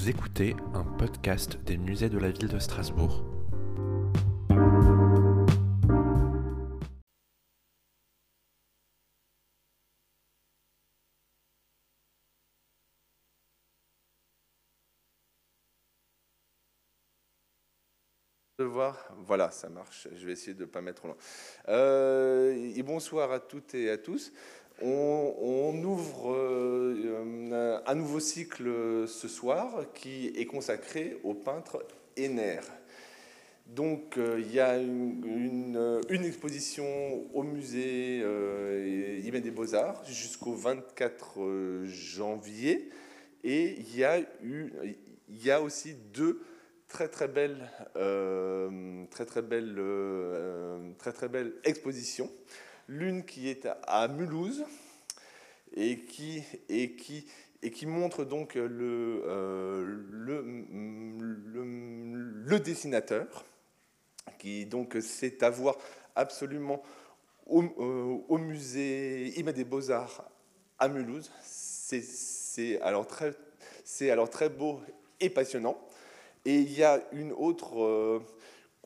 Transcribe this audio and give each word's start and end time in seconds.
Vous 0.00 0.08
écoutez 0.08 0.54
un 0.74 0.84
podcast 0.84 1.58
des 1.64 1.76
musées 1.76 2.08
de 2.08 2.18
la 2.18 2.30
ville 2.30 2.46
de 2.46 2.60
Strasbourg. 2.60 3.24
Voilà, 19.28 19.50
ça 19.50 19.68
marche. 19.68 20.08
Je 20.14 20.26
vais 20.26 20.32
essayer 20.32 20.54
de 20.54 20.62
ne 20.62 20.66
pas 20.66 20.80
mettre 20.80 21.02
trop 21.02 21.08
loin. 21.08 21.16
Euh, 21.68 22.72
et 22.74 22.82
bonsoir 22.82 23.30
à 23.30 23.40
toutes 23.40 23.74
et 23.74 23.90
à 23.90 23.98
tous. 23.98 24.32
On, 24.80 25.82
ouvre 25.84 26.32
euh, 26.32 27.80
un 27.86 27.94
nouveau 27.94 28.20
cycle 28.20 29.08
ce 29.08 29.28
soir 29.28 29.86
qui 29.94 30.28
est 30.36 30.46
consacré 30.46 31.18
au 31.24 31.34
peintre 31.34 31.84
Henner. 32.16 32.60
Donc 33.68 34.16
euh, 34.16 34.40
il 34.40 34.52
y 34.52 34.60
a 34.60 34.78
une, 34.78 36.00
exposition 36.10 36.86
au 37.34 37.42
musée 37.42 38.20
euh, 38.22 39.20
des 39.20 39.50
Beaux-Arts 39.50 40.04
jusqu'au 40.06 40.54
24 40.54 41.40
euh, 41.40 41.86
janvier. 41.86 42.88
Et 43.44 43.76
il 43.78 43.96
y 43.96 44.04
a, 45.50 45.60
aussi 45.60 45.94
deux 45.94 46.42
très 46.88 47.08
belles, 47.28 47.70
très, 49.10 49.26
très 49.26 49.42
belles 51.28 51.52
expositions. 51.64 52.30
L'une 52.88 53.24
qui 53.24 53.48
est 53.48 53.66
à- 53.66 54.08
Mulhouse 54.08 54.64
et 55.74 55.98
qui, 56.06 56.42
montre 57.86 58.24
donc 58.24 58.54
le, 58.54 59.22
euh, 59.26 59.84
dessinateur, 62.58 63.44
qui 64.38 64.64
donc 64.66 64.96
c'est 65.00 65.42
à 65.42 65.50
voir 65.50 65.76
absolument 66.14 66.82
au, 67.46 67.62
euh, 67.62 68.18
musée 68.38 69.38
des 69.52 69.64
Beaux-Arts 69.64 70.24
à 70.78 70.88
Mulhouse. 70.88 71.30
C'est- 71.42 72.02
C'est 72.02 72.80
alors, 72.80 73.06
très- 73.06 73.34
c'est 73.84 74.10
alors 74.10 74.28
très 74.30 74.48
beau 74.48 74.80
et 75.20 75.30
passionnant. 75.30 75.78
Et 76.44 76.56
il 76.56 76.72
y 76.72 76.82
a 76.82 77.00
une 77.12 77.32
autre, 77.32 77.80
euh, 77.80 78.20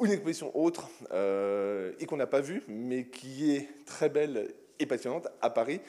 une 0.00 0.10
exposition 0.10 0.56
autre, 0.56 0.88
euh, 1.12 1.92
et 2.00 2.06
qu'on 2.06 2.16
n'a 2.16 2.26
pas 2.26 2.40
vue, 2.40 2.62
mais 2.68 3.06
qui 3.06 3.54
est 3.54 3.68
très 3.86 4.08
belle 4.08 4.52
et 4.78 4.86
passionnante 4.86 5.28
à 5.40 5.50
Paris, 5.50 5.80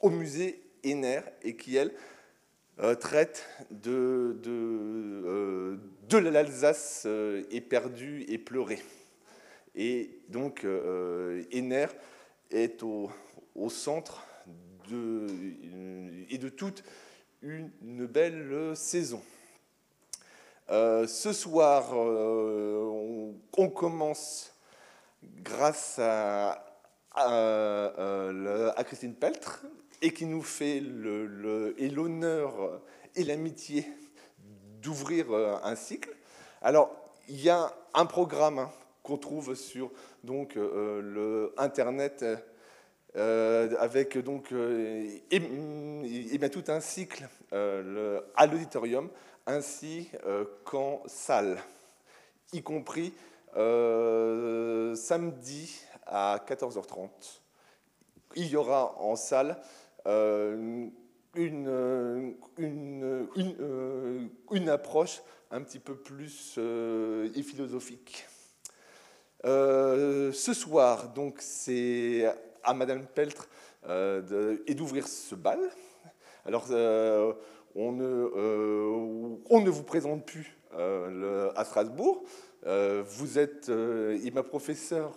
au 0.00 0.10
musée 0.10 0.62
Henner, 0.84 1.20
et 1.42 1.56
qui, 1.56 1.76
elle, 1.76 1.92
euh, 2.78 2.94
traite 2.94 3.46
de, 3.70 4.40
euh, 4.46 5.76
l'Alsace 6.12 7.06
éperdue 7.50 8.24
et 8.28 8.38
pleurée. 8.38 8.82
Et 9.74 10.20
donc, 10.28 10.64
Henner 10.64 11.86
est 12.50 12.82
au, 12.82 13.10
centre 13.68 14.26
et 14.90 16.38
de 16.38 16.48
toute 16.48 16.84
une 17.42 18.06
belle 18.06 18.76
saison. 18.76 19.22
Euh, 20.70 21.06
ce 21.06 21.32
soir, 21.32 21.90
euh, 21.92 23.32
on, 23.56 23.68
commence 23.68 24.54
grâce 25.24 25.96
euh, 25.98 26.52
à 27.16 28.84
Christine 28.84 29.14
Peltre 29.14 29.64
et 30.00 30.12
qui 30.12 30.26
nous 30.26 30.42
fait 30.42 30.80
l'honneur 30.80 32.80
et 33.16 33.24
l'amitié 33.24 33.86
d'ouvrir 34.80 35.32
un 35.64 35.74
cycle. 35.74 36.14
Alors, 36.60 36.90
il 37.28 37.40
y 37.40 37.50
a 37.50 37.72
un 37.94 38.06
programme 38.06 38.60
hein, 38.60 38.70
qu'on 39.02 39.18
trouve 39.18 39.54
sur 39.54 39.90
donc, 40.24 40.54
le 40.54 41.52
Internet 41.56 42.24
avec 43.14 44.18
donc, 44.18 44.52
et, 44.52 46.38
bien 46.38 46.48
tout 46.48 46.64
un 46.68 46.80
cycle 46.80 47.28
le- 47.52 48.24
à 48.34 48.46
l'auditorium 48.46 49.08
ainsi 49.46 50.08
euh, 50.26 50.44
qu'en 50.64 51.02
salle, 51.06 51.58
y 52.52 52.62
compris 52.62 53.12
euh, 53.56 54.94
samedi 54.94 55.80
à 56.06 56.38
14h30. 56.46 57.08
Il 58.36 58.48
y 58.48 58.56
aura 58.56 58.98
en 58.98 59.16
salle 59.16 59.60
euh, 60.06 60.88
une, 61.34 62.36
approche 64.68 65.22
un 65.50 65.62
petit 65.62 65.78
peu 65.78 65.94
plus 65.94 66.58
et 66.58 67.42
philosophique. 67.42 68.26
Ce 69.44 70.52
soir, 70.54 71.08
donc, 71.08 71.36
c'est 71.40 72.24
à 72.62 72.74
Madame 72.74 73.06
Peltre 73.06 73.48
et 73.86 74.74
d'ouvrir 74.74 75.06
ce 75.08 75.34
bal. 75.34 75.60
Alors, 76.46 76.66
on, 77.74 77.92
ne, 77.92 78.04
euh, 78.04 79.36
on 79.50 79.60
ne 79.60 79.70
vous 79.70 79.82
présente 79.82 80.24
plus 80.26 80.56
euh, 80.74 81.52
à 81.54 81.64
Strasbourg. 81.64 82.24
Euh, 82.64 83.02
vous 83.06 83.38
êtes 83.38 83.68
euh, 83.68 84.18
et 84.24 84.30
ma 84.30 84.42
professeur 84.42 85.12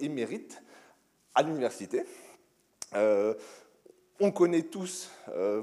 émérite 0.00 0.62
à 1.34 1.42
l'université. 1.42 2.04
On 4.18 4.30
connaît 4.32 4.62
tous 4.62 5.10
ben, 5.28 5.60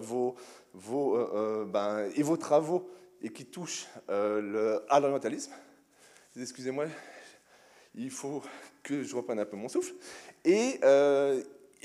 vos 2.17 2.37
travaux 2.37 2.89
et 3.21 3.29
qui 3.29 3.45
touchent 3.45 3.87
à 4.07 4.99
l'orientalisme. 4.99 5.51
Excusez-moi, 6.39 6.85
il 7.95 8.11
faut 8.11 8.43
que 8.83 9.03
je 9.03 9.15
reprenne 9.15 9.39
un 9.39 9.45
peu 9.45 9.57
mon 9.57 9.69
souffle. 9.69 9.93
Et 10.45 10.79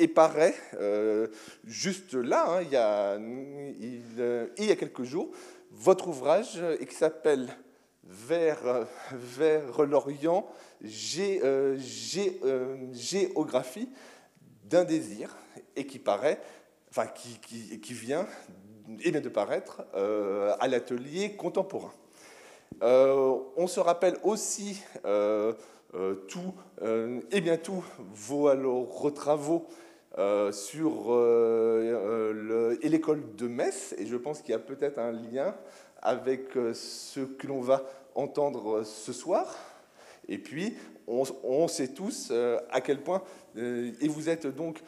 paraît, 0.07 0.55
euh, 0.75 1.27
juste 1.65 2.15
là, 2.15 2.47
hein, 2.49 2.63
il, 2.63 2.71
y 2.71 2.77
a, 2.77 3.17
il, 3.17 4.03
euh, 4.19 4.47
il 4.57 4.67
y 4.67 4.71
a 4.71 4.77
quelques 4.77 5.03
jours, 5.03 5.31
votre 5.73 6.07
ouvrage 6.07 6.53
euh, 6.59 6.77
qui 6.77 6.95
s'appelle 6.95 7.49
Vers, 8.05 8.87
l'Orient, 9.85 10.49
gé- 10.83 11.43
gé- 11.77 12.41
géographie 12.95 13.91
d'un 14.65 14.85
désir, 14.85 15.37
et 15.77 15.85
qui 15.85 15.99
paraît, 15.99 16.41
enfin 16.91 17.07
qui, 17.07 17.39
qui, 17.81 17.93
vient 17.93 18.27
et 19.01 19.11
vient 19.11 19.21
de 19.21 19.29
paraître 19.29 19.83
à 19.93 20.69
l'atelier 20.69 21.37
contemporain. 21.37 21.93
On 22.81 23.67
se 23.67 23.81
rappelle 23.81 24.17
aussi 24.23 24.83
tout, 26.29 26.55
et 27.31 27.41
bien 27.43 27.59
tous 27.59 27.85
vos 28.15 28.49
alors, 28.49 29.13
travaux 29.15 29.67
euh, 30.19 30.51
sur 30.51 31.13
euh, 31.13 32.43
euh, 32.51 32.77
et 32.83 32.89
l'école 32.89 33.23
de 33.37 33.47
Metz, 33.47 33.95
et 33.99 34.05
je 34.05 34.17
pense 34.17 34.43
qu'il 34.43 34.51
y 34.51 34.55
a 34.55 34.59
peut-être 34.59 34.99
un 34.99 35.13
lien 35.13 35.55
avec 36.03 36.55
ce 36.75 37.21
que 37.21 37.47
l'on 37.47 37.61
va 37.61 37.85
entendre 38.17 38.83
ce 38.83 39.13
soir. 39.13 39.55
Et 40.27 40.39
puis, 40.39 40.75
on, 41.07 41.69
sait 41.69 41.95
tous 41.95 42.33
à 42.71 42.81
quel 42.81 43.01
point, 43.01 43.23
et 43.57 44.09
vous 44.09 44.29
êtes 44.29 44.49
donc 44.49 44.83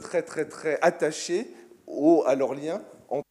très 0.00 0.22
très 0.22 0.44
très 0.44 0.78
attaché 0.80 1.48
au, 1.88 2.22
à 2.24 2.36
leur 2.36 2.54
lien 2.54 2.80
entre 3.08 3.28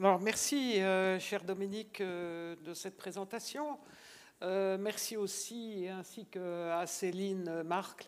Alors, 0.00 0.20
merci, 0.20 0.80
euh, 0.80 1.18
cher 1.18 1.42
Dominique, 1.42 2.00
euh, 2.00 2.54
de 2.64 2.72
cette 2.72 2.96
présentation. 2.96 3.78
Euh, 4.42 4.78
merci 4.78 5.16
aussi, 5.16 5.88
ainsi 5.90 6.24
qu'à 6.26 6.86
Céline 6.86 7.64
Marcle, 7.64 8.06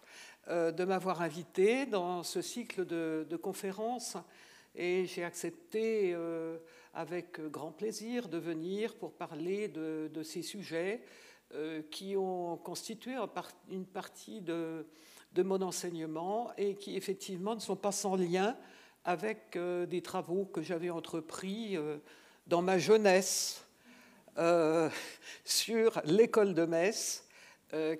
de 0.49 0.85
m'avoir 0.85 1.21
invité 1.21 1.87
dans 1.87 2.23
ce 2.23 2.43
cycle 2.43 2.87
de, 2.87 3.37
conférences. 3.43 4.17
Et 4.77 5.05
j'ai 5.07 5.25
accepté 5.25 6.17
avec 6.95 7.41
grand 7.41 7.73
plaisir 7.73 8.29
de 8.29 8.39
venir 8.39 8.95
pour 8.95 9.13
parler 9.13 9.67
de, 9.67 10.23
ces 10.23 10.43
sujets 10.43 11.03
qui 11.91 12.17
ont 12.17 12.57
constitué 12.57 13.17
une 13.69 13.87
partie 13.87 14.41
de 14.41 14.87
mon 15.39 15.61
enseignement 15.61 16.53
et 16.57 16.77
qui 16.77 16.97
effectivement 16.97 17.57
ne 17.57 17.61
sont 17.61 17.77
pas 17.77 17.93
sans 17.93 18.15
lien 18.15 18.57
avec 19.05 19.57
euh, 19.57 19.87
des 19.87 20.03
travaux 20.03 20.45
que 20.45 20.63
j'avais 20.63 20.91
entrepris 20.91 21.77
euh, 21.77 21.99
dans 22.47 22.63
ma 22.63 22.79
jeunesse 22.79 23.65
euh, 24.39 24.89
sur 25.45 26.01
l'école 26.05 26.55
de 26.55 26.65
Metz, 26.65 27.27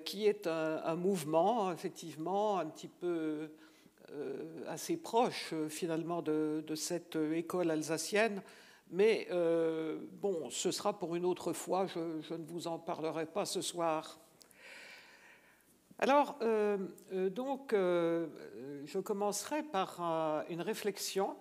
qui 0.03 0.27
est 0.27 0.47
un, 0.47 0.95
mouvement 0.95 1.71
effectivement 1.71 2.59
un 2.59 2.65
petit 2.65 2.89
peu 2.89 3.49
assez 4.67 4.97
proche 4.97 5.53
finalement 5.69 6.21
de, 6.21 6.75
cette 6.75 7.15
école 7.15 7.71
alsacienne 7.71 8.41
Mais 8.89 9.29
bon, 10.21 10.49
ce 10.49 10.71
sera 10.71 10.99
pour 10.99 11.15
une 11.15 11.23
autre 11.23 11.53
fois, 11.53 11.87
je, 11.87 12.33
ne 12.33 12.45
vous 12.47 12.67
en 12.67 12.79
parlerai 12.79 13.25
pas 13.25 13.45
ce 13.45 13.61
soir. 13.61 14.19
Alors, 16.01 16.37
euh, 16.41 16.77
euh, 17.13 17.29
donc, 17.29 17.73
je 17.73 18.99
commencerai 18.99 19.63
par 19.63 20.43
une 20.49 20.61
réflexion 20.61 21.35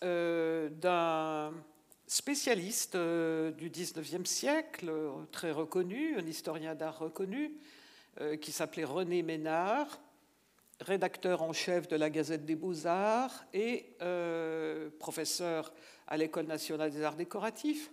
d'un 0.00 1.52
spécialiste 2.06 2.96
du 2.96 3.70
19e 3.70 4.24
siècle, 4.24 4.92
très 5.30 5.52
reconnu, 5.52 6.16
un 6.16 6.26
historien 6.26 6.74
d'art 6.74 6.98
reconnu, 6.98 7.52
qui 8.40 8.52
s'appelait 8.52 8.84
René 8.84 9.22
Ménard, 9.22 10.00
rédacteur 10.82 11.42
en 11.42 11.52
chef 11.52 11.88
de 11.88 11.96
la 11.96 12.10
Gazette 12.10 12.44
des 12.44 12.56
Beaux-Arts 12.56 13.44
et 13.54 13.94
euh, 14.02 14.90
professeur 14.98 15.72
à 16.08 16.16
l'École 16.16 16.46
nationale 16.46 16.90
des 16.90 17.02
arts 17.02 17.16
décoratifs, 17.16 17.90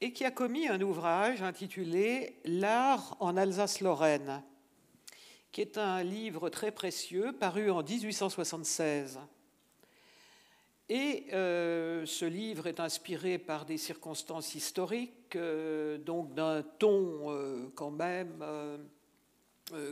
et 0.00 0.12
qui 0.12 0.24
a 0.24 0.30
commis 0.30 0.68
un 0.68 0.80
ouvrage 0.80 1.42
intitulé 1.42 2.40
L'art 2.44 3.16
en 3.20 3.36
Alsace-Lorraine, 3.36 4.42
qui 5.52 5.60
est 5.60 5.78
un 5.78 6.02
livre 6.02 6.48
très 6.48 6.70
précieux 6.70 7.32
paru 7.32 7.70
en 7.70 7.82
1876. 7.82 9.20
Et 10.88 11.26
euh, 11.32 12.04
ce 12.06 12.24
livre 12.24 12.66
est 12.66 12.80
inspiré 12.80 13.38
par 13.38 13.64
des 13.64 13.78
circonstances 13.78 14.54
historiques, 14.54 15.36
euh, 15.36 15.98
donc 15.98 16.34
d'un 16.34 16.62
ton 16.62 17.70
quand 17.74 17.90
même 17.90 18.44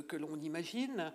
que 0.09 0.17
l'on 0.17 0.41
imagine, 0.41 1.13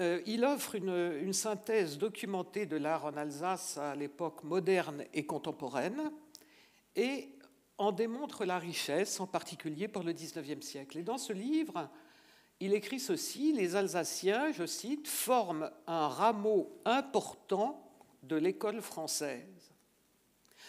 euh, 0.00 0.22
il 0.24 0.44
offre 0.44 0.74
une, 0.76 1.32
synthèse 1.32 1.98
documentée 1.98 2.64
de 2.64 2.76
l'art 2.76 3.04
en 3.04 3.16
Alsace 3.16 3.76
à 3.76 3.94
l'époque 3.94 4.42
moderne 4.42 5.04
et 5.12 5.26
contemporaine 5.26 6.10
et 6.96 7.28
en 7.76 7.92
démontre 7.92 8.44
la 8.44 8.58
richesse, 8.58 9.20
en 9.20 9.26
particulier 9.26 9.88
pour 9.88 10.02
le 10.02 10.12
XIXe 10.12 10.64
siècle. 10.64 10.98
Et 10.98 11.02
dans 11.02 11.18
ce 11.18 11.32
livre, 11.32 11.90
il 12.64 12.74
écrit 12.74 13.00
ceci, 13.00 13.52
les 13.52 13.74
Alsaciens, 13.74 14.52
je 14.52 14.66
cite, 14.66 15.08
forment 15.08 15.68
un 15.88 16.06
rameau 16.06 16.78
important 16.84 17.92
de 18.22 18.36
l'école 18.36 18.80
française. 18.80 19.72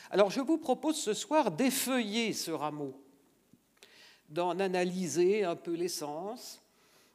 Alors 0.09 0.31
je 0.31 0.41
vous 0.41 0.57
propose 0.57 0.97
ce 0.97 1.13
soir 1.13 1.51
d'effeuiller 1.51 2.33
ce 2.33 2.49
rameau, 2.49 2.99
d'en 4.27 4.59
analyser 4.59 5.43
un 5.43 5.55
peu 5.55 5.73
l'essence, 5.73 6.63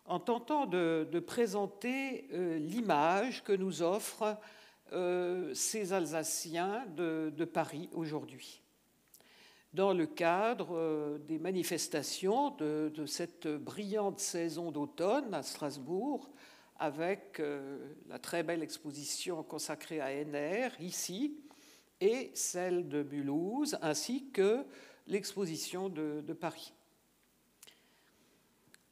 en 0.04 0.20
tentant 0.20 0.64
de, 0.64 1.24
présenter 1.26 2.28
euh, 2.32 2.58
l'image 2.58 3.42
que 3.42 3.52
nous 3.52 3.82
offrent 3.82 4.38
euh, 4.92 5.52
ces 5.54 5.92
Alsaciens 5.92 6.86
de, 6.96 7.44
Paris 7.44 7.90
aujourd'hui. 7.92 8.62
Dans 9.72 9.92
le 9.92 10.06
cadre 10.06 10.76
euh, 10.76 11.18
des 11.18 11.38
manifestations 11.38 12.50
de, 12.50 13.04
cette 13.06 13.46
brillante 13.46 14.18
saison 14.18 14.70
d'automne 14.70 15.34
à 15.34 15.42
Strasbourg, 15.42 16.30
avec 16.80 17.42
la 18.08 18.20
très 18.20 18.44
belle 18.44 18.62
exposition 18.62 19.42
consacrée 19.42 20.00
à 20.00 20.12
NR 20.24 20.70
ici, 20.80 21.36
et 22.00 22.30
celle 22.34 22.88
de 22.88 23.02
Mulhouse, 23.02 23.76
ainsi 23.82 24.30
que 24.30 24.64
l'exposition 25.08 25.88
de 25.88 26.32
Paris. 26.34 26.72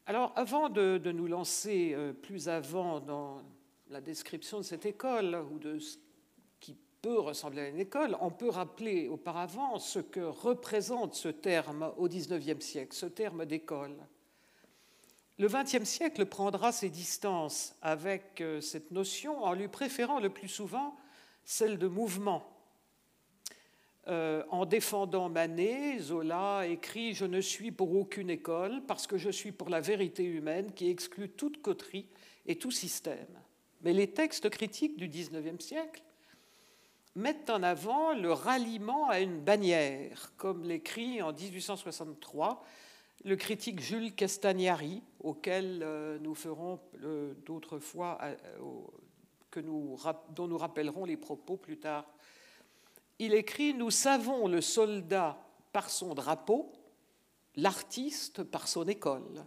Alors, 0.09 0.31
avant 0.37 0.69
de, 0.69 1.11
nous 1.11 1.27
lancer 1.27 1.91
euh, 1.93 2.13
plus 2.13 2.47
avant 2.47 3.01
dans 3.01 3.41
la 3.89 3.99
description 3.99 4.59
de 4.59 4.63
cette 4.63 4.85
école 4.85 5.35
ou 5.51 5.59
de 5.59 5.79
ce 5.79 5.97
peut 7.01 7.19
ressembler 7.19 7.61
à 7.61 7.67
une 7.69 7.79
école, 7.79 8.17
on 8.21 8.31
peut 8.31 8.49
rappeler 8.49 9.07
auparavant 9.07 9.79
ce 9.79 9.99
que 9.99 10.19
représente 10.19 11.15
ce 11.15 11.29
terme 11.29 11.93
au 11.97 12.07
XIXe 12.07 12.63
siècle, 12.63 12.95
ce 12.95 13.05
terme 13.05 13.45
d'école. 13.45 13.95
Le 15.37 15.47
XXe 15.47 15.83
siècle 15.83 16.25
prendra 16.25 16.71
ses 16.71 16.89
distances 16.89 17.75
avec 17.81 18.41
euh, 18.41 18.59
cette 18.59 18.91
notion 18.91 19.43
en 19.43 19.53
lui 19.53 19.67
préférant 19.67 20.19
le 20.19 20.29
plus 20.29 20.47
souvent 20.47 20.95
celle 21.45 21.77
de 21.77 21.87
mouvement 21.87 22.57
euh, 24.07 24.43
en 24.49 24.65
défendant 24.65 25.27
Manet, 25.27 25.99
Zola 25.99 26.65
écrit 26.65 27.13
Je 27.13 27.25
ne 27.25 27.41
suis 27.41 27.71
pour 27.71 27.93
aucune 27.93 28.29
école 28.29 28.81
parce 28.87 29.05
que 29.05 29.17
je 29.17 29.29
suis 29.29 29.51
pour 29.51 29.69
la 29.69 29.81
vérité 29.81 30.23
humaine 30.23 30.71
qui 30.73 30.89
exclut 30.89 31.29
toute 31.29 31.61
coterie 31.61 32.07
et 32.45 32.57
tout 32.57 32.71
système. 32.71 33.27
Mais 33.81 33.91
les 33.91 34.07
textes 34.07 34.49
critiques 34.49 34.97
du 34.97 35.09
XIXe 35.09 35.63
siècle 35.63 36.01
mettent 37.17 37.49
en 37.49 37.63
avant 37.63 38.13
le 38.13 38.31
ralliement 38.31 39.09
à 39.09 39.19
une 39.19 39.41
bannière, 39.41 40.31
comme 40.37 40.63
l'écrit 40.63 41.21
en 41.21 41.33
1863 41.33 42.63
le 43.25 43.35
critique 43.35 43.81
Jules 43.81 44.13
Castagnari, 44.13 45.01
auquel 45.19 45.81
euh, 45.83 46.17
nous 46.21 46.35
ferons 46.35 46.79
euh, 47.03 47.33
d'autres 47.45 47.79
fois, 47.79 48.19
que 49.51 49.59
nous, 49.59 49.97
dont 50.35 50.47
nous 50.47 50.57
rappellerons 50.57 51.03
les 51.03 51.17
propos 51.17 51.57
plus 51.57 51.77
tard 51.77 52.05
il 53.19 53.33
écrit 53.33 53.73
Nous 53.73 53.91
savons 53.91 54.47
le 54.47 54.61
soldat 54.61 55.37
par 55.71 55.89
son 55.89 56.13
drapeau, 56.13 56.71
l'artiste 57.55 58.43
par 58.43 58.67
son 58.67 58.87
école. 58.87 59.45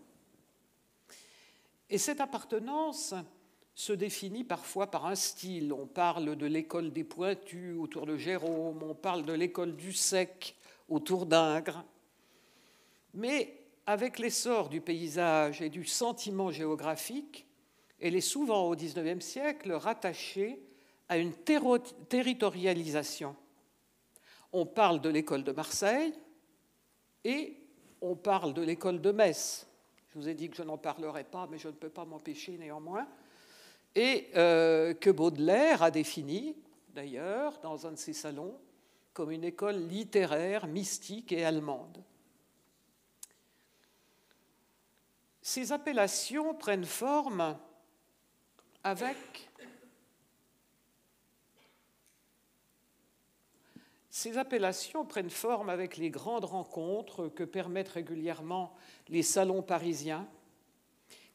Et 1.88 1.98
cette 1.98 2.20
appartenance 2.20 3.14
se 3.80 3.92
définit 3.92 4.44
parfois 4.44 4.90
par 4.90 5.06
un 5.06 5.14
style. 5.14 5.72
On 5.72 5.86
parle 5.86 6.36
de 6.36 6.46
l'école 6.46 6.92
des 6.92 7.04
pointus 7.04 7.76
autour 7.78 8.06
de 8.06 8.16
Jérôme, 8.16 8.82
on 8.82 8.94
parle 8.94 9.24
de 9.24 9.32
l'école 9.32 9.74
du 9.74 9.92
sec 9.92 10.56
autour 10.88 11.24
d'Ingres. 11.24 11.84
Mais 13.14 13.56
avec 13.86 14.18
l'essor 14.18 14.68
du 14.68 14.80
paysage 14.80 15.62
et 15.62 15.70
du 15.70 15.84
sentiment 15.84 16.50
géographique, 16.50 17.46
elle 18.00 18.14
est 18.14 18.20
souvent 18.20 18.68
au 18.68 18.76
XIXe 18.76 19.24
siècle 19.24 19.72
rattachée 19.72 20.60
à 21.08 21.16
une 21.16 21.32
territorialisation 21.32 23.34
on 24.52 24.66
parle 24.66 25.00
de 25.00 25.08
l'école 25.08 25.44
de 25.44 25.52
Marseille 25.52 26.12
et 27.24 27.56
on 28.00 28.16
parle 28.16 28.52
de 28.52 28.62
l'école 28.62 29.00
de 29.00 29.12
Metz. 29.12 29.66
Je 30.08 30.18
vous 30.18 30.28
ai 30.28 30.34
dit 30.34 30.50
que 30.50 30.56
je 30.56 30.62
n'en 30.62 30.78
parlerai 30.78 31.24
pas, 31.24 31.46
mais 31.50 31.58
je 31.58 31.68
ne 31.68 31.74
peux 31.74 31.88
pas 31.88 32.04
m'empêcher 32.04 32.58
néanmoins. 32.58 33.06
Et 33.94 34.28
euh, 34.36 34.94
que 34.94 35.10
Baudelaire 35.10 35.82
a 35.82 35.90
défini, 35.90 36.56
d'ailleurs, 36.94 37.58
dans 37.60 37.86
un 37.86 37.92
de 37.92 37.96
ses 37.96 38.12
salons, 38.12 38.56
comme 39.12 39.30
une 39.32 39.44
école 39.44 39.76
littéraire, 39.76 40.66
mystique 40.66 41.32
et 41.32 41.44
allemande. 41.44 42.02
Ces 45.42 45.72
appellations 45.72 46.54
prennent 46.54 46.84
forme 46.84 47.58
avec 48.84 49.50
Ces 54.12 54.38
appellations 54.38 55.06
prennent 55.06 55.30
forme 55.30 55.70
avec 55.70 55.96
les 55.96 56.10
grandes 56.10 56.44
rencontres 56.44 57.28
que 57.28 57.44
permettent 57.44 57.88
régulièrement 57.88 58.74
les 59.08 59.22
salons 59.22 59.62
parisiens, 59.62 60.28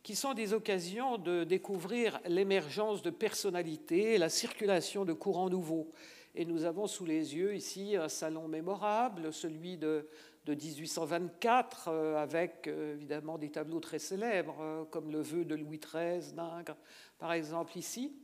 qui 0.06 0.16
sont 0.16 0.36
des 0.36 0.54
occasions 0.54 1.18
de 1.18 1.44
découvrir 1.44 2.20
l'émergence 2.28 3.02
de 3.02 3.10
personnalités 3.10 4.20
la 4.20 4.30
circulation 4.30 5.04
de 5.04 5.14
courants 5.14 5.50
nouveaux. 5.50 5.92
Et 6.36 6.46
nous 6.46 6.64
avons 6.64 6.86
sous 6.86 7.06
les 7.06 7.36
yeux 7.36 7.56
ici 7.56 7.96
un 7.96 8.08
salon 8.08 8.48
mémorable, 8.48 9.34
celui 9.34 9.78
de, 9.78 10.08
1824, 10.48 11.88
euh, 11.88 12.18
avec 12.18 12.68
euh, 12.68 12.94
évidemment 12.94 13.40
des 13.40 13.50
tableaux 13.50 13.80
très 13.80 13.98
célèbres, 13.98 14.58
euh, 14.62 14.86
comme 14.86 15.12
le 15.12 15.22
vœu 15.22 15.44
de 15.44 15.56
Louis 15.56 15.80
XIII 15.80 16.34
d'Ingres, 16.34 16.78
par 17.18 17.34
exemple 17.34 17.76
ici. 17.76 18.16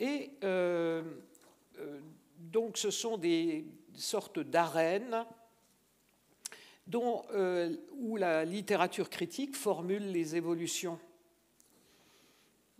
Et 0.00 0.30
donc 2.38 2.78
ce 2.78 2.90
sont 2.90 3.18
des 3.18 3.66
sortes 3.92 4.38
d'arènes 4.38 5.26
euh, 6.94 7.76
où 7.94 8.16
la 8.16 8.44
littérature 8.44 9.10
critique 9.10 9.56
formule 9.56 10.12
les 10.12 10.36
évolutions. 10.36 11.00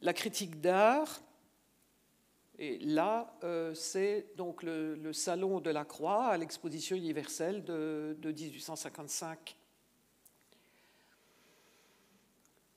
La 0.01 0.13
critique 0.13 0.61
d'art, 0.61 1.21
et 2.59 2.79
là, 2.79 3.37
euh, 3.43 3.75
c'est 3.75 4.29
donc 4.37 4.63
le, 4.63 5.13
Salon 5.13 5.61
de 5.61 5.71
la 5.71 5.85
Croix 5.85 6.27
à 6.27 6.37
l'exposition 6.37 6.95
universelle 6.95 7.65
de 7.65 8.17
1855. 8.23 9.57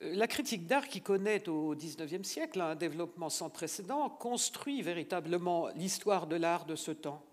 La 0.00 0.26
critique 0.26 0.66
d'art 0.66 0.88
qui 0.88 1.00
connaît 1.00 1.48
au 1.48 1.76
XIXe 1.76 2.26
siècle 2.26 2.60
un 2.60 2.74
développement 2.74 3.28
sans 3.28 3.50
précédent 3.50 4.08
construit 4.08 4.82
véritablement 4.82 5.68
l'histoire 5.76 6.26
de 6.26 6.36
l'art 6.36 6.64
de 6.64 6.74
ce 6.74 6.90
temps, 6.90 7.24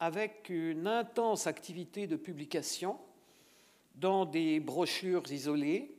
avec 0.00 0.48
une 0.48 0.86
intense 0.86 1.46
activité 1.46 2.06
de 2.06 2.16
publication 2.16 2.98
dans 3.98 4.24
des 4.24 4.60
brochures 4.60 5.30
isolées 5.30 5.94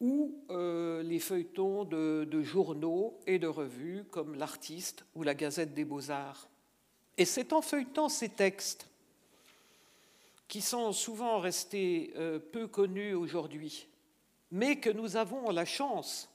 ou 0.00 0.44
euh, 0.50 1.02
les 1.02 1.18
feuilletons 1.18 1.84
de, 1.84 2.42
journaux 2.42 3.20
et 3.26 3.38
de 3.38 3.46
revues 3.46 4.04
comme 4.10 4.34
l'Artiste 4.34 5.04
ou 5.14 5.22
la 5.22 5.34
Gazette 5.34 5.74
des 5.74 5.84
Beaux-Arts. 5.84 6.48
Et 7.18 7.24
c'est 7.24 7.52
en 7.52 7.60
feuilletant 7.60 8.08
ces 8.08 8.30
textes, 8.30 8.88
qui 10.48 10.62
sont 10.62 10.92
souvent 10.92 11.38
restés 11.38 12.12
euh, 12.16 12.38
peu 12.38 12.66
connus 12.66 13.14
aujourd'hui, 13.14 13.86
mais 14.50 14.80
que 14.80 14.90
nous 14.90 15.16
avons 15.16 15.50
la 15.50 15.64
chance 15.64 16.30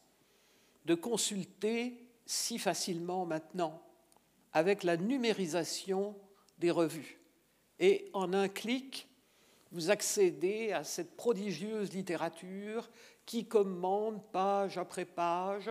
de 0.86 0.96
consulter 0.96 1.98
si 2.26 2.60
facilement 2.60 3.26
maintenant, 3.26 3.82
avec 4.54 4.84
la 4.84 4.96
numérisation 4.96 6.16
des 6.60 6.72
revues. 6.72 7.20
Et 7.80 8.10
en 8.14 8.32
un 8.32 8.48
clic, 8.48 9.08
vous 9.76 9.92
accédez 9.92 10.72
à 10.72 10.86
cette 10.86 11.18
prodigieuse 11.18 11.92
littérature 11.92 12.90
qui 13.26 13.46
commande 13.46 14.22
page 14.32 14.78
après 14.78 15.04
page 15.04 15.70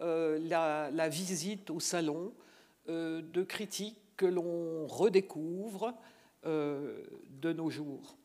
euh, 0.00 0.38
la, 0.40 1.08
visite 1.10 1.68
au 1.68 1.78
salon 1.78 2.32
euh, 2.88 3.20
de 3.20 3.42
critiques 3.42 4.00
que 4.16 4.24
l'on 4.24 4.86
redécouvre 4.86 5.92
euh, 6.46 7.04
de 7.28 7.52
nos 7.52 7.68
jours. 7.68 8.16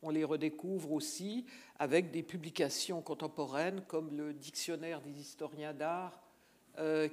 On 0.00 0.08
les 0.08 0.24
redécouvre 0.24 0.92
aussi 0.92 1.44
avec 1.78 2.10
des 2.10 2.22
publications 2.22 3.02
contemporaines 3.02 3.82
comme 3.86 4.16
le 4.16 4.32
Dictionnaire 4.32 5.02
des 5.02 5.20
historiens 5.20 5.74
d'art 5.74 6.22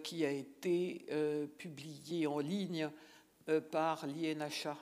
qui 0.04 0.26
a 0.26 0.32
été 0.32 1.06
publié 1.60 2.26
en 2.26 2.40
ligne 2.40 2.90
par 3.70 4.08
l'INHA, 4.08 4.76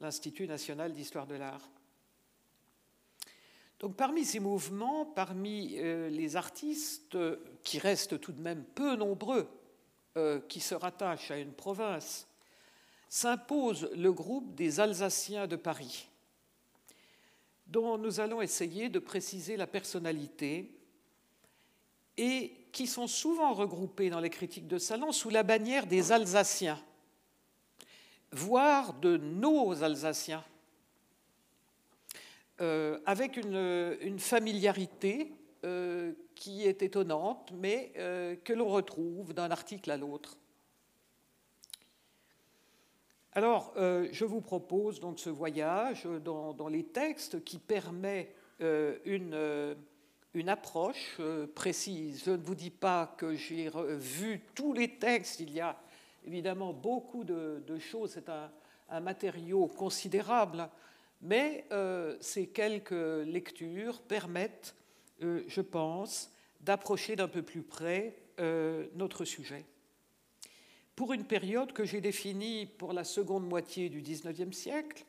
l'Institut 0.00 0.48
national 0.48 0.94
d'histoire 0.94 1.26
de 1.26 1.34
l'art. 1.34 1.71
Donc 3.82 3.96
parmi 3.96 4.24
ces 4.24 4.38
mouvements, 4.38 5.04
parmi 5.04 5.74
euh, 5.78 6.08
les 6.08 6.36
artistes 6.36 7.16
euh, 7.16 7.36
qui 7.64 7.80
restent 7.80 8.20
tout 8.20 8.30
de 8.30 8.40
même 8.40 8.62
peu 8.62 8.94
nombreux, 8.94 9.48
euh, 10.16 10.40
qui 10.48 10.60
se 10.60 10.76
rattachent 10.76 11.32
à 11.32 11.38
une 11.38 11.52
province, 11.52 12.28
s'impose 13.08 13.90
le 13.96 14.12
groupe 14.12 14.54
des 14.54 14.78
Alsaciens 14.78 15.48
de 15.48 15.56
Paris, 15.56 16.08
dont 17.66 17.98
nous 17.98 18.20
allons 18.20 18.40
essayer 18.40 18.88
de 18.88 19.00
préciser 19.00 19.56
la 19.56 19.66
personnalité 19.66 20.78
et 22.16 22.52
qui 22.70 22.86
sont 22.86 23.08
souvent 23.08 23.52
regroupés 23.52 24.10
dans 24.10 24.20
les 24.20 24.30
critiques 24.30 24.68
de 24.68 24.78
salon 24.78 25.10
sous 25.10 25.28
la 25.28 25.42
bannière 25.42 25.88
des 25.88 26.12
Alsaciens, 26.12 26.80
voire 28.30 28.94
de 28.94 29.16
nos 29.16 29.82
Alsaciens 29.82 30.44
euh, 32.62 33.00
avec 33.06 33.38
une, 33.38 34.20
familiarité 34.20 35.32
euh, 35.64 36.12
qui 36.36 36.64
est 36.64 36.82
étonnante, 36.82 37.50
mais 37.52 37.92
euh, 37.96 38.36
que 38.36 38.52
l'on 38.52 38.68
retrouve 38.68 39.34
d'un 39.34 39.50
article 39.50 39.90
à 39.90 39.96
l'autre. 39.96 40.36
Alors, 43.32 43.72
je 43.76 44.24
vous 44.26 44.42
propose 44.42 45.00
donc 45.00 45.18
ce 45.18 45.30
voyage 45.30 46.06
dans, 46.22 46.68
les 46.68 46.84
textes 46.84 47.42
qui 47.42 47.58
permet 47.58 48.34
une, 48.60 49.34
approche 50.46 51.18
précise. 51.54 52.22
Je 52.26 52.32
ne 52.32 52.36
vous 52.36 52.54
dis 52.54 52.70
pas 52.70 53.14
que 53.16 53.34
j'ai 53.34 53.70
vu 53.96 54.42
tous 54.54 54.74
les 54.74 54.98
textes, 54.98 55.40
il 55.40 55.50
y 55.50 55.60
a 55.60 55.80
évidemment 56.26 56.74
beaucoup 56.74 57.24
de, 57.24 57.78
choses, 57.78 58.10
c'est 58.12 58.28
un, 58.28 59.00
matériau 59.00 59.66
considérable 59.66 60.68
mais 61.22 61.64
euh, 61.70 62.16
ces 62.20 62.48
quelques 62.48 62.90
lectures 62.90 64.02
permettent, 64.02 64.74
euh, 65.22 65.44
je 65.46 65.60
pense, 65.60 66.32
d'approcher 66.60 67.16
d'un 67.16 67.28
peu 67.28 67.42
plus 67.42 67.62
près 67.62 68.16
euh, 68.40 68.88
notre 68.94 69.24
sujet. 69.24 69.64
Pour 70.96 71.12
une 71.12 71.24
période 71.24 71.72
que 71.72 71.84
j'ai 71.84 72.00
définie 72.00 72.66
pour 72.66 72.92
la 72.92 73.04
seconde 73.04 73.48
moitié 73.48 73.88
du 73.88 74.02
XIXe 74.02 74.54
siècle, 74.54 75.04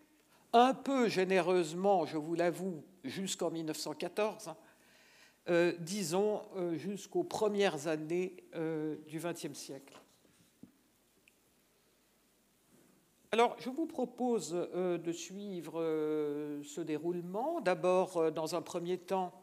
un 0.53 0.73
peu 0.73 1.09
généreusement, 1.09 2.05
je 2.05 2.17
vous 2.17 2.35
l'avoue, 2.35 2.83
jusqu'en 3.03 3.49
1914, 3.49 4.51
disons 5.79 6.41
jusqu'aux 6.75 7.23
premières 7.23 7.87
années 7.87 8.37
du 9.07 9.19
XXe 9.19 9.53
siècle. 9.53 10.02
Alors, 13.33 13.55
je 13.57 13.71
vous 13.71 13.87
propose 13.87 14.53
euh, 14.53 14.99
de 14.99 15.11
suivre 15.11 15.81
euh, 15.81 16.61
ce 16.61 16.81
déroulement. 16.81 17.61
D'abord, 17.61 18.17
euh, 18.17 18.29
dans 18.29 18.53
un 18.53 18.61
premier 18.61 18.99
temps, 18.99 19.33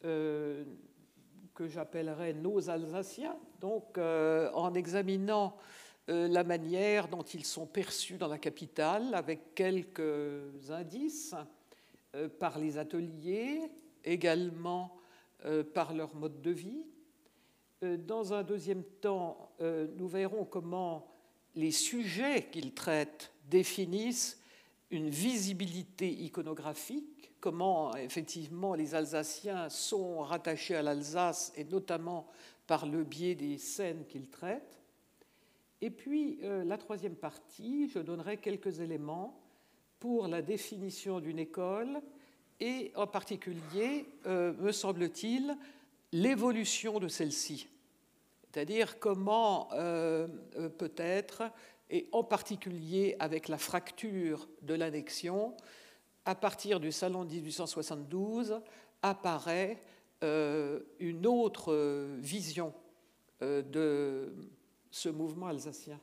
que 0.00 1.66
j'appellerai 1.66 2.34
nos 2.34 2.70
Alsaciens, 2.70 3.36
donc 3.60 3.98
en 3.98 4.74
examinant 4.74 5.56
la 6.06 6.44
manière 6.44 7.08
dont 7.08 7.22
ils 7.22 7.44
sont 7.44 7.66
perçus 7.66 8.16
dans 8.16 8.28
la 8.28 8.38
capitale, 8.38 9.12
avec 9.14 9.54
quelques 9.56 10.70
indices 10.70 11.34
par 12.38 12.60
les 12.60 12.78
ateliers, 12.78 13.62
également 14.04 14.96
par 15.74 15.92
leur 15.92 16.14
mode 16.14 16.40
de 16.40 16.52
vie. 16.52 16.86
Dans 17.82 18.32
un 18.32 18.44
deuxième 18.44 18.84
temps, 18.84 19.50
nous 19.58 20.06
verrons 20.06 20.44
comment 20.44 21.15
les 21.56 21.70
sujets 21.70 22.48
qu'ils 22.52 22.72
traitent 22.72 23.32
définissent 23.48 24.40
une 24.90 25.08
visibilité 25.08 26.08
iconographique, 26.08 27.32
comment 27.40 27.96
effectivement 27.96 28.74
les 28.74 28.94
Alsaciens 28.94 29.68
sont 29.68 30.20
rattachés 30.20 30.76
à 30.76 30.82
l'Alsace 30.82 31.52
et 31.56 31.64
notamment 31.64 32.28
par 32.66 32.86
le 32.86 33.02
biais 33.02 33.34
des 33.34 33.58
scènes 33.58 34.04
qu'ils 34.06 34.28
traitent. 34.28 34.80
Et 35.80 35.90
puis 35.90 36.38
euh, 36.42 36.64
la 36.64 36.78
troisième 36.78 37.16
partie, 37.16 37.88
je 37.88 37.98
donnerai 37.98 38.36
quelques 38.36 38.80
éléments 38.80 39.40
pour 39.98 40.28
la 40.28 40.42
définition 40.42 41.20
d'une 41.20 41.38
école 41.38 42.00
et 42.60 42.92
en 42.96 43.06
particulier, 43.06 44.06
euh, 44.26 44.52
me 44.54 44.72
semble-t-il, 44.72 45.56
l'évolution 46.12 46.98
de 46.98 47.08
celle-ci 47.08 47.68
c'est-à-dire 48.56 48.98
comment 48.98 49.68
euh, 49.74 50.26
euh, 50.56 50.70
peut-être, 50.70 51.42
et 51.90 52.08
en 52.12 52.24
particulier 52.24 53.14
avec 53.18 53.48
la 53.48 53.58
fracture 53.58 54.48
de 54.62 54.72
l'annexion, 54.72 55.54
à 56.24 56.34
partir 56.34 56.80
du 56.80 56.90
Salon 56.90 57.26
de 57.26 57.32
1872, 57.32 58.58
apparaît 59.02 59.78
euh, 60.24 60.80
une 61.00 61.26
autre 61.26 61.74
vision 62.18 62.72
de 63.42 64.34
ce 64.90 65.10
mouvement 65.10 65.48
alsacien. 65.48 66.00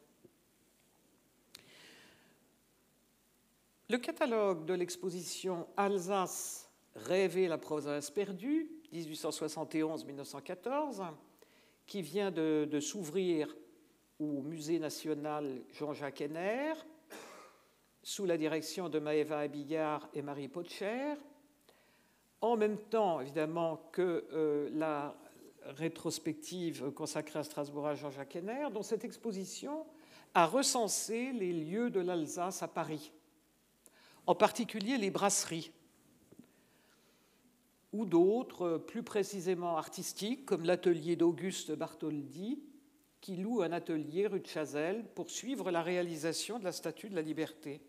Le 3.90 3.98
catalogue 3.98 4.66
de 4.66 4.76
l'exposition 4.76 5.66
Alsace, 5.76 6.70
rêver 6.94 7.48
la 7.48 7.58
province 7.58 8.12
perdue, 8.12 8.70
1871-1914, 8.94 11.02
qui 11.86 12.02
vient 12.02 12.32
de, 12.32 12.80
s'ouvrir 12.80 13.56
au 14.20 14.42
Musée 14.42 14.80
national 14.80 15.62
Jean-Jacques 15.72 16.22
Henner, 16.22 16.74
sous 18.02 18.26
la 18.26 18.38
direction 18.38 18.90
de 18.90 19.00
Maëva 19.00 19.40
Abillard 19.40 20.10
et 20.14 20.22
Marie 20.22 20.48
Potcher, 20.48 21.14
en 22.42 22.58
même 22.58 22.78
temps, 22.78 23.22
évidemment, 23.22 23.90
que 23.92 24.26
euh, 24.34 24.70
la 24.74 25.16
rétrospective 25.66 26.92
consacrée 26.92 27.40
à 27.40 27.44
Strasbourg 27.44 27.88
à 27.88 27.96
Jean-Jacques 27.96 28.36
Henner, 28.36 28.68
dont 28.74 28.84
cette 28.84 29.06
exposition 29.06 29.86
a 30.34 30.46
recensé 30.46 31.32
les 31.32 31.54
lieux 31.54 31.90
de 31.90 32.02
l'Alsace 32.02 32.64
à 32.64 32.68
Paris, 32.68 33.12
en 34.26 34.36
particulier 34.36 34.98
les 34.98 35.12
brasseries 35.12 35.72
ou 37.94 38.06
d'autres 38.06 38.64
euh, 38.64 38.78
plus 38.80 39.04
précisément 39.04 39.78
artistiques, 39.78 40.46
comme 40.46 40.66
l'atelier 40.66 41.16
d'Auguste 41.16 41.72
Bartholdi, 41.72 42.62
qui 43.22 43.38
loue 43.38 43.62
un 43.62 43.72
atelier 43.72 44.28
rue 44.28 44.42
de 44.42 44.48
Chazelle 44.48 45.06
pour 45.16 45.30
suivre 45.30 45.72
la 45.72 45.82
réalisation 45.82 46.60
de 46.60 46.66
la 46.66 46.74
Statue 46.74 47.08
de 47.08 47.16
la 47.16 47.22
Liberté. 47.22 47.80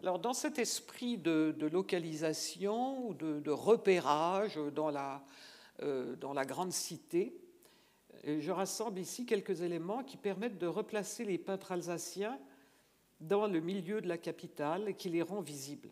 Alors, 0.00 0.18
dans 0.18 0.32
cet 0.32 0.58
esprit 0.58 1.16
de, 1.16 1.54
localisation 1.70 3.06
ou 3.06 3.14
de, 3.14 3.50
repérage 3.50 4.58
dans 4.74 4.90
la, 4.90 5.22
euh, 5.82 6.16
dans 6.16 6.32
la 6.32 6.44
grande 6.44 6.72
cité, 6.72 7.38
euh, 8.26 8.40
je 8.40 8.50
rassemble 8.50 8.98
ici 8.98 9.26
quelques 9.26 9.60
éléments 9.62 10.02
qui 10.02 10.16
permettent 10.16 10.58
de 10.58 10.66
replacer 10.66 11.24
les 11.24 11.38
peintres 11.38 11.70
alsaciens 11.70 12.38
dans 13.20 13.46
le 13.46 13.60
milieu 13.60 14.00
de 14.00 14.08
la 14.08 14.18
capitale 14.18 14.88
et 14.88 14.94
qui 14.94 15.08
les 15.08 15.22
rend 15.22 15.40
visibles. 15.40 15.90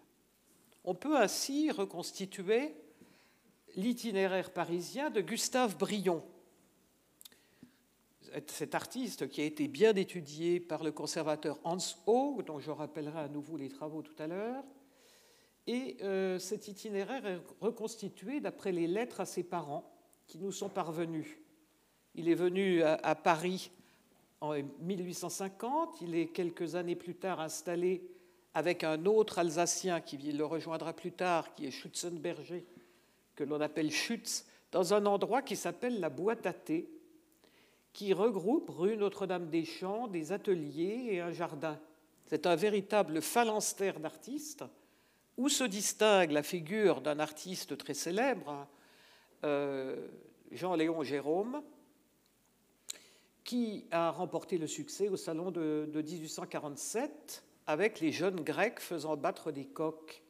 On 0.85 0.95
peut 0.95 1.17
ainsi 1.17 1.71
reconstituer 1.71 2.75
l'itinéraire 3.77 4.53
parisien 4.53 5.11
de 5.11 5.21
Gustave 5.21 5.77
Brion, 5.77 6.25
cet 8.47 8.75
artiste 8.75 9.29
qui 9.29 9.41
a 9.41 9.45
été 9.45 9.69
bien 9.69 9.95
étudié 9.95 10.61
par 10.61 10.83
le 10.83 10.93
conservateur 10.93 11.59
Hans 11.65 11.79
Haug, 12.07 12.45
dont 12.45 12.61
je 12.61 12.71
rappellerai 12.71 13.21
à 13.21 13.29
nouveau 13.29 13.57
les 13.57 13.69
travaux 13.69 14.03
tout 14.03 14.15
à 14.19 14.27
l'heure. 14.27 14.65
Et 15.67 15.99
euh, 16.03 16.39
cet 16.39 16.69
itinéraire 16.69 17.27
est 17.27 17.41
reconstitué 17.61 18.41
d'après 18.41 18.73
les 18.73 18.87
lettres 18.87 19.21
à 19.21 19.27
ses 19.27 19.43
parents 19.43 19.93
qui 20.27 20.39
nous 20.39 20.53
sont 20.53 20.69
parvenus. 20.69 21.39
Il 22.15 22.29
est 22.29 22.35
venu 22.35 22.83
à, 22.83 23.15
Paris 23.15 23.71
en 24.41 24.55
1850. 24.81 26.01
Il 26.01 26.15
est 26.15 26.29
quelques 26.29 26.75
années 26.75 26.97
plus 26.97 27.15
tard 27.15 27.41
installé 27.41 28.03
avec 28.55 28.85
un 28.85 29.07
autre 29.07 29.39
Alsacien 29.39 30.01
qui 30.01 30.17
le 30.17 30.45
rejoindra 30.45 30.93
plus 30.93 31.13
tard, 31.13 31.55
qui 31.55 31.67
est 31.67 31.71
Schutzenberger, 31.71 32.65
que 33.37 33.45
l'on 33.45 33.61
appelle 33.61 33.91
Schutz, 33.91 34.47
dans 34.73 34.95
un 34.95 35.07
endroit 35.07 35.43
qui 35.43 35.57
s'appelle 35.57 36.01
la 36.01 36.11
Boîte 36.11 36.47
à 36.47 36.53
thé, 36.53 36.91
qui 37.93 38.13
regroupe 38.13 38.71
rue 38.71 38.97
Notre-Dame-des-Champs 38.97 40.09
des 40.09 40.33
ateliers 40.33 41.09
et 41.11 41.21
un 41.21 41.33
jardin. 41.33 41.79
C'est 42.27 42.47
un 42.47 42.55
véritable 42.55 43.21
phalanstère 43.21 43.99
d'artistes 43.99 44.65
où 45.37 45.49
se 45.49 45.65
distingue 45.65 46.31
la 46.33 46.43
figure 46.43 47.01
d'un 47.01 47.19
artiste 47.19 47.77
très 47.79 47.95
célèbre, 47.95 48.69
euh, 49.45 50.07
Jean-Léon 50.53 51.03
Jérôme, 51.03 51.63
qui 53.43 53.87
a 53.91 54.11
remporté 54.11 54.59
le 54.59 54.67
succès 54.67 55.09
au 55.09 55.17
salon 55.17 55.51
de, 55.51 55.89
1847 55.93 57.43
avec 57.71 58.01
les 58.01 58.11
jeunes 58.11 58.41
Grecs 58.41 58.81
faisant 58.81 59.17
battre 59.17 59.53
des 59.53 59.65
coqs. 59.65 60.25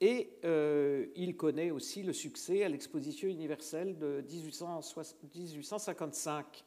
Et 0.00 0.38
euh, 0.44 1.06
il 1.16 1.36
connaît 1.36 1.72
aussi 1.72 2.04
le 2.04 2.12
succès 2.12 2.62
à 2.62 2.68
l'exposition 2.68 3.28
universelle 3.28 3.98
de 3.98 4.24
1855. 4.28 6.64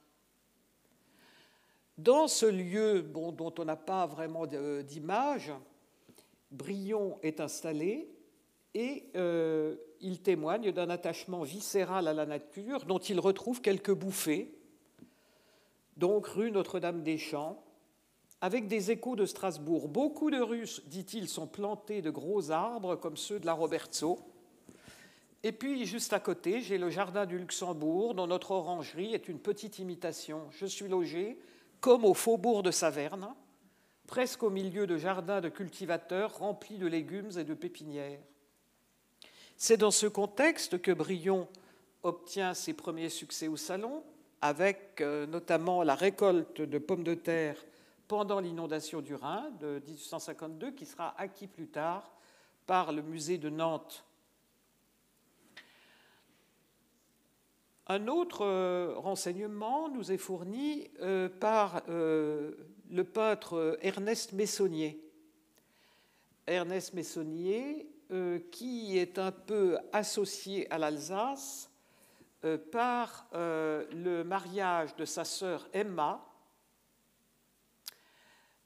Dans 1.98 2.28
ce 2.28 2.46
lieu 2.46 3.04
dont 3.04 3.54
on 3.58 3.64
n'a 3.64 3.78
pas 3.78 4.06
vraiment 4.06 4.48
d'image, 4.48 5.54
Brion 6.52 7.18
est 7.24 7.40
installé 7.40 8.10
et 8.74 9.06
euh, 9.16 9.78
il 10.02 10.22
témoigne 10.22 10.74
d'un 10.74 10.90
attachement 10.90 11.44
viscéral 11.44 12.10
à 12.10 12.14
la 12.14 12.26
nature 12.26 12.84
dont 12.84 13.00
il 13.00 13.22
retrouve 13.22 13.62
quelques 13.62 13.94
bouffées. 13.94 14.54
Donc 15.96 16.28
rue 16.28 16.52
Notre-Dame-des-Champs, 16.52 17.65
avec 18.46 18.68
des 18.68 18.92
échos 18.92 19.16
de 19.16 19.26
Strasbourg. 19.26 19.88
Beaucoup 19.88 20.30
de 20.30 20.40
rues, 20.40 20.80
dit-il, 20.86 21.28
sont 21.28 21.48
plantées 21.48 22.04
de 22.04 22.12
gros 22.12 22.52
arbres 22.52 22.96
comme 22.96 23.18
ceux 23.18 23.40
de 23.40 23.48
la 23.48 23.54
Robertso. 23.54 24.20
Et 25.42 25.52
puis, 25.52 25.88
juste 25.88 26.14
à 26.14 26.20
côté, 26.20 26.62
j'ai 26.62 26.78
le 26.78 26.92
jardin 26.92 27.26
du 27.26 27.40
Luxembourg, 27.40 28.14
dont 28.14 28.28
notre 28.28 28.52
orangerie 28.52 29.16
est 29.16 29.28
une 29.30 29.40
petite 29.40 29.80
imitation. 29.80 30.44
Je 30.52 30.68
suis 30.68 30.88
logé, 30.88 31.40
comme 31.80 32.06
au 32.06 32.14
faubourg 32.14 32.62
de 32.62 32.70
Saverne, 32.70 33.34
presque 34.06 34.44
au 34.44 34.52
milieu 34.52 34.86
de 34.86 34.98
jardins 34.98 35.42
de 35.42 35.50
cultivateurs 35.50 36.38
remplis 36.38 36.78
de 36.78 36.86
légumes 36.86 37.32
et 37.40 37.46
de 37.46 37.56
pépinières. 37.56 38.22
C'est 39.58 39.78
dans 39.78 39.90
ce 39.90 40.06
contexte 40.06 40.80
que 40.84 40.92
Brion 40.92 41.48
obtient 42.04 42.54
ses 42.54 42.74
premiers 42.74 43.10
succès 43.10 43.48
au 43.48 43.58
salon, 43.58 44.04
avec 44.40 45.02
euh, 45.02 45.26
notamment 45.26 45.82
la 45.82 45.96
récolte 45.96 46.62
de 46.62 46.78
pommes 46.78 47.04
de 47.04 47.16
terre 47.16 47.58
pendant 48.08 48.40
l'inondation 48.40 49.02
du 49.02 49.16
Rhin 49.16 49.52
de 49.60 49.82
1852, 49.86 50.72
qui 50.72 50.86
sera 50.86 51.14
acquis 51.20 51.48
plus 51.48 51.68
tard 51.68 52.12
par 52.66 52.92
le 52.92 53.02
musée 53.02 53.38
de 53.38 53.50
Nantes. 53.50 54.06
Un 57.88 58.08
autre 58.08 58.46
euh, 58.46 58.94
renseignement 58.98 59.90
nous 59.90 60.12
est 60.12 60.18
fourni 60.18 60.90
euh, 61.02 61.30
par 61.30 61.84
le 61.88 63.04
peintre 63.04 63.78
Ernest 63.82 64.34
Messonnier. 64.34 65.02
Ernest 66.48 66.94
Messonnier, 66.94 67.88
euh, 68.12 68.40
qui 68.52 69.00
est 69.00 69.18
un 69.18 69.32
peu 69.32 69.80
associé 69.92 70.72
à 70.72 70.78
l'Alsace 70.78 71.72
euh, 72.44 72.60
par 72.72 73.28
euh, 73.34 73.84
le 73.92 74.24
mariage 74.24 74.96
de 74.96 75.06
sa 75.06 75.26
sœur 75.26 75.68
Emma, 75.74 76.24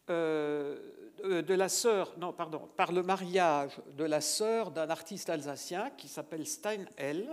de 0.10 1.54
la 1.54 1.70
sœur, 1.70 2.14
non, 2.18 2.34
pardon, 2.34 2.68
par 2.76 2.92
le 2.92 3.04
mariage 3.04 3.80
de 3.98 4.04
la 4.04 4.22
sœur 4.22 4.72
d'un 4.72 4.90
artiste 4.90 5.30
alsacien 5.30 5.92
qui 5.92 6.08
s'appelle 6.08 6.46
Steinhell, 6.46 7.30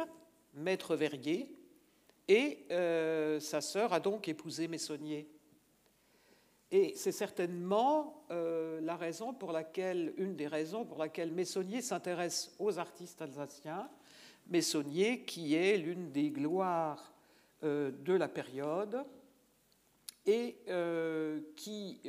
maître 0.55 0.95
verrier, 0.97 1.51
et 2.29 2.67
sa 3.41 3.61
sœur 3.61 3.93
a 3.93 4.01
donc 4.01 4.29
épousé 4.29 4.69
Messonnier. 4.69 5.29
Et 6.73 6.95
c'est 6.97 7.13
certainement 7.13 8.25
euh, 8.31 8.81
la 8.81 8.97
raison 8.97 9.33
pour 9.33 9.53
laquelle, 9.53 10.13
une 10.17 10.35
des 10.35 10.49
raisons 10.49 10.85
pour 10.85 10.99
laquelle 10.99 11.31
Messonnier 11.33 11.81
s'intéresse 11.81 12.55
aux 12.59 12.79
artistes 12.79 13.23
alsaciens. 13.23 13.89
Messonnier, 14.49 15.21
qui 15.23 15.55
est 15.55 15.77
l'une 15.77 16.11
des 16.11 16.31
gloires 16.31 17.13
euh, 17.63 17.93
de 18.05 18.15
la 18.15 18.29
période 18.29 19.05
et 20.27 20.57
euh, 20.69 21.41
qui 21.55 22.01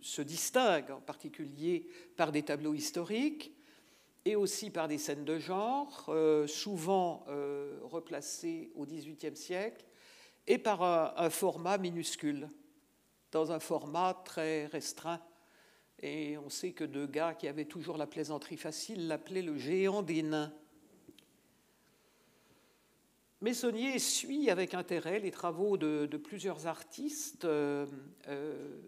se 0.00 0.22
distingue 0.22 0.90
en 0.90 1.00
particulier 1.00 1.86
par 2.16 2.32
des 2.32 2.42
tableaux 2.42 2.74
historiques 2.74 3.52
et 4.24 4.36
aussi 4.36 4.70
par 4.70 4.88
des 4.88 4.98
scènes 4.98 5.24
de 5.24 5.38
genre, 5.38 6.10
souvent 6.46 7.26
replacées 7.82 8.70
au 8.74 8.86
XVIIIe 8.86 9.36
siècle, 9.36 9.84
et 10.46 10.56
par 10.56 10.82
un 10.82 11.28
format 11.28 11.76
minuscule 11.76 12.48
dans 13.32 13.52
un 13.52 13.58
format 13.58 14.14
très 14.24 14.66
restreint. 14.66 15.20
Et 16.00 16.38
on 16.38 16.48
sait 16.48 16.72
que 16.72 16.84
deux 16.84 17.06
gars 17.06 17.34
qui 17.34 17.48
avaient 17.48 17.64
toujours 17.64 17.96
la 17.96 18.06
plaisanterie 18.06 18.56
facile 18.56 19.08
l'appelaient 19.08 19.42
le 19.42 19.58
géant 19.58 20.02
des 20.02 20.22
nains. 20.22 20.52
Messonnier 23.44 23.98
suit 23.98 24.48
avec 24.48 24.72
intérêt 24.72 25.18
les 25.18 25.30
travaux 25.30 25.76
de, 25.76 26.06
plusieurs 26.16 26.66
artistes 26.66 27.44
euh, 27.44 27.84
euh, 28.28 28.80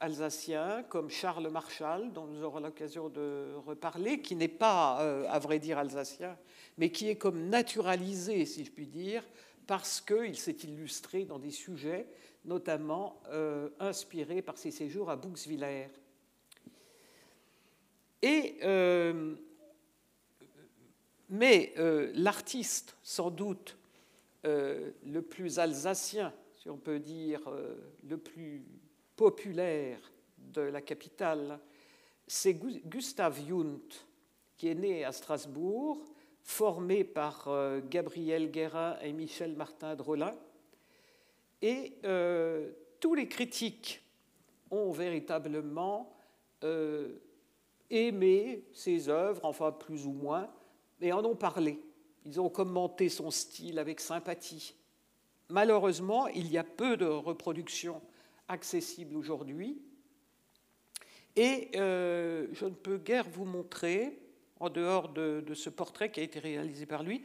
alsaciens, 0.00 0.82
comme 0.90 1.08
Charles 1.08 1.48
Marchal, 1.48 2.12
dont 2.12 2.26
nous 2.26 2.42
aurons 2.42 2.60
l'occasion 2.60 3.08
de 3.08 3.54
reparler, 3.66 4.20
qui 4.20 4.36
n'est 4.36 4.48
pas, 4.48 5.00
euh, 5.00 5.24
à 5.30 5.38
vrai 5.38 5.58
dire, 5.58 5.78
alsacien, 5.78 6.36
mais 6.76 6.90
qui 6.90 7.08
est 7.08 7.16
comme 7.16 7.48
naturalisé, 7.48 8.44
si 8.44 8.66
je 8.66 8.70
puis 8.70 8.86
dire, 8.86 9.24
parce 9.66 10.02
qu'il 10.02 10.36
s'est 10.36 10.58
illustré 10.64 11.24
dans 11.24 11.38
des 11.38 11.50
sujets 11.50 12.06
notamment 12.44 13.22
euh, 13.30 13.70
inspiré 13.80 14.42
par 14.42 14.58
ses 14.58 14.72
séjours 14.72 15.08
à 15.08 15.16
Bouxwiller. 15.16 15.88
Et, 18.20 18.58
mais 21.30 21.72
l'artiste, 22.14 22.94
sans 23.02 23.30
doute 23.30 23.76
le 24.44 25.20
plus 25.20 25.58
alsacien, 25.58 26.32
si 26.54 26.70
on 26.70 26.76
peut 26.76 27.00
dire, 27.00 27.40
le 28.08 28.16
plus 28.16 28.64
populaire 29.16 29.98
de 30.38 30.60
la 30.60 30.80
capitale, 30.80 31.58
c'est 32.26 32.54
Gustave 32.54 33.40
Junt, 33.46 33.80
qui 34.56 34.68
est 34.68 34.74
né 34.74 35.04
à 35.04 35.12
Strasbourg, 35.12 36.04
formé 36.42 37.02
par 37.02 37.48
Gabriel 37.90 38.50
Guérin 38.50 38.96
et 39.02 39.12
Michel 39.12 39.56
Martin 39.56 39.96
Drolin 39.96 40.34
et 41.62 41.94
euh, 42.04 42.70
tous 43.00 43.14
les 43.14 43.28
critiques 43.28 44.02
ont 44.70 44.92
véritablement 44.92 46.16
euh, 46.64 47.18
aimé 47.90 48.64
ses 48.72 49.08
œuvres, 49.08 49.44
enfin 49.44 49.72
plus 49.72 50.06
ou 50.06 50.12
moins, 50.12 50.48
et 51.00 51.12
en 51.12 51.24
ont 51.24 51.36
parlé. 51.36 51.80
Ils 52.26 52.40
ont 52.40 52.48
commenté 52.48 53.08
son 53.08 53.30
style 53.30 53.78
avec 53.78 54.00
sympathie. 54.00 54.74
Malheureusement, 55.48 56.26
il 56.26 56.50
y 56.50 56.58
a 56.58 56.64
peu 56.64 56.96
de 56.96 57.06
reproductions 57.06 58.02
accessibles 58.48 59.16
aujourd'hui. 59.16 59.80
Et 61.36 61.70
euh, 61.76 62.48
je 62.52 62.66
ne 62.66 62.74
peux 62.74 62.98
guère 62.98 63.28
vous 63.28 63.44
montrer, 63.44 64.18
en 64.58 64.68
dehors 64.70 65.08
de, 65.10 65.42
de, 65.46 65.54
ce 65.54 65.70
portrait 65.70 66.10
qui 66.10 66.20
a 66.20 66.24
été 66.24 66.40
réalisé 66.40 66.84
par 66.84 67.04
lui, 67.04 67.22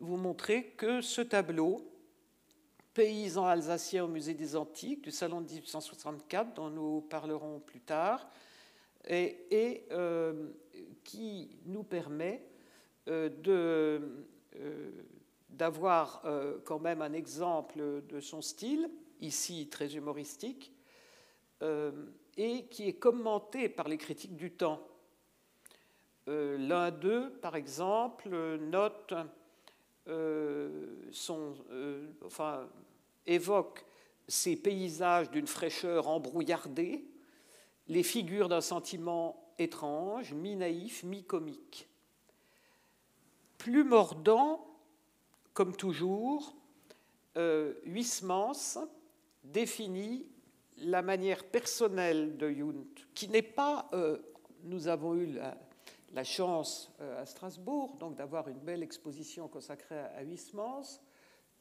vous 0.00 0.16
montrer 0.16 0.74
que 0.76 1.00
ce 1.00 1.22
tableau 1.22 1.88
paysan 2.92 3.46
alsacien 3.46 4.04
au 4.04 4.08
musée 4.08 4.34
des 4.34 4.54
Antiques 4.54 5.02
du 5.02 5.10
salon 5.10 5.40
de 5.40 5.46
1864, 5.46 6.54
dont 6.54 6.68
nous 6.68 7.00
parlerons 7.00 7.60
plus 7.60 7.80
tard, 7.80 8.28
et, 9.08 9.86
euh, 9.90 10.50
qui 11.04 11.56
nous 11.64 11.82
permet 11.82 12.44
euh, 13.08 13.30
euh, 13.48 13.98
d'avoir 15.50 16.22
quand 16.64 16.78
même 16.78 17.02
un 17.02 17.12
exemple 17.12 18.02
de 18.08 18.20
son 18.20 18.40
style, 18.42 18.90
ici 19.20 19.68
très 19.68 19.94
humoristique, 19.94 20.72
et 22.36 22.64
qui 22.70 22.88
est 22.88 22.98
commenté 22.98 23.68
par 23.68 23.88
les 23.88 23.98
critiques 23.98 24.36
du 24.36 24.50
temps. 24.50 24.86
L'un 26.26 26.90
d'eux, 26.90 27.30
par 27.40 27.56
exemple, 27.56 28.30
note 28.58 29.14
son, 31.10 31.54
évoque 33.26 33.84
ces 34.26 34.56
paysages 34.56 35.30
d'une 35.30 35.46
fraîcheur 35.46 36.08
embrouillardée, 36.08 37.04
les 37.88 38.02
figures 38.02 38.48
d'un 38.48 38.60
sentiment 38.60 39.52
étrange, 39.58 40.32
mi-naïf, 40.32 41.02
mi-comique. 41.04 41.88
Plus 43.62 43.84
mordant, 43.84 44.66
comme 45.52 45.76
toujours, 45.76 46.56
euh, 47.36 47.74
définit 49.44 50.26
la 50.78 51.00
manière 51.00 51.44
personnelle 51.44 52.36
de 52.38 52.50
Junt, 52.50 52.84
qui 53.14 53.28
n'est 53.28 53.40
pas. 53.40 53.88
Euh, 53.92 54.18
nous 54.64 54.88
avons 54.88 55.14
eu 55.14 55.38
la, 56.12 56.24
chance 56.24 56.90
euh, 57.00 57.22
à 57.22 57.24
Strasbourg 57.24 57.98
donc 58.00 58.16
d'avoir 58.16 58.48
une 58.48 58.58
belle 58.58 58.82
exposition 58.82 59.46
consacrée 59.46 60.00
à, 60.16 60.24
Huysmans, 60.24 61.00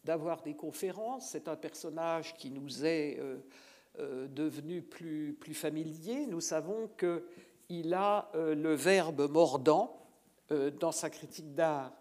d'avoir 0.04 0.42
des 0.42 0.56
conférences. 0.56 1.30
C'est 1.30 1.48
un 1.48 1.56
personnage 1.56 2.34
qui 2.36 2.50
nous 2.50 2.84
est 2.84 3.20
euh, 4.00 4.28
devenu 4.28 4.82
plus, 4.82 5.38
plus 5.40 5.54
familier. 5.54 6.26
Nous 6.26 6.42
savons 6.42 6.90
qu'il 6.98 7.94
a 7.94 8.32
le 8.34 8.74
verbe 8.74 9.30
mordant 9.30 10.01
dans 10.80 10.92
sa 10.92 11.10
critique 11.10 11.54
d'art. 11.54 11.94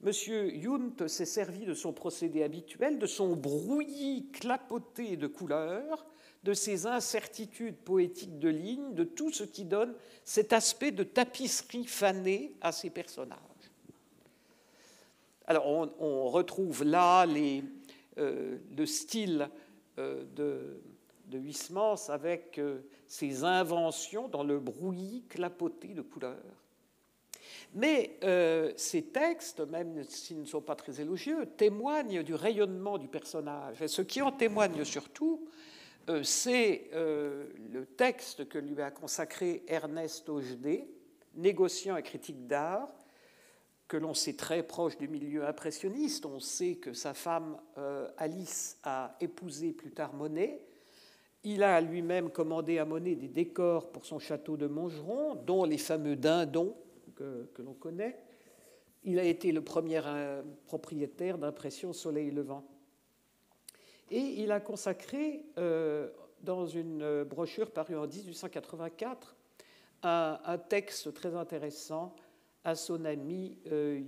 Monsieur 0.00 0.48
Junt 0.60 1.08
s'est 1.08 1.26
servi 1.26 1.66
de 1.66 1.74
son 1.74 1.92
procédé 1.92 2.42
habituel, 2.42 2.98
de 2.98 3.06
son 3.06 3.36
brouillis 3.36 4.30
clapoté 4.32 5.16
de 5.16 5.26
couleurs, 5.26 6.06
de 6.42 6.54
ses 6.54 6.86
incertitudes 6.86 7.76
poétiques 7.76 8.38
de 8.38 8.48
lignes, 8.48 8.94
de 8.94 9.04
tout 9.04 9.30
ce 9.30 9.44
qui 9.44 9.64
donne 9.64 9.94
cet 10.24 10.54
aspect 10.54 10.90
de 10.90 11.02
tapisserie 11.02 11.84
fanée 11.84 12.56
à 12.62 12.72
ses 12.72 12.88
personnages. 12.88 13.38
Alors 15.46 15.66
on, 15.66 16.28
retrouve 16.28 16.84
là 16.84 17.26
euh, 18.16 18.58
le 18.76 18.86
style 18.86 19.50
euh, 19.98 20.24
de, 20.34 20.80
de 21.26 21.38
Huysmans 21.38 22.08
avec 22.08 22.58
euh, 22.58 22.78
ses 23.06 23.44
inventions 23.44 24.28
dans 24.28 24.44
le 24.44 24.60
brouillis 24.60 25.24
clapoté 25.28 25.88
de 25.88 26.02
couleurs. 26.02 26.59
Mais 27.74 28.18
ces 28.76 29.02
textes, 29.02 29.60
même 29.60 30.02
s'ils 30.04 30.40
ne 30.40 30.44
sont 30.44 30.60
pas 30.60 30.74
très 30.74 31.00
élogieux, 31.00 31.46
témoignent 31.56 32.22
du 32.22 32.34
rayonnement 32.34 32.98
du 32.98 33.06
personnage. 33.06 33.80
Et 33.80 33.88
ce 33.88 34.02
qui 34.02 34.20
en 34.22 34.32
témoigne 34.32 34.82
surtout, 34.84 35.46
euh, 36.08 36.22
c'est 36.22 36.88
euh, 36.92 37.46
le 37.72 37.86
texte 37.86 38.48
que 38.48 38.58
lui 38.58 38.80
a 38.80 38.90
consacré 38.90 39.62
Ernest 39.68 40.28
Ogedé, 40.28 40.88
négociant 41.34 41.96
et 41.96 42.02
critique 42.02 42.46
d'art, 42.46 42.88
que 43.86 43.96
l'on 43.96 44.14
sait 44.14 44.34
très 44.34 44.62
proche 44.62 44.96
du 44.96 45.08
milieu 45.08 45.46
impressionniste. 45.46 46.26
On 46.26 46.40
sait 46.40 46.76
que 46.76 46.92
sa 46.94 47.14
femme 47.14 47.56
euh, 47.78 48.08
Alice 48.16 48.78
a 48.82 49.16
épousé 49.20 49.72
plus 49.72 49.92
tard 49.92 50.14
Monet. 50.14 50.64
Il 51.44 51.62
a 51.62 51.80
lui-même 51.80 52.30
commandé 52.30 52.78
à 52.78 52.84
Monet 52.84 53.14
des 53.14 53.28
décors 53.28 53.92
pour 53.92 54.04
son 54.04 54.18
château 54.18 54.56
de 54.56 54.66
Montgeron, 54.66 55.36
dont 55.36 55.64
les 55.64 55.78
fameux 55.78 56.16
dindons 56.16 56.74
que, 57.54 57.62
l'on 57.62 57.74
connaît. 57.74 58.18
Il 59.04 59.18
a 59.18 59.24
été 59.24 59.52
le 59.52 59.62
premier 59.62 60.00
propriétaire 60.66 61.38
d'Impression 61.38 61.92
Soleil 61.92 62.30
Levant. 62.30 62.64
Et 64.10 64.42
il 64.42 64.50
a 64.50 64.60
consacré, 64.60 65.44
euh, 65.58 66.10
dans 66.42 66.66
une 66.66 67.24
brochure 67.24 67.70
parue 67.70 67.96
en 67.96 68.06
1884, 68.06 69.36
un, 70.02 70.58
texte 70.68 71.12
très 71.14 71.34
intéressant 71.36 72.16
à 72.64 72.74
son 72.74 73.04
ami 73.04 73.58
euh. 73.70 74.00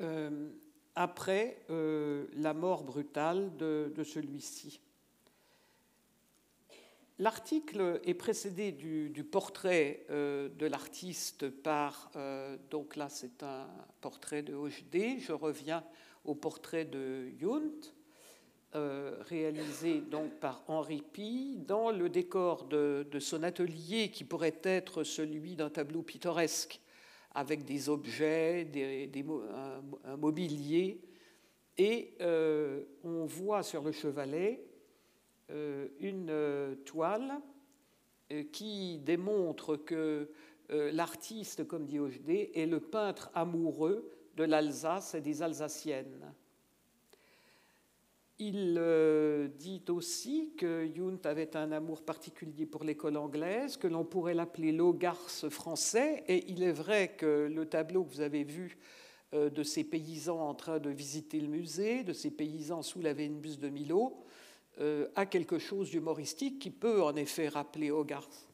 Euh, 0.00 0.50
après 0.94 1.58
la 1.68 2.54
mort 2.54 2.84
brutale 2.84 3.54
de, 3.56 4.02
celui-ci. 4.04 4.80
L'article 7.18 8.00
est 8.04 8.14
précédé 8.14 8.72
du, 8.72 9.24
portrait 9.24 10.04
de 10.10 10.66
l'artiste 10.66 11.48
par, 11.48 12.10
donc 12.70 12.94
là 12.94 13.08
c'est 13.08 13.42
un 13.42 13.66
portrait 14.02 14.42
de 14.42 14.54
Hochdé, 14.54 15.18
je 15.20 15.32
reviens 15.32 15.82
au 16.26 16.34
portrait 16.34 16.84
de 16.84 17.30
Junt, 17.38 17.94
euh, 18.74 19.16
réalisé 19.22 20.00
donc 20.00 20.38
par 20.40 20.62
Henri 20.66 21.00
Pi, 21.00 21.56
dans 21.66 21.90
le 21.90 22.10
décor 22.10 22.64
de, 22.64 23.06
son 23.20 23.42
atelier 23.42 24.10
qui 24.10 24.24
pourrait 24.24 24.60
être 24.64 25.02
celui 25.02 25.56
d'un 25.56 25.70
tableau 25.70 26.02
pittoresque, 26.02 26.80
avec 27.34 27.64
des 27.64 27.88
objets, 27.88 28.64
des, 28.64 29.24
un, 30.04 30.16
mobilier. 30.16 31.00
Et 31.78 32.16
euh, 32.20 32.84
on 33.04 33.24
voit 33.24 33.62
sur 33.62 33.82
le 33.82 33.92
chevalet 33.92 34.62
euh, 34.62 34.75
une 35.48 36.76
toile 36.84 37.40
qui 38.52 38.98
démontre 38.98 39.76
que 39.76 40.30
l'artiste, 40.68 41.66
comme 41.66 41.86
dit 41.86 41.98
Ogedé, 41.98 42.50
est 42.54 42.66
le 42.66 42.80
peintre 42.80 43.30
amoureux 43.34 44.10
de 44.36 44.44
l'Alsace 44.44 45.14
et 45.14 45.20
des 45.20 45.42
Alsaciennes. 45.42 46.34
Il 48.38 48.76
euh, 48.78 49.48
dit 49.48 49.82
aussi 49.88 50.52
que 50.58 50.86
Junt 50.94 51.20
avait 51.24 51.56
un 51.56 51.72
amour 51.72 52.02
particulier 52.02 52.66
pour 52.66 52.84
l'école 52.84 53.16
anglaise, 53.16 53.78
que 53.78 53.86
l'on 53.86 54.04
pourrait 54.04 54.34
l'appeler 54.34 54.72
l'Ogarce 54.72 55.48
français, 55.48 56.22
et 56.28 56.44
il 56.50 56.62
est 56.62 56.72
vrai 56.72 57.16
que 57.16 57.48
le 57.50 57.64
tableau 57.64 58.04
que 58.04 58.10
vous 58.10 58.20
avez 58.20 58.44
vu 58.44 58.76
euh, 59.32 59.48
de 59.48 59.62
ces 59.62 59.84
paysans 59.84 60.38
en 60.38 60.54
train 60.54 60.78
de 60.78 60.90
visiter 60.90 61.40
le 61.40 61.48
musée, 61.48 62.04
de 62.04 62.12
ces 62.12 62.30
paysans 62.30 62.82
sous 62.82 63.00
la 63.00 63.14
Vénus 63.14 63.58
de 63.58 63.70
Milo, 63.70 64.22
euh, 64.78 65.08
a 65.14 65.24
quelque 65.24 65.58
chose 65.58 65.90
d'humoristique 65.90 66.58
qui 66.58 66.70
peut 66.70 67.02
en 67.02 67.16
effet 67.16 67.48
rappeler 67.48 67.90
Hogarth. 67.90 68.46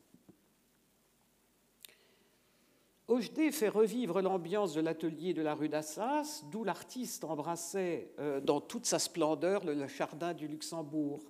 Ogedé 3.09 3.51
fait 3.51 3.69
revivre 3.69 4.23
l'ambiance 4.23 4.73
de 4.73 4.81
l'atelier 4.81 5.35
de 5.35 5.43
la 5.43 5.55
rue 5.55 5.69
d'Assas, 5.69 6.45
d'où 6.51 6.63
l'artiste 6.63 7.25
embrassait 7.25 8.13
euh, 8.21 8.41
dans 8.41 8.61
toute 8.61 8.87
sa 8.87 8.99
splendeur 8.99 9.65
le 9.65 9.87
jardin 9.89 10.33
du 10.33 10.47
Luxembourg, 10.47 11.21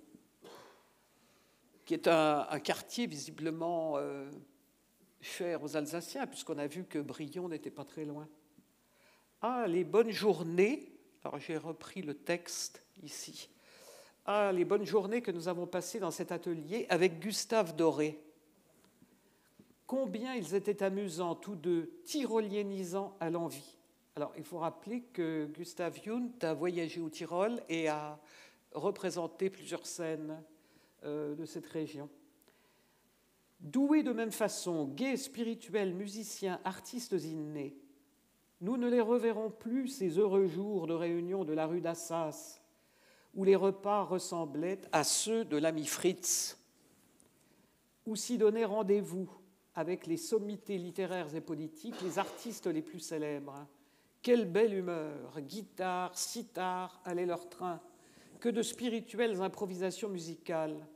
qui 1.86 1.94
est 1.94 2.06
un, 2.06 2.60
quartier 2.60 3.06
visiblement 3.06 3.96
euh, 3.96 4.30
cher 5.20 5.62
aux 5.62 5.76
Alsaciens, 5.76 6.26
puisqu'on 6.26 6.58
a 6.58 6.66
vu 6.66 6.84
que 6.84 6.98
Brion 6.98 7.48
n'était 7.48 7.70
pas 7.70 7.84
très 7.84 8.04
loin. 8.04 8.28
Ah, 9.40 9.64
les 9.66 9.84
bonnes 9.84 10.10
journées, 10.10 10.92
alors 11.24 11.40
j'ai 11.40 11.56
repris 11.56 12.02
le 12.02 12.14
texte 12.14 12.84
ici. 13.02 13.48
Ah, 14.24 14.52
les 14.52 14.64
bonnes 14.64 14.86
journées 14.86 15.20
que 15.20 15.32
nous 15.32 15.48
avons 15.48 15.66
passées 15.66 15.98
dans 15.98 16.10
cet 16.10 16.30
atelier 16.32 16.86
avec 16.88 17.18
Gustave 17.18 17.74
Doré 17.74 18.20
combien 19.92 20.34
ils 20.34 20.54
étaient 20.54 20.82
amusants, 20.82 21.34
tous 21.34 21.54
deux, 21.54 21.90
tyroliénisants 22.06 23.14
à 23.20 23.28
l'envie. 23.28 23.76
Alors, 24.16 24.32
il 24.38 24.42
faut 24.42 24.56
rappeler 24.56 25.02
que 25.12 25.46
Gustav 25.54 26.00
Jung 26.02 26.30
a 26.40 26.54
voyagé 26.54 26.98
au 26.98 27.10
Tyrol 27.10 27.60
et 27.68 27.88
a 27.88 28.18
représenté 28.72 29.50
plusieurs 29.50 29.84
scènes 29.84 30.42
euh, 31.04 31.34
de 31.34 31.44
cette 31.44 31.66
région. 31.66 32.08
Doués 33.60 34.02
de 34.02 34.12
même 34.12 34.32
façon, 34.32 34.86
gays, 34.86 35.18
spirituels, 35.18 35.92
musiciens, 35.92 36.58
artistes 36.64 37.12
innés, 37.12 37.76
nous 38.62 38.78
ne 38.78 38.88
les 38.88 39.02
reverrons 39.02 39.50
plus 39.50 39.88
ces 39.88 40.18
heureux 40.18 40.46
jours 40.46 40.86
de 40.86 40.94
réunion 40.94 41.44
de 41.44 41.52
la 41.52 41.66
rue 41.66 41.82
d'Assas, 41.82 42.61
où 43.34 43.44
les 43.44 43.56
repas 43.56 44.02
ressemblaient 44.02 44.80
à 44.92 45.04
ceux 45.04 45.44
de 45.44 45.56
l'ami 45.56 45.86
Fritz, 45.86 46.58
où 48.06 48.16
s'y 48.16 48.38
donnait 48.38 48.64
rendez-vous 48.64 49.30
avec 49.74 50.06
les 50.06 50.16
sommités 50.16 50.76
littéraires 50.76 51.34
et 51.34 51.40
politiques, 51.40 52.00
les 52.02 52.18
artistes 52.18 52.66
les 52.66 52.82
plus 52.82 53.00
célèbres. 53.00 53.66
Quelle 54.20 54.50
belle 54.50 54.74
humeur, 54.74 55.40
guitare, 55.40 56.16
sitar 56.16 57.00
allaient 57.04 57.26
leur 57.26 57.48
train, 57.48 57.80
que 58.38 58.48
de 58.48 58.62
spirituelles 58.62 59.40
improvisations 59.40 60.08
musicales. 60.08 60.86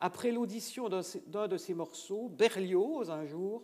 Après 0.00 0.32
l'audition 0.32 0.88
d'un 0.88 1.48
de 1.48 1.56
ces 1.56 1.74
morceaux, 1.74 2.28
Berlioz, 2.28 3.10
un 3.10 3.24
jour, 3.24 3.62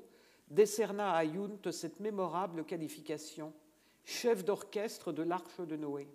décerna 0.48 1.14
à 1.14 1.24
Junt 1.24 1.70
cette 1.70 2.00
mémorable 2.00 2.64
qualification 2.64 3.52
chef 4.04 4.44
d'orchestre 4.44 5.12
de 5.12 5.22
l'Arche 5.22 5.60
de 5.60 5.76
Noé. 5.76 6.08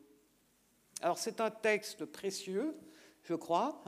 Alors 1.06 1.20
c'est 1.20 1.40
un 1.40 1.52
texte 1.52 2.04
précieux, 2.06 2.76
je 3.22 3.36
crois, 3.36 3.84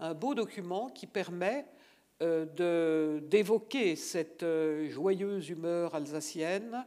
un 0.00 0.14
beau 0.14 0.34
document 0.34 0.88
qui 0.88 1.06
permet 1.06 1.64
euh, 2.22 3.20
d'évoquer 3.20 3.94
cette 3.94 4.42
euh, 4.42 4.90
joyeuse 4.90 5.48
humeur 5.48 5.94
alsacienne 5.94 6.84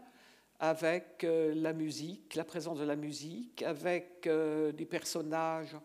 avec 0.60 1.24
euh, 1.24 1.54
la 1.56 1.72
musique, 1.72 2.36
la 2.36 2.44
présence 2.44 2.78
de 2.78 2.84
la 2.84 2.98
musique, 2.98 3.64
avec 3.64 4.28
des 4.28 4.86
personnages 4.86 5.78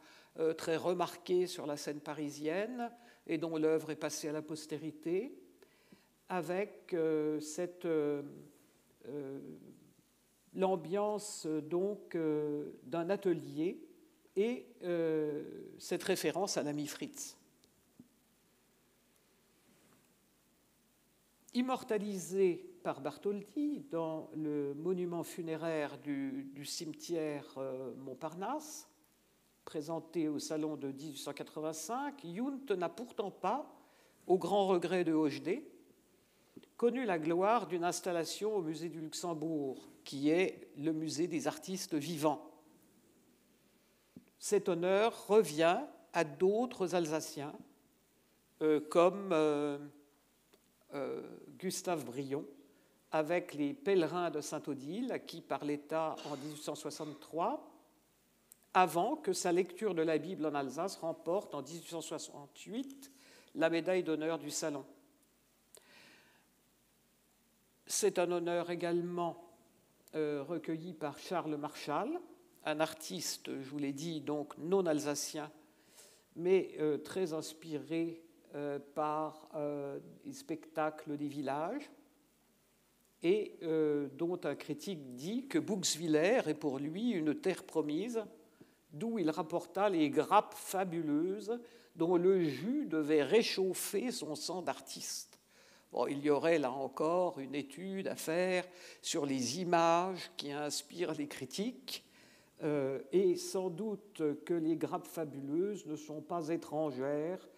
très 0.56 0.74
remarqués 0.74 1.46
sur 1.46 1.64
la 1.64 1.76
scène 1.76 2.00
parisienne 2.00 2.90
et 3.28 3.38
dont 3.38 3.58
l'œuvre 3.58 3.92
est 3.92 3.96
passée 3.96 4.28
à 4.28 4.32
la 4.32 4.42
postérité, 4.42 5.38
avec 6.28 6.96
cette 7.40 7.86
l'ambiance 10.54 11.46
donc 11.46 12.16
d'un 12.84 13.10
atelier 13.10 13.80
et 14.36 14.66
cette 15.78 16.02
référence 16.02 16.56
à 16.56 16.62
l'ami 16.62 16.86
Fritz. 16.86 17.38
immortalisé 21.58 22.64
par 22.84 23.00
Bartholdi 23.00 23.84
dans 23.90 24.30
le 24.34 24.74
monument 24.74 25.24
funéraire 25.24 25.98
du, 25.98 26.64
cimetière 26.64 27.44
euh, 27.56 27.92
Montparnasse, 27.96 28.88
présenté 29.64 30.28
au 30.28 30.38
salon 30.38 30.76
de 30.76 30.88
1885, 30.88 32.24
Junt 32.24 32.76
n'a 32.76 32.88
pourtant 32.88 33.30
pas, 33.30 33.74
au 34.26 34.38
grand 34.38 34.68
regret 34.68 35.04
de 35.04 35.12
Hochdé, 35.12 35.68
connu 36.78 37.04
la 37.04 37.18
gloire 37.18 37.66
d'une 37.66 37.84
installation 37.84 38.54
au 38.54 38.62
musée 38.62 38.88
du 38.88 39.00
Luxembourg, 39.00 39.90
qui 40.04 40.30
est 40.30 40.70
le 40.78 40.92
musée 40.92 41.26
des 41.26 41.48
artistes 41.48 41.94
vivants. 41.94 42.50
Cet 44.38 44.68
honneur 44.68 45.26
revient 45.26 45.80
à 46.12 46.22
d'autres 46.22 46.94
Alsaciens, 46.94 47.52
euh, 48.62 48.80
comme 48.80 49.30
euh, 49.32 49.78
euh, 50.94 51.20
Gustave 51.58 52.04
Brion, 52.04 52.46
avec 53.10 53.54
les 53.54 53.74
pèlerins 53.74 54.30
de 54.30 54.40
Saint-Odile, 54.40 55.10
acquis 55.10 55.40
par 55.40 55.64
l'État 55.64 56.14
en 56.26 56.36
1863, 56.36 57.68
avant 58.72 59.16
que 59.16 59.32
sa 59.32 59.50
lecture 59.50 59.96
de 59.96 60.02
la 60.02 60.18
Bible 60.18 60.46
en 60.46 60.54
Alsace 60.54 60.96
remporte 60.96 61.56
en 61.56 61.62
1868 61.62 63.10
la 63.56 63.68
médaille 63.68 64.04
d'honneur 64.04 64.38
du 64.38 64.50
Salon. 64.50 64.84
C'est 67.90 68.18
un 68.18 68.30
honneur 68.30 68.70
également 68.70 69.44
recueilli 70.14 70.92
par 70.92 71.18
Charles 71.18 71.56
Marchal, 71.56 72.08
un 72.64 72.80
artiste, 72.80 73.50
je 73.60 73.68
vous 73.70 73.78
l'ai 73.78 73.92
dit, 73.92 74.20
donc 74.20 74.56
non 74.58 74.86
alsacien, 74.86 75.50
mais 76.36 76.76
très 77.04 77.32
inspiré 77.32 78.22
euh, 78.54 78.78
par 78.94 79.50
euh, 79.56 79.98
des 80.24 80.32
spectacles 80.32 81.18
des 81.18 81.28
villages, 81.28 81.90
et 83.22 83.58
euh, 83.62 84.08
dont 84.16 84.40
un 84.44 84.54
critique 84.54 85.14
dit 85.16 85.48
que 85.48 85.58
Bouxwiller 85.58 86.40
est 86.46 86.54
pour 86.54 86.78
lui 86.78 87.10
une 87.10 87.34
terre 87.34 87.64
promise, 87.64 88.24
d'où 88.90 89.18
il 89.18 89.28
rapporta 89.28 89.90
les 89.90 90.08
grappes 90.08 90.54
fabuleuses 90.54 91.60
dont 91.94 92.16
le 92.16 92.42
jus 92.44 92.86
devait 92.86 93.22
réchauffer 93.22 94.10
son 94.12 94.34
sang 94.34 94.62
d'artiste. 94.62 95.27
Il 96.08 96.18
y 96.18 96.30
aurait 96.30 96.58
là 96.58 96.70
encore 96.70 97.38
une 97.38 97.54
étude 97.54 98.08
à 98.08 98.16
faire 98.16 98.64
sur 99.02 99.24
les 99.24 99.60
images 99.60 100.30
qui 100.36 100.52
inspirent 100.52 101.14
les 101.14 101.26
critiques, 101.26 102.04
et 103.12 103.36
sans 103.36 103.70
doute 103.70 104.22
que 104.44 104.54
les 104.54 104.76
grappes 104.76 105.06
fabuleuses 105.06 105.86
ne 105.86 105.96
sont 105.96 106.20
pas 106.20 106.48
étrangères 106.48 107.48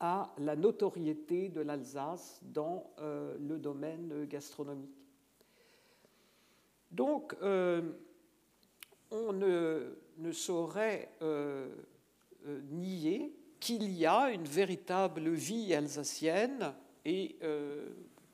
à 0.00 0.32
la 0.38 0.56
notoriété 0.56 1.50
de 1.50 1.60
l'Alsace 1.60 2.40
dans 2.42 2.90
euh, 2.98 3.36
le 3.38 3.58
domaine 3.58 4.24
gastronomique. 4.24 4.96
Donc, 6.90 7.36
euh, 7.42 7.82
on 9.10 9.32
ne, 9.34 10.32
saurait 10.32 11.10
euh, 11.20 11.68
nier 12.70 13.36
qu'il 13.60 13.92
y 13.92 14.06
a 14.06 14.30
une 14.30 14.44
véritable 14.44 15.28
vie 15.30 15.74
alsacienne 15.74 16.74
et 17.04 17.36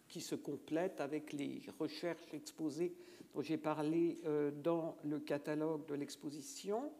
qui 0.08 0.20
se 0.20 0.34
complète 0.34 1.00
avec 1.00 1.32
les 1.32 1.62
recherches 1.78 2.32
exposées 2.32 2.94
dont 3.34 3.42
j'ai 3.42 3.58
parlé 3.58 4.18
dans 4.62 4.96
le 5.04 5.20
catalogue 5.20 5.86
de 5.86 5.94
l'exposition 5.94 6.90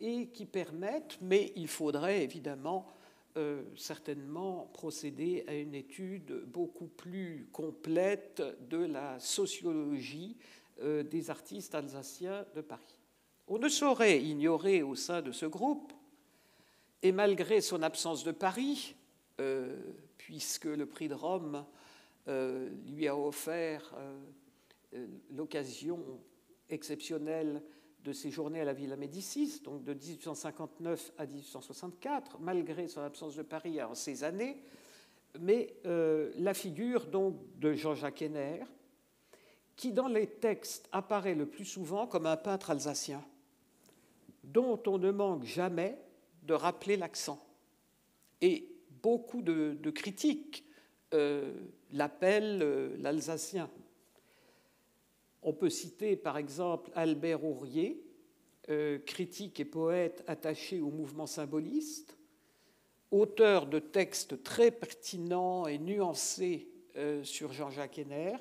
et 0.00 0.28
qui 0.28 0.46
permettent, 0.46 1.18
mais 1.20 1.52
il 1.56 1.68
faudrait 1.68 2.22
évidemment 2.22 2.86
euh, 3.36 3.64
certainement 3.76 4.70
procéder 4.72 5.44
à 5.46 5.54
une 5.54 5.74
étude 5.74 6.44
beaucoup 6.46 6.86
plus 6.86 7.46
complète 7.52 8.42
de 8.70 8.78
la 8.78 9.20
sociologie 9.20 10.38
euh, 10.80 11.02
des 11.02 11.28
artistes 11.28 11.74
alsaciens 11.74 12.46
de 12.54 12.62
Paris. 12.62 12.98
On 13.46 13.58
ne 13.58 13.68
saurait 13.68 14.22
ignorer 14.22 14.82
au 14.82 14.94
sein 14.94 15.20
de 15.20 15.32
ce 15.32 15.44
groupe, 15.44 15.92
et 17.02 17.12
malgré 17.12 17.60
son 17.60 17.82
absence 17.82 18.24
de 18.24 18.32
Paris, 18.32 18.94
euh, 19.38 19.76
puisque 20.26 20.64
le 20.64 20.86
prix 20.86 21.06
de 21.06 21.14
Rome 21.14 21.64
lui 22.26 23.06
a 23.06 23.16
offert 23.16 23.94
l'occasion 25.30 26.04
exceptionnelle 26.68 27.62
de 28.02 28.12
ses 28.12 28.32
journées 28.32 28.60
à 28.60 28.64
la 28.64 28.72
Villa 28.72 28.96
Médicis, 28.96 29.60
donc 29.62 29.84
de 29.84 29.94
1859 29.94 31.12
à 31.16 31.26
1864, 31.26 32.40
malgré 32.40 32.88
son 32.88 33.02
absence 33.02 33.36
de 33.36 33.42
Paris 33.42 33.80
en 33.80 33.94
ces 33.94 34.24
années, 34.24 34.60
mais 35.38 35.76
euh, 35.86 36.32
la 36.38 36.54
figure 36.54 37.06
donc 37.06 37.36
de 37.60 37.72
Jean-Jacques 37.74 38.22
Henner, 38.22 38.64
qui 39.76 39.92
dans 39.92 40.08
les 40.08 40.26
textes 40.26 40.88
apparaît 40.90 41.36
le 41.36 41.46
plus 41.46 41.64
souvent 41.64 42.08
comme 42.08 42.26
un 42.26 42.36
peintre 42.36 42.70
alsacien, 42.70 43.24
dont 44.42 44.82
on 44.88 44.98
ne 44.98 45.12
manque 45.12 45.44
jamais 45.44 45.96
de 46.42 46.54
rappeler 46.54 46.96
l'accent. 46.96 47.40
Et 48.40 48.75
beaucoup 49.06 49.40
de, 49.40 49.90
critiques 49.90 50.64
euh, 51.14 51.52
l'appellent 51.92 52.60
euh, 52.60 52.96
l'alsacien. 52.98 53.70
On 55.44 55.52
peut 55.52 55.70
citer 55.70 56.16
par 56.16 56.36
exemple 56.36 56.90
Albert 56.96 57.44
Aurier, 57.44 58.02
euh, 58.68 58.98
critique 58.98 59.60
et 59.60 59.64
poète 59.64 60.24
attaché 60.26 60.80
au 60.80 60.90
mouvement 60.90 61.26
symboliste, 61.26 62.18
auteur 63.12 63.66
de 63.66 63.78
textes 63.78 64.42
très 64.42 64.72
pertinents 64.72 65.68
et 65.68 65.78
nuancés 65.78 66.68
sur 67.22 67.52
Jean-Jacques 67.52 67.98
Henner. 67.98 68.36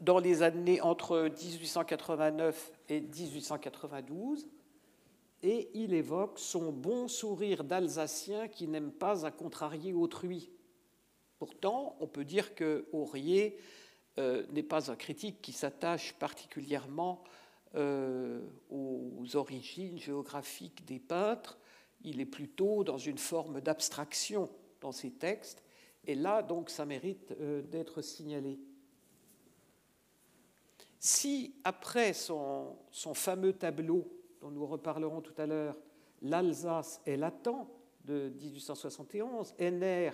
Dans 0.00 0.18
les 0.18 0.42
années 0.42 0.80
entre 0.80 1.28
1889 1.28 2.72
et 2.88 3.00
1892, 3.00 4.48
et 5.44 5.68
il 5.74 5.92
évoque 5.92 6.38
son 6.38 6.72
bon 6.72 7.06
sourire 7.06 7.64
d'Alsacien 7.64 8.48
qui 8.48 8.66
n'aime 8.66 8.90
pas 8.90 9.26
à 9.26 9.30
contrarier 9.30 9.92
autrui. 9.92 10.50
Pourtant, 11.38 11.96
on 12.00 12.06
peut 12.06 12.24
dire 12.24 12.54
que 12.54 12.88
Aurier 12.92 13.58
euh, 14.18 14.46
n'est 14.52 14.62
pas 14.62 14.90
un 14.90 14.96
critique 14.96 15.42
qui 15.42 15.52
s'attache 15.52 16.14
particulièrement 16.14 17.22
euh, 17.74 18.40
aux 18.70 19.36
origines 19.36 19.98
géographiques 19.98 20.86
des 20.86 20.98
peintres. 20.98 21.58
Il 22.00 22.22
est 22.22 22.26
plutôt 22.26 22.82
dans 22.82 22.96
une 22.96 23.18
forme 23.18 23.60
d'abstraction 23.60 24.48
dans 24.80 24.92
ses 24.92 25.10
textes. 25.10 25.62
Et 26.06 26.14
là, 26.14 26.42
donc, 26.42 26.70
ça 26.70 26.86
mérite 26.86 27.34
euh, 27.38 27.60
d'être 27.60 28.00
signalé. 28.00 28.58
Si, 30.98 31.54
après 31.64 32.14
son, 32.14 32.78
son, 32.90 33.12
fameux 33.12 33.52
tableau, 33.52 34.10
dont 34.44 34.50
nous 34.50 34.66
reparlerons 34.66 35.22
tout 35.22 35.32
à 35.38 35.46
l'heure, 35.46 35.74
L'Alsace 36.20 37.00
est 37.06 37.16
latent 37.16 37.66
de 38.04 38.28
1871, 38.28 39.54
Henner 39.58 40.10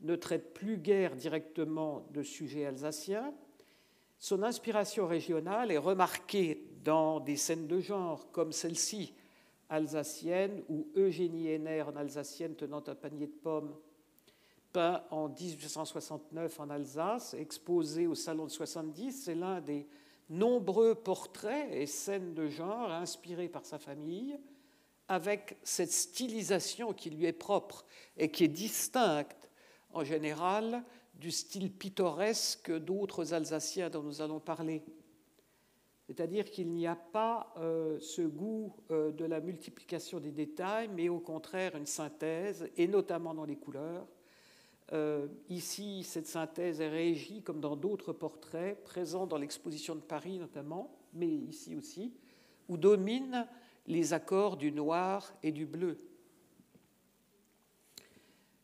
ne 0.00 0.14
traite 0.14 0.54
plus 0.54 0.78
guère 0.78 1.16
directement 1.16 2.06
de 2.12 2.22
sujets 2.22 2.66
alsaciens. 2.66 3.34
Son 4.20 4.44
inspiration 4.44 5.08
régionale 5.08 5.72
est 5.72 5.78
remarquée 5.78 6.68
dans 6.84 7.18
des 7.18 7.36
scènes 7.36 7.66
de 7.66 7.80
genre 7.80 8.30
comme 8.30 8.52
celle-ci, 8.52 9.12
alsacienne, 9.68 10.62
où 10.68 10.86
Eugénie 10.94 11.48
Henner 11.48 11.82
en 11.82 11.96
alsacienne 11.96 12.54
tenant 12.54 12.84
un 12.86 12.94
panier 12.94 13.26
de 13.26 13.32
pommes, 13.32 13.74
peint 14.72 15.02
en 15.10 15.28
1869 15.28 16.60
en 16.60 16.70
Alsace, 16.70 17.34
exposé 17.34 18.06
au 18.06 18.14
Salon 18.14 18.44
de 18.44 18.50
70. 18.50 19.24
C'est 19.24 19.34
l'un 19.34 19.60
des 19.60 19.88
nombreux 20.30 20.94
portraits 20.94 21.68
et 21.72 21.86
scènes 21.86 22.34
de 22.34 22.48
genre 22.48 22.90
inspirés 22.90 23.48
par 23.48 23.64
sa 23.66 23.78
famille, 23.78 24.38
avec 25.08 25.58
cette 25.62 25.92
stylisation 25.92 26.92
qui 26.92 27.10
lui 27.10 27.26
est 27.26 27.32
propre 27.32 27.84
et 28.16 28.30
qui 28.30 28.44
est 28.44 28.48
distincte 28.48 29.50
en 29.92 30.04
général 30.04 30.82
du 31.14 31.30
style 31.30 31.70
pittoresque 31.70 32.72
d'autres 32.72 33.34
Alsaciens 33.34 33.90
dont 33.90 34.02
nous 34.02 34.22
allons 34.22 34.40
parler. 34.40 34.82
C'est-à-dire 36.06 36.44
qu'il 36.50 36.70
n'y 36.70 36.86
a 36.86 36.96
pas 36.96 37.54
euh, 37.56 37.98
ce 38.00 38.22
goût 38.22 38.74
euh, 38.90 39.10
de 39.12 39.24
la 39.24 39.40
multiplication 39.40 40.20
des 40.20 40.32
détails, 40.32 40.88
mais 40.88 41.08
au 41.08 41.20
contraire 41.20 41.76
une 41.76 41.86
synthèse, 41.86 42.68
et 42.76 42.86
notamment 42.86 43.32
dans 43.32 43.44
les 43.44 43.56
couleurs. 43.56 44.06
Euh, 44.94 45.26
ici, 45.48 46.04
cette 46.04 46.28
synthèse 46.28 46.80
est 46.80 46.88
régie, 46.88 47.42
comme 47.42 47.60
dans 47.60 47.74
d'autres 47.74 48.12
portraits, 48.12 48.82
présents 48.84 49.26
dans 49.26 49.38
l'exposition 49.38 49.96
de 49.96 50.00
Paris 50.00 50.38
notamment, 50.38 50.96
mais 51.12 51.28
ici 51.28 51.74
aussi, 51.74 52.14
où 52.68 52.76
dominent 52.76 53.48
les 53.86 54.12
accords 54.12 54.56
du 54.56 54.70
noir 54.70 55.34
et 55.42 55.50
du 55.50 55.66
bleu. 55.66 55.98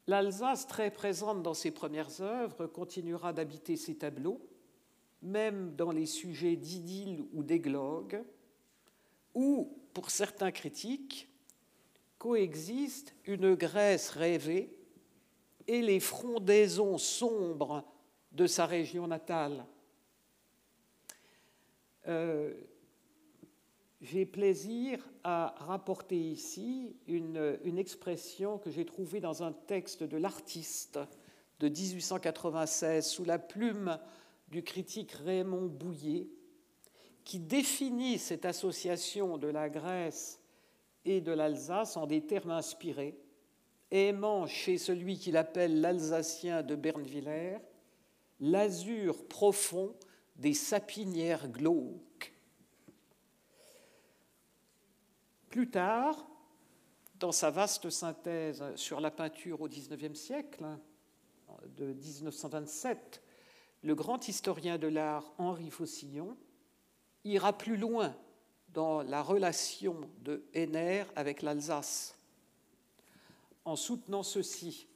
L'Alsace, 0.07 0.67
très 0.67 0.91
présente 0.93 1.43
dans 1.43 1.55
ses 1.55 1.73
premières 1.73 2.21
œuvres, 2.21 2.67
continuera 2.67 3.33
d'habiter 3.33 3.77
ses 3.77 3.97
tableaux, 3.97 4.41
même 5.23 5.75
dans 5.75 5.91
les 5.91 6.07
sujets 6.07 6.57
d'idylle 6.57 7.25
ou 7.33 7.43
d'églogue, 7.43 8.23
où, 9.35 9.77
pour 9.93 10.11
certains 10.11 10.53
critiques, 10.53 11.29
coexistent 12.19 13.15
une 13.27 13.55
Grèce 13.55 14.11
rêvée 14.11 14.80
et 15.71 15.83
les 15.83 16.01
frondaisons 16.01 16.99
sombres 16.99 17.85
de 18.33 18.49
sa 18.49 18.67
région 18.67 19.07
natale. 19.07 19.65
Euh, 22.09 22.53
j'ai 24.01 24.27
plaisir 24.27 25.09
à 25.23 25.55
rapporter 25.59 26.19
ici 26.19 26.97
une, 27.07 27.57
une 27.63 27.79
expression 27.79 28.59
que 28.59 28.69
j'ai 28.69 28.85
trouvée 28.85 29.21
dans 29.21 29.45
un 29.45 29.53
texte 29.53 30.03
de 30.03 30.17
l'artiste 30.17 30.99
de 31.61 31.69
1896 31.69 33.07
sous 33.07 33.25
la 33.25 33.39
plume 33.39 33.97
du 34.49 34.65
critique 34.65 35.13
Raymond 35.13 35.67
Bouillet, 35.67 36.27
qui 37.23 37.39
définit 37.39 38.19
cette 38.19 38.45
association 38.45 39.39
de 39.39 39.47
la 39.47 39.69
Grèce 39.69 40.41
et 41.05 41.21
de 41.21 41.31
l'Alsace 41.31 41.97
en 41.97 42.09
des 42.09 42.23
termes 42.23 42.51
inspirés, 42.51 43.17
aimant 43.91 44.47
chez 44.47 44.79
celui 44.79 45.19
qu'il 45.19 45.37
appelle 45.37 45.81
l'Alsacien 45.81 46.63
de 46.63 46.75
Bernviller 46.75 47.59
l'azur 48.41 49.27
profond 49.29 49.95
des 50.37 50.55
sapinières 50.55 51.49
glauques. 51.49 52.33
Plus 55.51 55.69
tard, 55.69 56.27
dans 57.19 57.33
sa 57.33 57.51
vaste 57.51 57.91
synthèse 57.91 58.65
sur 58.77 59.01
la 59.01 59.11
peinture 59.11 59.61
au 59.61 59.69
XIXe 59.69 60.19
siècle, 60.19 60.65
de 61.77 61.93
1927, 61.93 63.23
le 63.83 63.95
grand 63.95 64.29
historien 64.29 64.79
de 64.79 64.87
l'art 64.87 65.33
Henri 65.39 65.71
Faucillon 65.71 66.37
ira 67.25 67.57
plus 67.57 67.77
loin 67.77 68.17
dans 68.69 69.03
la 69.03 69.23
relation 69.23 70.01
de 70.21 70.45
Henner 70.55 71.05
avec 71.17 71.43
l'Alsace, 71.43 72.17
en 73.65 73.77
soutenant 73.77 74.23
ceci. 74.23 74.87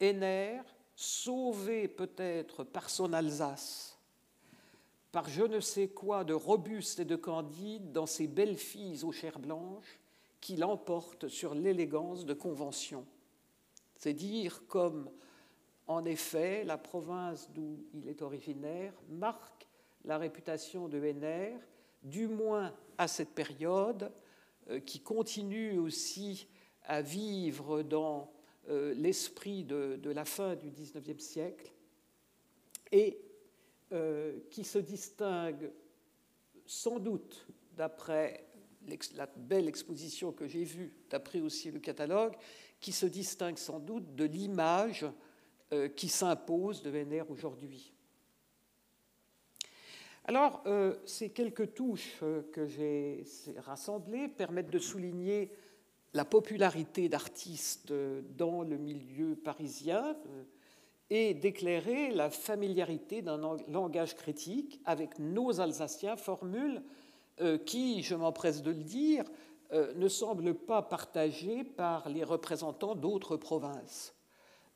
Henner, 0.00 0.60
sauvé 0.96 1.88
peut-être 1.88 2.64
par 2.64 2.90
son 2.90 3.12
Alsace, 3.12 3.98
par 5.10 5.28
je 5.28 5.42
ne 5.42 5.60
sais 5.60 5.88
quoi 5.88 6.24
de 6.24 6.34
robuste 6.34 7.00
et 7.00 7.04
de 7.04 7.16
candide 7.16 7.92
dans 7.92 8.06
ces 8.06 8.26
belles 8.26 8.56
filles 8.56 9.04
aux 9.04 9.12
chairs 9.12 9.38
blanches 9.38 10.00
qui 10.40 10.56
l'emportent 10.56 11.28
sur 11.28 11.54
l'élégance 11.54 12.24
de 12.24 12.34
convention. 12.34 13.06
C'est 13.96 14.14
dire 14.14 14.66
comme, 14.66 15.08
en 15.86 16.04
effet, 16.04 16.64
la 16.64 16.78
province 16.78 17.48
d'où 17.52 17.84
il 17.94 18.08
est 18.08 18.22
originaire 18.22 18.92
marque 19.08 19.68
la 20.04 20.18
réputation 20.18 20.88
de 20.88 20.98
Henner, 20.98 21.54
du 22.02 22.26
moins 22.26 22.74
à 22.98 23.06
cette 23.06 23.34
période, 23.34 24.10
euh, 24.70 24.80
qui 24.80 25.00
continue 25.00 25.78
aussi 25.78 26.48
à 26.84 27.02
vivre 27.02 27.82
dans 27.82 28.32
euh, 28.68 28.94
l'esprit 28.94 29.64
de, 29.64 29.98
la 30.10 30.24
fin 30.24 30.54
du 30.54 30.70
XIXe 30.70 31.22
siècle 31.22 31.72
et 32.90 33.18
euh, 33.92 34.38
qui 34.50 34.62
se 34.62 34.78
distingue 34.78 35.70
sans 36.64 36.98
doute, 37.00 37.46
d'après 37.76 38.46
la 39.16 39.26
belle 39.26 39.68
exposition 39.68 40.32
que 40.32 40.46
j'ai 40.46 40.64
vue, 40.64 40.92
d'après 41.10 41.40
aussi 41.40 41.70
le 41.70 41.80
catalogue, 41.80 42.34
qui 42.80 42.92
se 42.92 43.06
distingue 43.06 43.58
sans 43.58 43.80
doute 43.80 44.14
de 44.14 44.24
l'image 44.24 45.06
euh, 45.72 45.88
qui 45.88 46.08
s'impose 46.08 46.82
de 46.82 46.90
Vénère 46.90 47.30
aujourd'hui. 47.30 47.92
Alors, 50.24 50.62
ces 51.04 51.30
quelques 51.30 51.74
touches 51.74 52.20
que 52.52 52.64
j'ai 52.68 53.24
rassemblées 53.56 54.28
permettent 54.28 54.70
de 54.70 54.78
souligner 54.78 55.50
la 56.14 56.24
popularité 56.24 57.08
d'artistes 57.08 57.92
dans 58.36 58.62
le 58.62 58.76
milieu 58.76 59.36
parisien 59.36 60.16
et 61.10 61.34
d'éclairer 61.34 62.10
la 62.10 62.30
familiarité 62.30 63.22
d'un 63.22 63.38
langage 63.68 64.16
critique 64.16 64.80
avec 64.84 65.18
nos 65.18 65.60
Alsaciens, 65.60 66.16
formules 66.16 66.82
qui, 67.66 68.02
je 68.02 68.14
m'empresse 68.14 68.62
de 68.62 68.70
le 68.70 68.82
dire, 68.82 69.24
ne 69.72 70.08
semblent 70.08 70.54
pas 70.54 70.82
partagées 70.82 71.64
par 71.64 72.08
les 72.08 72.24
représentants 72.24 72.94
d'autres 72.94 73.36
provinces. 73.36 74.14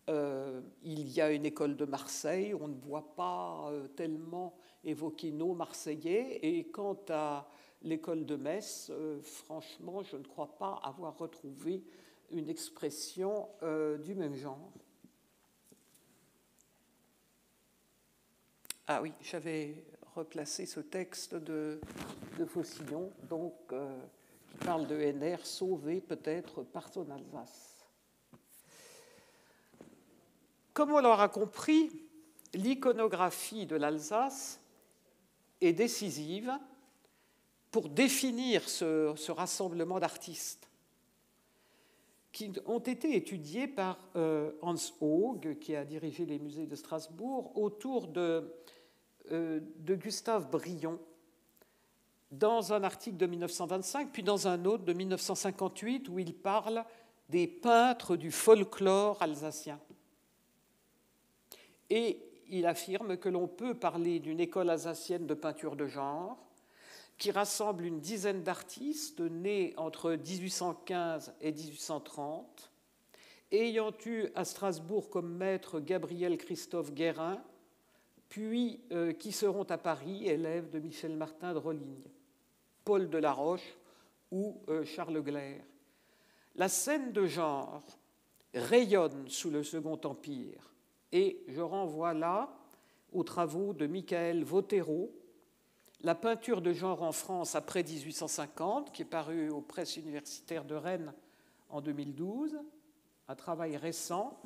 Euh, 0.09 0.61
il 0.85 1.09
y 1.09 1.21
a 1.21 1.33
une 1.33 1.47
école 1.47 1.77
de 1.77 1.85
Marseille, 1.85 2.55
on 2.55 2.69
ne 2.69 2.75
voit 2.75 3.15
pas 3.17 3.69
euh, 3.71 3.89
tellement 3.89 4.57
évoquer 4.85 5.33
nos 5.33 5.53
Marseillais. 5.55 6.39
Et 6.43 6.65
quant 6.69 6.99
à 7.09 7.49
l'école 7.83 8.27
de 8.27 8.37
Metz, 8.37 8.89
euh, 8.91 9.21
franchement, 9.23 10.03
je 10.03 10.17
ne 10.17 10.25
crois 10.25 10.57
pas 10.59 10.81
avoir 10.83 11.17
retrouvé 11.19 11.83
une 12.31 12.49
expression 12.49 13.49
du 14.05 14.17
même 14.17 14.35
genre. 14.35 14.73
Ah 18.89 19.01
oui, 19.01 19.13
j'avais 19.21 19.85
replacé 20.17 20.67
ce 20.67 20.81
texte 20.81 21.37
de, 21.37 21.81
de 22.37 22.45
Faucillon, 22.45 23.13
donc, 23.29 23.55
qui 23.69 24.57
parle 24.59 24.89
de 24.89 24.97
NR 24.97 25.47
sauvé 25.47 26.01
peut-être 26.01 26.65
par 26.65 26.93
son 26.93 27.09
Alsace. 27.11 27.77
Comme 30.77 30.93
on 30.93 31.01
l'aura 31.01 31.31
compris, 31.31 31.91
l'iconographie 32.53 33.65
de 33.65 33.77
l'Alsace 33.77 34.61
est 35.63 35.73
décisive 35.73 36.53
pour 37.77 37.91
définir 37.91 38.67
ce, 38.71 39.31
rassemblement 39.31 40.01
d'artistes 40.01 40.71
qui 42.33 42.51
ont 42.65 42.79
été 42.79 43.15
étudiés 43.15 43.69
par 43.69 43.99
euh, 44.17 44.53
Hans 44.63 44.77
Haug, 45.03 45.59
qui 45.61 45.77
a 45.77 45.85
dirigé 45.85 46.25
les 46.25 46.39
musées 46.39 46.67
de 46.67 46.75
Strasbourg, 46.75 47.53
autour 47.55 48.09
de, 48.09 48.51
euh, 49.31 49.61
de 49.81 49.95
Gustave 49.95 50.49
Brion, 50.49 50.99
dans 52.31 52.73
un 52.73 52.83
article 52.83 53.19
de 53.19 53.27
1925, 53.27 54.11
puis 54.11 54.23
dans 54.23 54.49
un 54.49 54.65
autre 54.65 54.85
de 54.85 54.95
1958, 54.95 56.09
où 56.09 56.19
il 56.19 56.33
parle 56.33 56.83
des 57.29 57.47
peintres 57.47 58.17
du 58.17 58.31
folklore 58.31 59.21
alsacien. 59.21 59.79
Et 61.91 62.23
il 62.49 62.65
affirme 62.65 63.19
que 63.19 63.29
l'on 63.29 63.49
peut 63.49 63.75
parler 63.75 64.19
d'une 64.19 64.41
école 64.41 64.71
alsacienne 64.71 65.27
de 65.27 65.35
peinture 65.35 65.77
de 65.77 65.87
genre 65.87 66.46
qui 67.19 67.31
rassemble 67.31 67.85
une 67.85 68.01
dizaine 68.01 68.43
d'artistes 68.43 69.21
nés 69.21 69.73
entre 69.77 70.13
1815 70.13 71.35
et 71.41 71.53
1830, 71.53 72.71
ayant 73.53 73.93
eu 74.05 74.27
à 74.35 74.45
Strasbourg 74.45 75.09
comme 75.09 75.35
maître 75.35 75.81
Gabriel 75.81 76.37
Christophe 76.37 76.93
Guérin, 76.93 77.43
puis 78.29 78.81
euh, 78.93 79.13
qui 79.13 79.33
seront 79.33 79.65
à 79.65 79.79
Paris 79.79 80.27
élèves 80.27 80.69
de 80.71 80.79
Michel 80.79 81.17
Martin 81.17 81.55
de 81.55 81.59
Rolligne, 81.59 82.03
Paul 82.85 83.09
de 83.09 83.19
la 83.19 83.33
Roche 83.33 83.77
ou 84.31 84.61
euh, 84.69 84.85
Charles 84.85 85.23
Glaire. 85.23 85.63
La 86.57 86.69
scène 86.69 87.13
de 87.13 87.27
genre 87.27 87.83
rayonne 88.55 89.29
sous 89.29 89.51
le 89.51 89.63
Second 89.63 90.01
Empire 90.05 90.75
et 91.13 91.43
je 91.49 91.61
renvoie 91.61 92.15
là 92.15 92.51
aux 93.13 93.23
travaux 93.23 93.73
de 93.73 93.87
Michael 93.87 94.45
Votero, 94.45 95.11
La 96.03 96.15
peinture 96.15 96.61
de 96.61 96.73
genre 96.73 97.03
en 97.03 97.13
France 97.13 97.55
après 97.55 97.83
1850, 97.83 98.93
qui 98.93 99.03
est 99.03 99.07
paru 99.07 99.49
aux 99.49 99.63
presses 99.63 99.97
universitaires 99.97 100.65
de 100.65 100.75
Rennes 100.75 101.15
en 101.71 101.81
2012, 101.81 102.59
un 103.29 103.35
travail 103.35 103.77
récent 103.77 104.39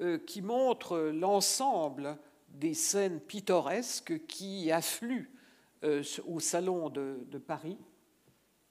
euh, 0.00 0.18
qui 0.18 0.42
montre 0.42 0.98
l'ensemble 0.98 2.16
des 2.48 2.72
scènes 2.72 3.20
pittoresques 3.20 4.26
qui 4.26 4.70
affluent 4.70 5.30
euh, 5.82 6.04
au 6.24 6.38
Salon 6.38 6.88
de, 6.88 7.38
Paris 7.38 7.78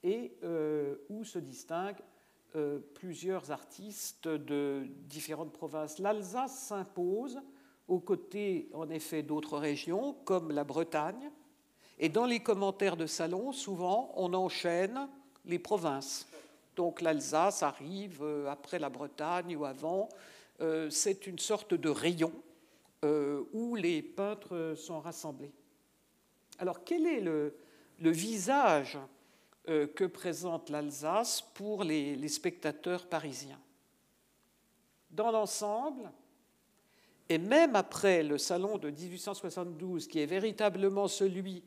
et 0.02 0.36
euh, 0.42 0.96
où 1.10 1.24
se 1.24 1.38
distinguent 1.38 2.02
plusieurs 2.94 3.50
artistes 3.50 4.28
de 4.28 4.88
différentes 5.04 5.52
provinces. 5.52 5.98
L'Alsace 5.98 6.58
s'impose 6.58 7.38
aux 7.86 8.00
côtés, 8.00 8.70
en 8.72 8.88
effet, 8.88 9.22
d'autres 9.22 9.58
régions, 9.58 10.14
comme 10.24 10.50
la 10.52 10.64
Bretagne. 10.64 11.30
Et 11.98 12.08
dans 12.08 12.26
les 12.26 12.40
commentaires 12.40 12.96
de 12.96 13.06
salon, 13.06 13.52
souvent, 13.52 14.12
on 14.16 14.34
enchaîne 14.34 15.08
les 15.44 15.58
provinces. 15.58 16.26
Donc 16.74 17.00
l'Alsace 17.00 17.62
arrive 17.62 18.22
euh, 18.22 18.50
après 18.50 18.78
la 18.78 18.90
Bretagne 18.90 19.56
ou 19.56 19.64
avant. 19.64 20.08
Euh, 20.60 20.90
c'est 20.90 21.26
une 21.26 21.38
sorte 21.38 21.74
de 21.74 21.88
rayon 21.88 22.32
où 23.52 23.76
les 23.76 24.02
peintres 24.02 24.74
sont 24.76 24.98
rassemblés. 24.98 25.52
Alors 26.58 26.84
quel 26.84 27.06
est 27.06 27.20
le, 27.20 27.52
visage 27.98 28.98
euh, 29.68 29.86
que 29.86 30.04
présente 30.04 30.70
l'Alsace 30.70 31.42
pour 31.54 31.84
les, 31.84 32.28
spectateurs 32.28 33.06
parisiens? 33.06 33.60
Dans 35.10 35.30
l'ensemble, 35.30 36.10
et 37.28 37.38
même 37.38 37.76
après 37.76 38.22
le 38.22 38.38
salon 38.38 38.78
de 38.78 38.90
1872, 38.90 40.08
qui 40.08 40.20
est 40.20 40.26
véritablement 40.26 41.08
celui 41.08 41.62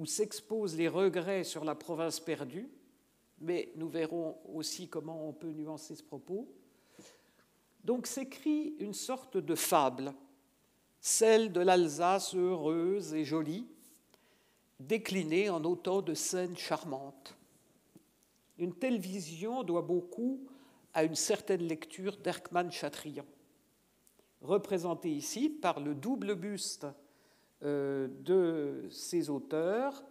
où 0.00 0.06
s'exposent 0.06 0.78
les 0.78 0.88
regrets 0.88 1.44
sur 1.44 1.62
la 1.62 1.74
province 1.74 2.20
perdue, 2.20 2.70
mais 3.38 3.70
nous 3.76 3.88
verrons 3.88 4.38
aussi 4.54 4.88
comment 4.88 5.28
on 5.28 5.34
peut 5.34 5.52
nuancer 5.52 5.94
ce 5.94 6.02
propos, 6.02 6.50
donc 7.84 8.06
s'écrit 8.06 8.74
une 8.78 8.94
sorte 8.94 9.36
de 9.36 9.54
fable, 9.54 10.14
celle 11.02 11.52
de 11.52 11.60
l'Alsace 11.60 12.34
heureuse 12.34 13.12
et 13.12 13.26
jolie, 13.26 13.66
déclinée 14.78 15.50
en 15.50 15.62
autant 15.64 16.00
de 16.00 16.14
scènes 16.14 16.56
charmantes. 16.56 17.36
Une 18.56 18.74
telle 18.74 18.98
vision 18.98 19.64
doit 19.64 19.82
beaucoup 19.82 20.40
à 20.94 21.04
une 21.04 21.14
certaine 21.14 21.62
lecture 21.62 22.16
d'Erckmann-Chatrian, 22.16 23.26
représentée 24.40 25.12
ici 25.12 25.50
par 25.50 25.78
le 25.78 25.94
double 25.94 26.36
buste 26.36 26.86
de 27.62 28.86
ses 28.90 29.30
auteurs, 29.30 30.02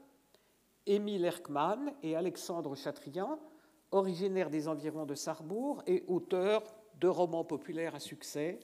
Émile 0.85 1.25
Erckmann 1.25 1.93
et 2.03 2.15
Alexandre 2.15 2.75
Chatrian, 2.75 3.39
originaires 3.91 4.49
des 4.49 4.67
environs 4.67 5.05
de 5.05 5.15
Sarrebourg 5.15 5.83
et 5.87 6.03
auteurs 6.07 6.63
de 6.99 7.07
romans 7.07 7.43
populaires 7.43 7.95
à 7.95 7.99
succès, 7.99 8.59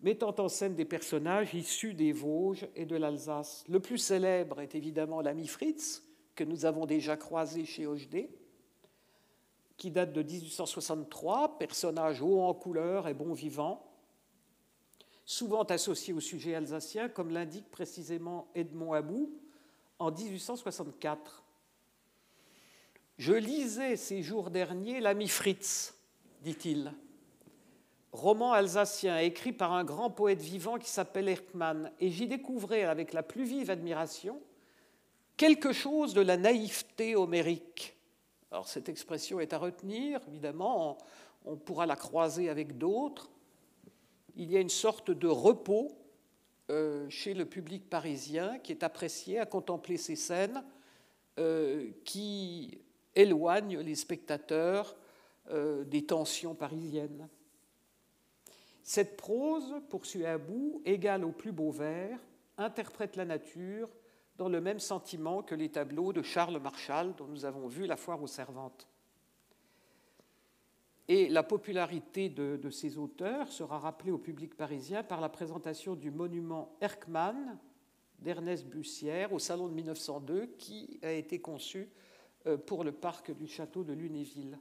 mettant 0.00 0.34
en 0.38 0.48
scène 0.48 0.74
des 0.74 0.84
personnages 0.84 1.54
issus 1.54 1.94
des 1.94 2.12
Vosges 2.12 2.68
et 2.74 2.86
de 2.86 2.96
l'Alsace. 2.96 3.64
Le 3.68 3.80
plus 3.80 3.98
célèbre 3.98 4.60
est 4.60 4.74
évidemment 4.74 5.20
l'ami 5.20 5.46
Fritz, 5.46 6.02
que 6.34 6.44
nous 6.44 6.64
avons 6.64 6.86
déjà 6.86 7.16
croisé 7.16 7.64
chez 7.64 7.86
Hochdé, 7.86 8.30
qui 9.76 9.90
date 9.90 10.12
de 10.12 10.22
1863, 10.22 11.58
personnage 11.58 12.22
haut 12.22 12.40
en 12.40 12.54
couleur 12.54 13.08
et 13.08 13.14
bon 13.14 13.32
vivant, 13.32 13.91
souvent 15.32 15.62
associé 15.62 16.12
au 16.12 16.20
sujet 16.20 16.54
alsacien, 16.54 17.08
comme 17.08 17.30
l'indique 17.30 17.70
précisément 17.70 18.48
Edmond 18.54 18.92
Abou 18.92 19.32
en 19.98 20.10
1864. 20.10 21.42
Je 23.16 23.32
lisais 23.32 23.96
ces 23.96 24.22
jours 24.22 24.50
derniers 24.50 25.00
L'ami 25.00 25.28
Fritz, 25.28 25.94
dit-il, 26.42 26.92
roman 28.12 28.52
alsacien 28.52 29.18
écrit 29.18 29.52
par 29.52 29.72
un 29.72 29.84
grand 29.84 30.10
poète 30.10 30.42
vivant 30.42 30.78
qui 30.78 30.90
s'appelle 30.90 31.28
Erckmann, 31.28 31.90
et 31.98 32.10
j'y 32.10 32.28
découvrais 32.28 32.82
avec 32.82 33.14
la 33.14 33.22
plus 33.22 33.44
vive 33.44 33.70
admiration 33.70 34.38
quelque 35.38 35.72
chose 35.72 36.12
de 36.12 36.20
la 36.20 36.36
naïveté 36.36 37.16
homérique. 37.16 37.96
Alors 38.50 38.68
cette 38.68 38.90
expression 38.90 39.40
est 39.40 39.54
à 39.54 39.58
retenir, 39.58 40.20
évidemment, 40.28 40.98
on, 41.46 41.56
pourra 41.56 41.86
la 41.86 41.96
croiser 41.96 42.50
avec 42.50 42.76
d'autres. 42.76 43.30
Il 44.36 44.50
y 44.50 44.56
a 44.56 44.60
une 44.60 44.68
sorte 44.68 45.10
de 45.10 45.28
repos 45.28 45.92
euh, 46.70 47.08
chez 47.10 47.34
le 47.34 47.44
public 47.44 47.88
parisien 47.90 48.58
qui 48.60 48.72
est 48.72 48.82
apprécié 48.82 49.38
à 49.38 49.46
contempler 49.46 49.96
ces 49.96 50.16
scènes 50.16 50.64
euh, 51.38 51.90
qui 52.04 52.78
éloignent 53.14 53.80
les 53.80 53.94
spectateurs 53.94 54.96
euh, 55.50 55.84
des 55.84 56.06
tensions 56.06 56.54
parisiennes. 56.54 57.28
Cette 58.82 59.16
prose, 59.16 59.74
poursuit 59.90 60.24
Abou, 60.24 60.82
égale 60.84 61.24
au 61.24 61.32
plus 61.32 61.52
beau 61.52 61.70
vers, 61.70 62.18
interprète 62.56 63.16
la 63.16 63.24
nature 63.24 63.88
dans 64.36 64.48
le 64.48 64.60
même 64.60 64.80
sentiment 64.80 65.42
que 65.42 65.54
les 65.54 65.68
tableaux 65.68 66.12
de 66.12 66.22
Charles 66.22 66.58
Marchal 66.58 67.14
dont 67.16 67.26
nous 67.26 67.44
avons 67.44 67.66
vu 67.66 67.86
la 67.86 67.96
foire 67.96 68.22
aux 68.22 68.26
servantes. 68.26 68.88
Et 71.08 71.28
la 71.28 71.42
popularité 71.42 72.28
de, 72.28 72.70
ces 72.70 72.96
auteurs 72.96 73.48
sera 73.48 73.78
rappelée 73.78 74.12
au 74.12 74.18
public 74.18 74.56
parisien 74.56 75.02
par 75.02 75.20
la 75.20 75.28
présentation 75.28 75.94
du 75.94 76.10
monument 76.10 76.76
Erckmann 76.80 77.58
d'Ernest 78.20 78.66
Bussière 78.66 79.32
au 79.32 79.38
Salon 79.38 79.68
de 79.68 79.74
1902 79.74 80.46
qui 80.58 81.00
a 81.02 81.10
été 81.10 81.40
conçu 81.40 81.88
euh, 82.46 82.56
pour 82.56 82.84
le 82.84 82.92
parc 82.92 83.32
du 83.32 83.48
château 83.48 83.82
de 83.82 83.92
Lunéville. 83.92 84.58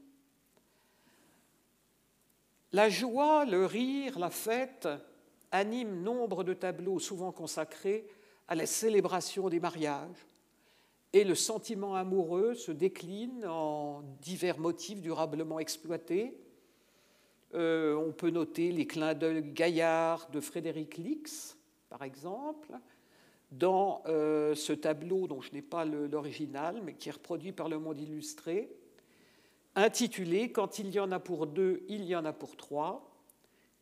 La 2.71 2.89
joie, 2.89 3.45
le 3.45 3.65
rire, 3.65 4.17
la 4.17 4.29
fête 4.29 4.87
animent 5.51 6.01
nombre 6.01 6.43
de 6.43 6.53
tableaux 6.53 6.99
souvent 6.99 7.31
consacrés 7.31 8.07
à 8.47 8.55
la 8.55 8.65
célébration 8.65 9.49
des 9.49 9.59
mariages. 9.59 10.25
Et 11.13 11.25
le 11.25 11.35
sentiment 11.35 11.95
amoureux 11.95 12.53
se 12.53 12.71
décline 12.71 13.45
en 13.45 14.01
divers 14.21 14.57
motifs 14.57 15.01
durablement 15.01 15.59
exploités. 15.59 16.37
Euh, 17.53 17.95
on 17.95 18.13
peut 18.13 18.29
noter 18.29 18.71
les 18.71 18.87
clins 18.87 19.13
d'œil 19.13 19.43
gaillards 19.43 20.29
de 20.29 20.39
Frédéric 20.39 20.97
Lix, 20.97 21.57
par 21.89 22.01
exemple, 22.03 22.71
dans 23.51 24.01
euh, 24.05 24.55
ce 24.55 24.71
tableau 24.71 25.27
dont 25.27 25.41
je 25.41 25.51
n'ai 25.51 25.61
pas 25.61 25.83
l'original, 25.83 26.81
mais 26.81 26.93
qui 26.93 27.09
est 27.09 27.13
reproduit 27.13 27.51
par 27.51 27.67
le 27.67 27.77
Monde 27.77 27.99
illustré, 27.99 28.71
intitulé 29.75 30.53
Quand 30.53 30.79
il 30.79 30.91
y 30.91 30.99
en 31.01 31.11
a 31.11 31.19
pour 31.19 31.45
deux, 31.45 31.83
il 31.89 32.05
y 32.05 32.15
en 32.15 32.23
a 32.23 32.31
pour 32.31 32.55
trois, 32.55 33.11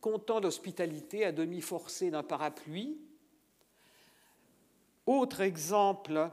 comptant 0.01 0.39
l'hospitalité 0.39 1.25
à 1.25 1.31
demi 1.31 1.61
forcée 1.61 2.09
d'un 2.09 2.23
parapluie. 2.23 2.97
Autre 5.05 5.41
exemple 5.41 6.31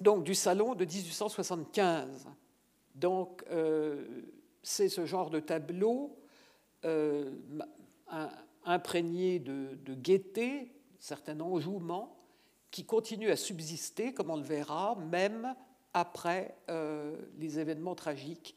donc, 0.00 0.24
du 0.24 0.34
salon 0.34 0.74
de 0.74 0.84
1875. 0.84 2.26
Donc, 2.94 3.44
euh, 3.50 4.04
c'est 4.62 4.88
ce 4.88 5.04
genre 5.04 5.30
de 5.30 5.40
tableau 5.40 6.18
euh, 6.84 7.30
imprégné 8.64 9.38
de, 9.38 9.78
de 9.84 9.94
gaieté, 9.94 10.72
certain 10.98 11.38
enjouement, 11.40 12.16
qui 12.70 12.84
continue 12.84 13.30
à 13.30 13.36
subsister, 13.36 14.12
comme 14.12 14.30
on 14.30 14.36
le 14.36 14.42
verra, 14.42 14.96
même 14.96 15.54
après 15.94 16.56
euh, 16.68 17.16
les 17.38 17.58
événements 17.58 17.94
tragiques 17.94 18.56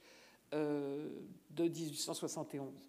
de 0.51 1.63
1871. 1.63 2.88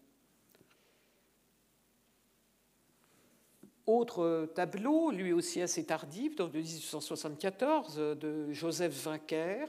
Autre 3.93 4.49
tableau, 4.55 5.11
lui 5.11 5.33
aussi 5.33 5.61
assez 5.61 5.85
tardif, 5.85 6.37
donc 6.37 6.53
de 6.53 6.59
1874, 6.59 7.97
de 7.97 8.53
Joseph 8.53 8.93
Vinquer, 9.05 9.65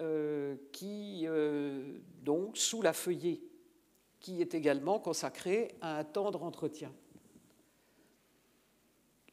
euh, 0.00 0.56
qui, 0.72 1.26
donc, 2.22 2.56
sous 2.56 2.80
la 2.80 2.94
feuillée, 2.94 3.42
qui 4.20 4.40
est 4.40 4.54
également 4.54 4.98
consacré 4.98 5.74
à 5.82 5.98
un 5.98 6.04
tendre 6.04 6.42
entretien. 6.44 6.90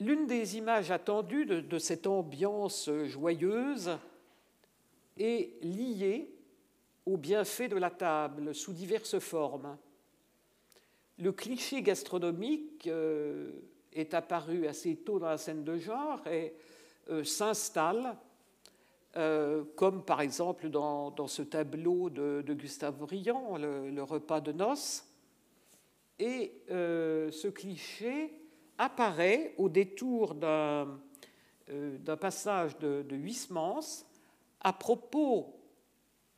L'une 0.02 0.28
des 0.28 0.58
images 0.58 0.92
attendues 0.92 1.46
de 1.46 1.80
cette 1.80 2.08
ambiance 2.08 2.90
joyeuse 3.06 3.98
est 5.18 5.64
lié 5.64 6.30
au 7.06 7.16
bienfait 7.16 7.70
de 7.70 7.78
la 7.78 7.90
table 7.90 8.54
sous 8.54 8.74
diverses 8.74 9.20
formes. 9.20 9.78
Le 11.22 11.32
cliché 11.32 11.84
gastronomique 11.84 12.88
euh, 12.88 13.52
est 13.94 14.16
apparu 14.16 14.66
assez 14.66 14.96
tôt 14.96 15.20
dans 15.20 15.28
la 15.28 15.38
scène 15.38 15.64
de 15.64 15.78
genre 15.78 16.26
et 16.26 16.56
euh, 17.12 17.24
s'installe, 17.24 18.18
euh, 19.18 19.64
comme 19.76 20.04
par 20.04 20.22
exemple 20.22 20.70
dans, 20.70 21.28
ce 21.28 21.44
tableau 21.44 22.10
de, 22.10 22.54
Gustave 22.54 22.98
Briand, 22.98 23.56
le, 23.58 24.02
repas 24.02 24.42
de 24.42 24.52
noces. 24.52 25.06
Et 26.18 26.64
ce 26.68 27.48
cliché 27.50 28.34
apparaît 28.80 29.54
au 29.60 29.70
détour 29.70 30.34
d'un 30.34 30.88
passage 32.20 32.80
de, 32.80 33.06
Huysmans 33.12 34.08
à 34.60 34.74
propos 34.74 35.56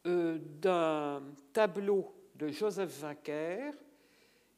d'un 0.03 1.23
tableau 1.53 2.13
de 2.35 2.49
Joseph 2.49 2.99
Vinquer 2.99 3.71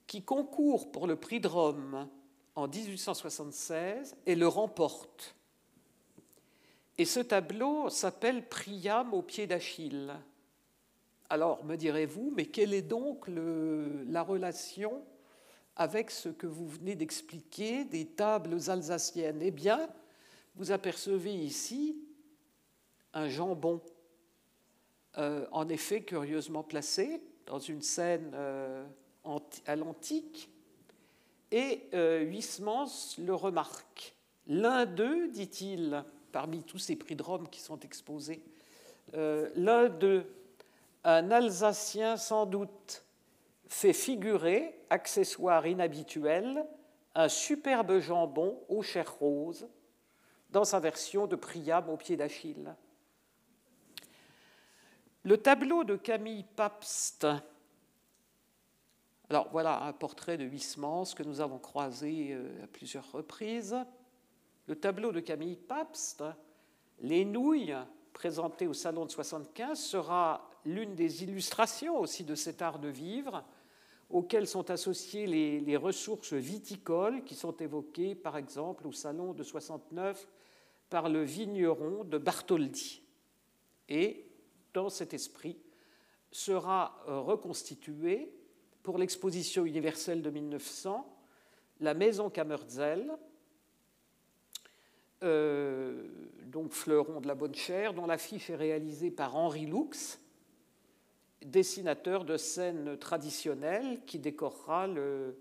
qui 0.07 0.23
concourt 0.23 0.91
pour 0.91 1.07
le 1.07 1.15
prix 1.15 1.39
de 1.39 1.47
Rome 1.47 2.07
en 2.55 2.67
1876 2.67 4.15
et 4.25 4.35
le 4.35 4.47
remporte. 4.47 5.35
Et 6.97 7.05
ce 7.05 7.19
tableau 7.19 7.89
s'appelle 7.89 8.47
Priam 8.47 9.13
au 9.13 9.21
pied 9.21 9.47
d'Achille. 9.47 10.13
Alors, 11.29 11.63
me 11.65 11.75
direz-vous, 11.75 12.31
mais 12.35 12.45
quelle 12.45 12.73
est 12.73 12.81
donc 12.81 13.25
la 13.27 14.21
relation 14.21 15.03
avec 15.75 16.11
ce 16.11 16.29
que 16.29 16.47
vous 16.47 16.67
venez 16.67 16.95
d'expliquer 16.95 17.83
des 17.83 18.05
tables 18.05 18.57
alsaciennes? 18.67 19.41
Eh 19.41 19.51
bien, 19.51 19.89
vous 20.55 20.71
apercevez 20.71 21.33
ici 21.33 21.97
un 23.13 23.27
jambon, 23.27 23.81
euh, 25.17 25.47
en 25.51 25.67
effet 25.69 26.03
curieusement 26.03 26.63
placé 26.63 27.21
dans 27.45 27.59
une 27.59 27.81
scène 27.81 28.31
euh, 28.33 28.85
à 29.65 29.75
l'antique, 29.75 30.49
et 31.51 31.87
euh, 31.93 32.21
Huysmans 32.21 33.15
le 33.17 33.33
remarque. 33.33 34.15
L'un 34.47 34.85
d'eux, 34.85 35.27
dit-il, 35.29 36.03
parmi 36.31 36.63
tous 36.63 36.79
ces 36.79 36.95
prix 36.95 37.15
de 37.15 37.23
Rome 37.23 37.49
qui 37.49 37.61
sont 37.61 37.79
exposés, 37.79 38.43
l'un 39.13 39.87
d'eux, 39.87 40.25
un 41.05 41.31
Alsacien 41.31 42.17
sans 42.17 42.45
doute, 42.45 43.05
fait 43.67 43.93
figurer, 43.93 44.75
accessoire 44.89 45.65
inhabituel, 45.65 46.65
un 47.15 47.29
superbe 47.29 47.99
jambon 47.99 48.59
aux 48.67 48.81
chairs 48.81 49.17
roses 49.17 49.67
dans 50.49 50.65
sa 50.65 50.79
version 50.79 51.27
de 51.27 51.35
Priam 51.35 51.89
au 51.89 51.97
pied 51.97 52.17
d'Achille. 52.17 52.75
Le 55.23 55.37
tableau 55.37 55.83
de 55.83 55.95
Camille 55.95 56.45
Pabst, 56.55 57.25
alors 59.29 59.49
voilà 59.51 59.83
un 59.83 59.93
portrait 59.93 60.37
de 60.37 60.45
Huysmans 60.45 61.05
que 61.15 61.23
nous 61.23 61.41
avons 61.41 61.57
croisé 61.57 62.29
euh, 62.31 62.63
à 62.63 62.67
plusieurs 62.67 63.11
reprises. 63.11 63.75
Le 64.67 64.75
tableau 64.75 65.11
de 65.11 65.19
Camille 65.19 65.55
Pabst 65.55 66.23
Les 66.99 67.25
nouilles, 67.25 67.75
présentées 68.13 68.67
au 68.67 68.73
Salon 68.73 69.05
de 69.05 69.11
75, 69.11 69.79
sera 69.79 70.51
l'une 70.63 70.93
des 70.93 71.23
illustrations 71.23 71.99
aussi 71.99 72.23
de 72.23 72.35
cet 72.35 72.61
art 72.61 72.77
de 72.77 72.87
vivre, 72.87 73.43
auxquelles 74.11 74.47
sont 74.47 74.69
associées 74.69 75.25
les, 75.25 75.77
ressources 75.77 76.33
viticoles 76.33 77.23
qui 77.23 77.33
sont 77.33 77.57
évoquées, 77.57 78.13
par 78.13 78.37
exemple, 78.37 78.85
au 78.87 78.91
Salon 78.91 79.33
de 79.33 79.41
69 79.41 80.27
par 80.89 81.09
le 81.09 81.23
vigneron 81.23 82.03
de 82.03 82.19
Bartholdi. 82.19 83.01
Et, 83.89 84.27
dans 84.73 84.89
cet 84.89 85.15
esprit, 85.15 85.57
sera 86.31 87.03
reconstituée 87.07 88.31
pour 88.85 88.99
l'exposition 88.99 89.65
universelle 89.65 90.21
de 90.21 90.29
1900 90.29 91.11
la 91.81 91.95
maison 91.95 92.29
Kammerzel, 92.29 93.11
euh, 95.23 96.07
donc 96.45 96.71
fleuron 96.71 97.19
de 97.19 97.27
la 97.27 97.33
bonne 97.33 97.55
chair, 97.55 97.95
dont 97.95 98.05
l'affiche 98.05 98.49
est 98.51 98.55
réalisée 98.55 99.09
par 99.09 99.35
Henri 99.35 99.65
Lux, 99.65 100.19
dessinateur 101.43 102.25
de 102.25 102.37
scènes 102.37 102.95
traditionnelles 102.97 104.01
qui 104.05 104.19
décorera 104.19 104.87
le, 104.87 105.35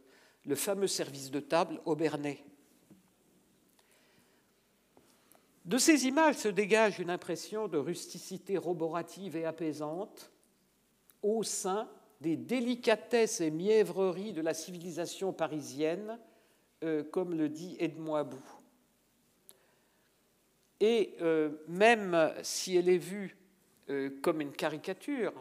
fameux 0.55 0.89
service 0.89 1.31
de 1.31 1.41
table 1.41 1.81
au 1.85 1.95
Bernet. 1.95 2.43
De 5.67 5.77
ces 5.79 6.07
images 6.07 6.37
se 6.37 6.49
dégage 6.49 6.99
une 6.99 7.11
impression 7.11 7.69
de 7.69 7.79
rusticité 7.79 8.57
roborative 8.57 9.37
et 9.37 9.45
apaisante 9.45 10.33
au 11.23 11.43
sein 11.43 11.89
des 12.21 12.37
délicatesses 12.37 13.41
et 13.41 13.51
mièvreries 13.51 14.33
de 14.33 14.41
la 14.41 14.55
civilisation 14.55 15.33
parisienne, 15.33 16.19
euh, 16.83 17.03
comme 17.05 17.35
le 17.35 17.49
dit 17.49 17.77
Edmond 17.79 18.15
Abou. 18.15 18.43
Et 20.81 21.15
euh, 21.21 21.51
même 21.69 22.33
si 22.43 22.77
elle 22.77 22.89
est 22.89 22.99
vue 22.99 23.37
euh, 23.91 24.11
comme 24.23 24.41
une 24.41 24.53
caricature, 24.53 25.33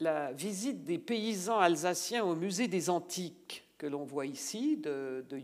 la 0.00 0.32
visite 0.32 0.84
des 0.84 0.98
paysans 0.98 1.58
alsaciens 1.58 2.24
au 2.24 2.34
musée 2.34 2.68
des 2.68 2.90
Antiques 2.90 3.64
que 3.78 3.86
l'on 3.86 4.04
voit 4.04 4.26
ici 4.26 4.76
de, 4.76 5.24
de 5.28 5.38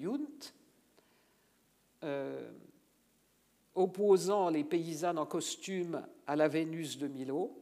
opposant 3.78 4.50
les 4.50 4.64
paysannes 4.64 5.18
en 5.18 5.26
costume 5.26 6.04
à 6.26 6.36
la 6.36 6.48
Vénus 6.48 6.98
de 6.98 7.06
Milo, 7.06 7.56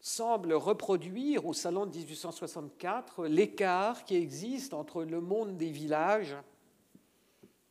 semble 0.00 0.54
reproduire 0.54 1.46
au 1.46 1.52
Salon 1.52 1.86
de 1.86 1.96
1864 1.96 3.26
l'écart 3.26 4.04
qui 4.04 4.16
existe 4.16 4.72
entre 4.72 5.04
le 5.04 5.20
monde 5.20 5.56
des 5.56 5.70
villages 5.70 6.36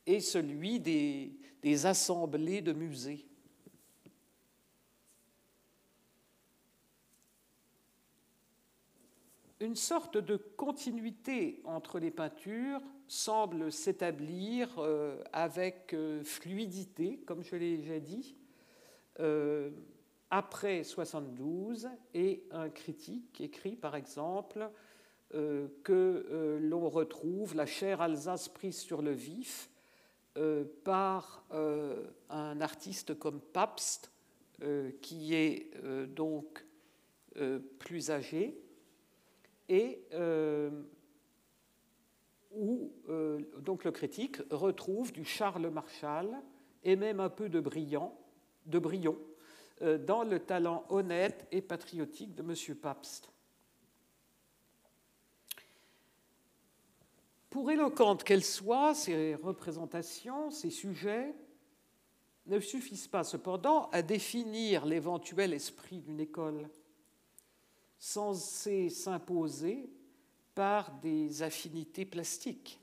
et 0.06 0.20
celui 0.20 0.80
des, 0.80 1.86
assemblées 1.86 2.62
de 2.62 2.72
musées. 2.72 3.26
Une 9.60 9.76
sorte 9.76 10.16
de 10.16 10.36
continuité 10.36 11.60
entre 11.64 11.98
les 11.98 12.10
peintures 12.10 12.80
semble 13.06 13.70
s'établir 13.70 14.78
euh, 14.78 15.22
avec 15.34 15.92
euh, 15.92 16.24
fluidité, 16.24 17.18
comme 17.26 17.44
je 17.44 17.56
l'ai 17.56 17.76
déjà 17.76 18.00
dit, 18.00 18.36
euh, 19.18 19.70
après 20.30 20.84
72, 20.84 21.88
et 22.14 22.44
un 22.50 22.68
critique 22.68 23.40
écrit 23.40 23.76
par 23.76 23.96
exemple 23.96 24.70
que 25.32 26.58
l'on 26.60 26.88
retrouve 26.88 27.54
la 27.54 27.66
chère 27.66 28.00
Alsace 28.00 28.48
prise 28.48 28.78
sur 28.78 29.00
le 29.00 29.12
vif 29.12 29.70
par 30.82 31.44
un 32.30 32.60
artiste 32.60 33.16
comme 33.16 33.40
Pabst, 33.40 34.10
qui 35.00 35.34
est 35.34 35.70
donc 36.08 36.64
plus 37.78 38.10
âgé 38.10 38.60
et 39.70 40.02
euh, 40.12 40.68
où 42.50 42.92
euh, 43.08 43.40
donc 43.60 43.84
le 43.84 43.92
critique 43.92 44.38
retrouve 44.50 45.12
du 45.12 45.24
Charles 45.24 45.70
Marshall 45.70 46.28
et 46.82 46.96
même 46.96 47.20
un 47.20 47.28
peu 47.28 47.48
de 47.48 47.60
brillant, 47.60 48.18
de 48.66 48.80
Brion 48.80 49.16
euh, 49.16 49.29
dans 49.80 50.24
le 50.24 50.40
talent 50.40 50.84
honnête 50.88 51.46
et 51.50 51.62
patriotique 51.62 52.34
de 52.34 52.42
M. 52.42 52.76
Pabst. 52.76 53.30
Pour 57.48 57.70
éloquentes 57.70 58.22
qu'elles 58.22 58.44
soient, 58.44 58.94
ces 58.94 59.34
représentations, 59.34 60.50
ces 60.50 60.70
sujets 60.70 61.34
ne 62.46 62.60
suffisent 62.60 63.08
pas 63.08 63.24
cependant 63.24 63.88
à 63.90 64.02
définir 64.02 64.86
l'éventuel 64.86 65.52
esprit 65.52 66.00
d'une 66.00 66.20
école 66.20 66.68
censé 67.98 68.88
s'imposer 68.88 69.90
par 70.54 70.92
des 71.00 71.42
affinités 71.42 72.06
plastiques. 72.06 72.80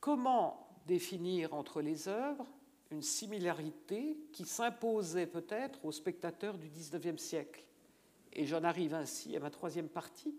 Comment 0.00 0.68
définir 0.86 1.54
entre 1.54 1.80
les 1.80 2.08
œuvres 2.08 2.46
une 2.90 3.02
similarité 3.02 4.18
qui 4.32 4.44
s'imposait 4.44 5.26
peut-être 5.26 5.84
aux 5.84 5.92
spectateurs 5.92 6.56
du 6.56 6.68
XIXe 6.68 7.20
siècle 7.20 7.64
Et 8.32 8.46
j'en 8.46 8.64
arrive 8.64 8.94
ainsi 8.94 9.36
à 9.36 9.40
ma 9.40 9.50
troisième 9.50 9.88
partie, 9.88 10.34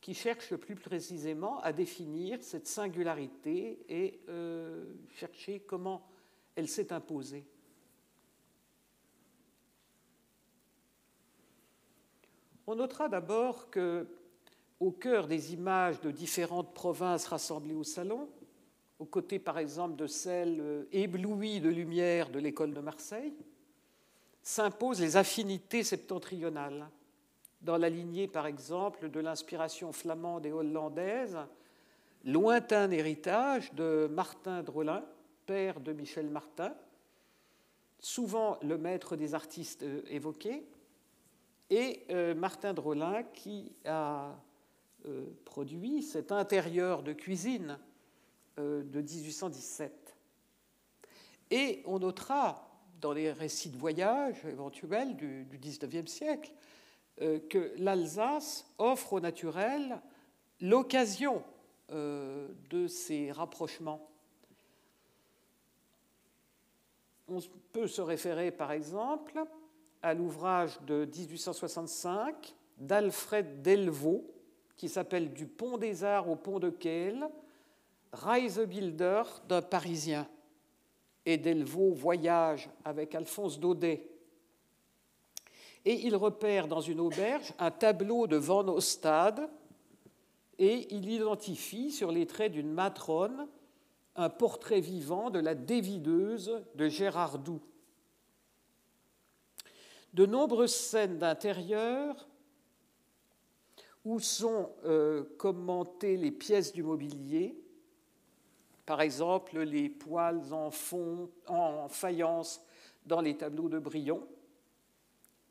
qui 0.00 0.14
cherche 0.14 0.54
plus 0.54 0.76
précisément 0.76 1.58
à 1.60 1.72
définir 1.72 2.38
cette 2.42 2.68
singularité 2.68 3.84
et 3.88 4.20
euh, 4.28 4.84
chercher 5.14 5.60
comment 5.60 6.06
elle 6.54 6.68
s'est 6.68 6.92
imposée. 6.92 7.44
On 12.68 12.76
notera 12.76 13.08
d'abord 13.08 13.70
que, 13.70 14.06
au 14.80 14.90
cœur 14.90 15.28
des 15.28 15.54
images 15.54 16.00
de 16.00 16.10
différentes 16.10 16.74
provinces 16.74 17.26
rassemblées 17.26 17.74
au 17.74 17.84
salon, 17.84 18.28
aux 18.98 19.04
côtés 19.04 19.38
par 19.38 19.58
exemple 19.58 19.96
de 19.96 20.06
celles 20.06 20.60
euh, 20.60 20.84
éblouies 20.92 21.60
de 21.60 21.68
lumière 21.68 22.30
de 22.30 22.38
l'école 22.38 22.72
de 22.72 22.80
Marseille, 22.80 23.34
s'imposent 24.42 25.00
les 25.00 25.16
affinités 25.16 25.82
septentrionales. 25.82 26.88
Dans 27.60 27.76
la 27.76 27.88
lignée, 27.88 28.28
par 28.28 28.46
exemple, 28.46 29.10
de 29.10 29.20
l'inspiration 29.20 29.92
flamande 29.92 30.46
et 30.46 30.52
hollandaise, 30.52 31.36
lointain 32.24 32.90
héritage 32.90 33.72
de 33.74 34.08
Martin 34.10 34.62
Drolin, 34.62 35.04
père 35.46 35.80
de 35.80 35.92
Michel 35.92 36.30
Martin, 36.30 36.74
souvent 37.98 38.58
le 38.62 38.78
maître 38.78 39.16
des 39.16 39.34
artistes 39.34 39.82
euh, 39.82 40.02
évoqués, 40.08 40.66
et 41.68 42.04
euh, 42.10 42.34
Martin 42.34 42.72
Drolin 42.72 43.24
qui 43.34 43.72
a 43.84 44.36
produit 45.44 46.02
cet 46.02 46.32
intérieur 46.32 47.04
de 47.04 47.12
cuisine 47.12 47.78
de 48.58 49.00
1817. 49.00 50.16
Et 51.50 51.82
on 51.86 51.98
notera 51.98 52.68
dans 53.00 53.12
les 53.12 53.32
récits 53.32 53.70
de 53.70 53.76
voyage 53.76 54.44
éventuels 54.46 55.16
du, 55.16 55.46
19e 55.60 56.06
siècle 56.06 56.52
que 57.18 57.72
l'Alsace 57.78 58.66
offre 58.78 59.14
au 59.14 59.20
naturel 59.20 60.00
l'occasion 60.60 61.42
de 61.90 62.86
ces 62.88 63.30
rapprochements. 63.32 64.10
On 67.28 67.40
peut 67.72 67.88
se 67.88 68.00
référer 68.00 68.50
par 68.50 68.72
exemple 68.72 69.44
à 70.02 70.14
l'ouvrage 70.14 70.80
de 70.82 71.04
1865 71.04 72.54
d'Alfred 72.78 73.62
Delvaux, 73.62 74.24
qui 74.76 74.88
s'appelle 74.88 75.32
Du 75.32 75.46
pont 75.46 75.78
des 75.78 76.04
arts 76.04 76.28
au 76.28 76.36
pont 76.36 76.60
de 76.60 76.70
Kehl, 76.70 77.26
Reisebilder 78.12 79.22
d'un 79.48 79.62
Parisien. 79.62 80.28
Et 81.24 81.38
Delvaux 81.38 81.92
voyage 81.92 82.70
avec 82.84 83.14
Alphonse 83.14 83.58
Daudet. 83.58 84.08
Et 85.84 86.06
il 86.06 86.16
repère 86.16 86.68
dans 86.68 86.80
une 86.80 87.00
auberge 87.00 87.52
un 87.58 87.70
tableau 87.70 88.26
de 88.26 88.36
Van 88.36 88.66
Ostade 88.68 89.48
et 90.58 90.94
il 90.94 91.10
identifie 91.10 91.90
sur 91.90 92.10
les 92.12 92.26
traits 92.26 92.52
d'une 92.52 92.72
matrone 92.72 93.48
un 94.14 94.30
portrait 94.30 94.80
vivant 94.80 95.30
de 95.30 95.38
la 95.38 95.54
dévideuse 95.54 96.62
de 96.74 96.88
Gérard 96.88 97.38
Doux 97.38 97.60
de 100.16 100.24
nombreuses 100.24 100.74
scènes 100.74 101.18
d'intérieur 101.18 102.26
où 104.06 104.18
sont 104.18 104.70
euh, 104.86 105.24
commentées 105.36 106.16
les 106.16 106.30
pièces 106.30 106.72
du 106.72 106.82
mobilier, 106.82 107.54
par 108.86 109.00
exemple 109.00 109.58
les 109.60 109.88
poils 109.88 110.52
en, 110.52 110.70
fond, 110.70 111.28
en 111.48 111.88
faïence 111.88 112.64
dans 113.04 113.20
les 113.20 113.36
tableaux 113.36 113.68
de 113.68 113.78
Brion. 113.78 114.26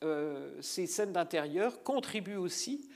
Euh, 0.03 0.61
ces 0.61 0.87
scènes 0.87 1.11
d'intérieur 1.11 1.83
contribuent 1.83 2.37
aussi 2.37 2.89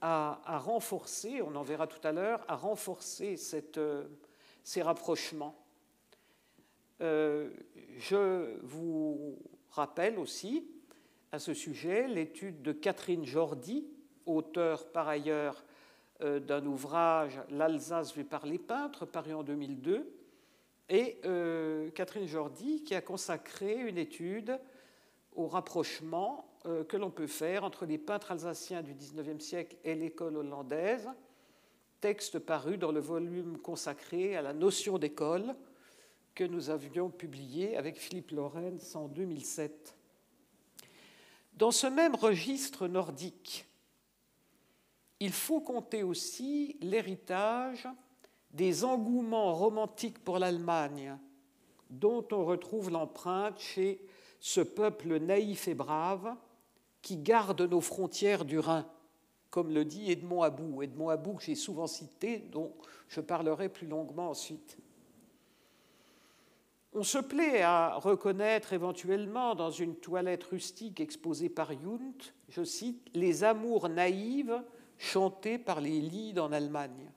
à, 0.00 0.58
renforcer, 0.58 1.40
on 1.42 1.54
en 1.56 1.62
verra 1.62 1.86
tout 1.86 2.06
à 2.06 2.12
l'heure, 2.12 2.44
à 2.48 2.56
renforcer 2.56 3.36
euh, 3.78 4.04
ces 4.62 4.82
rapprochements. 4.82 5.56
euh, 7.00 7.50
je 7.98 8.58
vous 8.62 9.38
rappelle 9.70 10.18
aussi 10.18 10.68
à 11.32 11.38
ce 11.38 11.54
sujet 11.54 12.06
l'étude 12.08 12.62
de 12.62 12.72
Catherine 12.72 13.24
Jordi, 13.24 13.86
auteure 14.26 14.90
par 14.92 15.08
ailleurs 15.08 15.64
d'un 16.20 16.64
ouvrage 16.64 17.40
L'Alsace 17.50 18.14
vue 18.14 18.24
par 18.24 18.46
les 18.46 18.58
peintres, 18.58 19.04
paru 19.04 19.34
en 19.34 19.42
2002, 19.42 20.10
et 20.88 21.18
euh, 21.24 21.90
Catherine 21.90 22.26
Jordi 22.26 22.84
qui 22.84 22.94
a 22.94 23.00
consacré 23.00 23.74
une 23.74 23.98
étude 23.98 24.58
au 25.34 25.46
rapprochement 25.46 26.48
que 26.88 26.96
l'on 26.96 27.10
peut 27.10 27.26
faire 27.26 27.62
entre 27.62 27.86
les 27.86 27.98
peintres 27.98 28.32
alsaciens 28.32 28.82
du 28.82 28.94
XIXe 28.94 29.44
siècle 29.44 29.76
et 29.84 29.94
l'école 29.94 30.36
hollandaise, 30.36 31.08
texte 32.00 32.38
paru 32.38 32.78
dans 32.78 32.92
le 32.92 33.00
volume 33.00 33.58
consacré 33.58 34.36
à 34.36 34.42
la 34.42 34.52
notion 34.52 34.98
d'école 34.98 35.54
que 36.36 36.44
nous 36.44 36.70
avions 36.70 37.10
publié 37.10 37.76
avec 37.76 37.96
Philippe 37.96 38.30
Lorenz 38.30 38.94
en 38.94 39.08
2007. 39.08 39.96
Dans 41.54 41.70
ce 41.70 41.86
même 41.86 42.14
registre 42.14 42.86
nordique, 42.86 43.66
il 45.20 45.32
faut 45.32 45.60
compter 45.60 46.02
aussi 46.02 46.76
l'héritage 46.80 47.88
des 48.50 48.84
engouements 48.84 49.54
romantiques 49.54 50.22
pour 50.24 50.38
l'Allemagne, 50.38 51.16
dont 51.90 52.26
on 52.32 52.44
retrouve 52.44 52.90
l'empreinte 52.90 53.58
chez 53.60 54.00
ce 54.40 54.60
peuple 54.60 55.18
naïf 55.18 55.68
et 55.68 55.74
brave 55.74 56.34
qui 57.02 57.16
garde 57.16 57.60
nos 57.62 57.80
frontières 57.80 58.44
du 58.44 58.58
Rhin, 58.58 58.86
comme 59.50 59.72
le 59.72 59.84
dit 59.84 60.10
Edmond 60.10 60.42
Abou. 60.42 60.82
Edmond 60.82 61.10
Abou 61.10 61.34
que 61.34 61.44
j'ai 61.44 61.54
souvent 61.54 61.86
cité, 61.86 62.38
dont 62.38 62.72
je 63.08 63.20
parlerai 63.20 63.68
plus 63.68 63.86
longuement 63.86 64.30
ensuite. 64.30 64.76
On 66.92 67.02
se 67.02 67.18
plaît 67.18 67.62
à 67.62 67.94
reconnaître 67.96 68.72
éventuellement 68.72 69.54
dans 69.54 69.70
une 69.70 69.96
toilette 69.96 70.44
rustique 70.44 71.00
exposée 71.00 71.50
par 71.50 71.72
Junt, 71.72 72.32
je 72.48 72.64
cite, 72.64 73.06
les 73.14 73.44
amours 73.44 73.88
naïves 73.88 74.62
chantés 74.98 75.58
par 75.58 75.80
les 75.80 76.00
lides 76.00 76.38
en 76.38 76.52
Allemagne. 76.52 77.10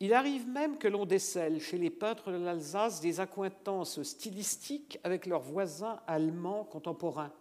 Il 0.00 0.14
arrive 0.14 0.48
même 0.48 0.78
que 0.78 0.88
l'on 0.88 1.06
décèle 1.06 1.60
chez 1.60 1.78
les 1.78 1.90
peintres 1.90 2.32
de 2.32 2.36
l'Alsace 2.36 3.00
des 3.00 3.20
accointances 3.20 4.02
stylistiques 4.02 4.98
avec 5.04 5.26
leurs 5.26 5.42
voisins 5.42 6.00
allemands 6.08 6.64
contemporains. 6.64 7.32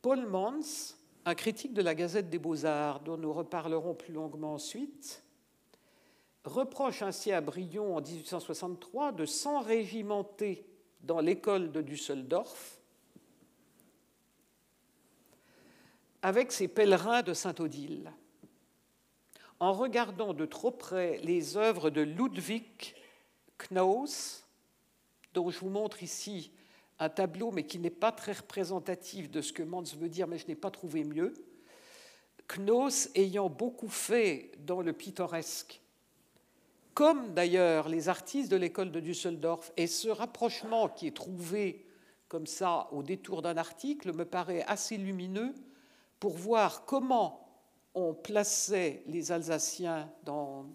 Paul 0.00 0.26
Mans, 0.26 0.94
un 1.26 1.34
critique 1.34 1.74
de 1.74 1.82
la 1.82 1.94
Gazette 1.94 2.30
des 2.30 2.38
Beaux-Arts, 2.38 3.00
dont 3.00 3.18
nous 3.18 3.32
reparlerons 3.32 3.94
plus 3.94 4.14
longuement 4.14 4.54
ensuite, 4.54 5.22
reproche 6.44 7.02
ainsi 7.02 7.30
à 7.30 7.40
Brion 7.40 7.94
en 7.96 8.00
1863 8.00 9.12
de 9.12 9.26
s'enrégimenter 9.26 10.66
dans 11.02 11.20
l'école 11.20 11.70
de 11.72 11.82
Düsseldorf 11.82 12.81
avec 16.22 16.52
ses 16.52 16.68
pèlerins 16.68 17.22
de 17.22 17.34
Saint-Odile. 17.34 18.12
En 19.60 19.72
regardant 19.72 20.34
de 20.34 20.46
trop 20.46 20.70
près 20.70 21.18
les 21.18 21.56
œuvres 21.56 21.90
de 21.90 22.00
Ludwig 22.00 22.94
Knaus, 23.58 24.44
dont 25.34 25.50
je 25.50 25.58
vous 25.60 25.68
montre 25.68 26.02
ici 26.02 26.52
un 26.98 27.08
tableau, 27.08 27.50
mais 27.50 27.64
qui 27.64 27.78
n'est 27.78 27.90
pas 27.90 28.12
très 28.12 28.32
représentatif 28.32 29.30
de 29.30 29.40
ce 29.40 29.52
que 29.52 29.62
Mans 29.62 29.82
veut 29.82 30.08
dire, 30.08 30.28
mais 30.28 30.38
je 30.38 30.46
n'ai 30.46 30.54
pas 30.54 30.70
trouvé 30.70 31.04
mieux, 31.04 31.34
Knaus 32.48 33.08
ayant 33.14 33.48
beaucoup 33.48 33.88
fait 33.88 34.52
dans 34.58 34.80
le 34.80 34.92
pittoresque 34.92 35.82
comme 36.94 37.32
d'ailleurs 37.32 37.88
les 37.88 38.08
artistes 38.08 38.50
de 38.50 38.56
l'école 38.56 38.90
de 38.90 39.00
Düsseldorf. 39.00 39.72
Et 39.76 39.86
ce 39.86 40.08
rapprochement 40.08 40.88
qui 40.88 41.06
est 41.06 41.16
trouvé 41.16 41.86
comme 42.28 42.46
ça 42.46 42.88
au 42.92 43.02
détour 43.02 43.42
d'un 43.42 43.56
article 43.56 44.12
me 44.14 44.24
paraît 44.24 44.64
assez 44.66 44.96
lumineux 44.96 45.54
pour 46.22 46.36
voir 46.36 46.84
comment 46.84 47.48
on 47.96 48.14
plaçait 48.14 49.02
les 49.08 49.32
Alsaciens 49.32 50.08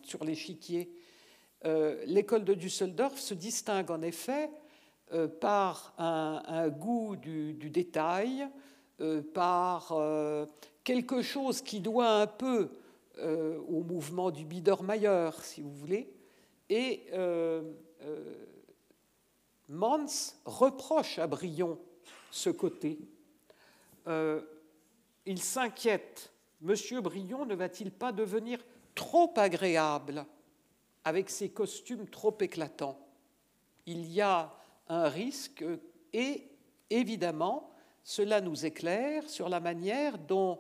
sur 0.04 0.26
l'échiquier. 0.26 0.94
Euh, 1.64 2.04
l'école 2.06 2.44
de 2.44 2.54
Düsseldorf 2.54 3.18
se 3.18 3.34
distingue 3.34 3.90
en 3.90 4.02
effet 4.02 4.52
euh, 5.14 5.30
par 5.30 5.94
un, 5.98 6.68
goût 6.68 7.16
du, 7.16 7.54
détail, 7.54 8.46
euh, 9.00 9.22
par 9.22 9.96
quelque 10.84 11.22
chose 11.22 11.62
qui 11.62 11.80
doit 11.80 12.10
un 12.10 12.28
peu 12.28 12.70
au 13.24 13.84
mouvement 13.84 14.32
du 14.32 14.44
Biedermeier, 14.44 15.30
si 15.44 15.62
vous 15.62 15.72
voulez. 15.72 16.14
Et 16.70 17.06
Mans 19.70 20.06
reproche 20.44 21.20
à 21.20 21.28
Brion 21.28 21.80
ce 22.32 22.50
côté. 22.50 23.00
Il 25.28 25.42
s'inquiète. 25.42 26.32
Monsieur 26.62 27.02
Brion 27.02 27.46
ne 27.46 27.54
va-t-il 27.54 27.92
pas 27.92 28.12
devenir 28.12 28.60
trop 28.96 29.32
agréable 29.36 30.26
avec 31.04 31.30
ses 31.30 31.50
costumes 31.50 32.08
trop 32.08 32.36
éclatants? 32.40 32.98
Il 33.86 34.06
y 34.12 34.22
a 34.22 34.52
un 34.88 35.08
risque 35.10 35.64
et 36.14 36.50
évidemment, 36.90 37.72
cela 38.04 38.42
nous 38.42 38.66
éclaire 38.66 39.30
sur 39.30 39.50
la 39.50 39.60
manière 39.60 40.18
dont 40.18 40.60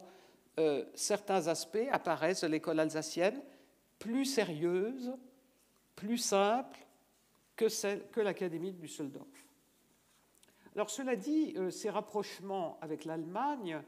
euh, 0.59 0.86
certains 0.93 1.47
aspects 1.47 1.88
apparaissent 1.91 2.41
de 2.41 2.47
l'école 2.47 2.80
alsacienne 2.80 3.41
plus 3.99 4.26
sérieuses, 4.26 5.15
plus 5.95 6.18
simples 6.18 6.86
que, 7.55 7.65
que 8.11 8.20
l'Académie 8.20 8.74
de 8.74 8.80
Düsseldorf. 8.80 9.26
Alors 10.76 10.89
cela 10.89 11.15
dit, 11.15 11.53
euh, 11.55 11.72
ces 11.72 11.89
rapprochements 11.89 12.78
avec 12.82 13.05
l'Allemagne, 13.05 13.82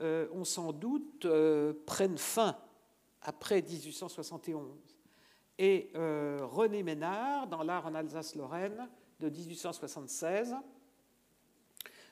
euh, 0.00 0.26
on 0.32 0.44
sans 0.44 0.72
doute, 0.72 1.26
prennent 1.86 2.18
fin 2.18 2.56
après 3.22 3.62
1871. 3.62 4.78
Et 5.58 5.90
René 5.94 6.82
Ménard, 6.82 7.46
dans 7.46 7.62
L'art 7.62 7.86
en 7.86 7.94
Alsace-Lorraine 7.94 8.88
de 9.20 9.28
1876, 9.28 10.56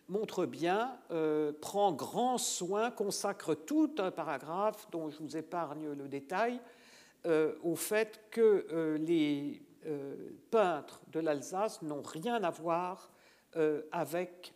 montre 0.08 0.46
bien, 0.46 0.98
euh, 1.10 1.52
prend 1.60 1.92
grand 1.92 2.38
soin, 2.38 2.90
consacre 2.90 3.54
tout 3.54 3.94
un 3.98 4.10
paragraphe 4.10 4.88
dont 4.90 5.10
je 5.10 5.18
vous 5.18 5.36
épargne 5.36 5.92
le 5.92 6.08
détail, 6.08 6.60
euh, 7.26 7.54
au 7.62 7.76
fait 7.76 8.20
que 8.30 8.66
euh, 8.70 8.98
les 8.98 9.62
peintres 10.52 11.00
de 11.08 11.18
l'Alsace 11.18 11.82
n'ont 11.82 12.02
rien 12.02 12.44
à 12.44 12.50
voir 12.50 13.10
avec 13.90 14.54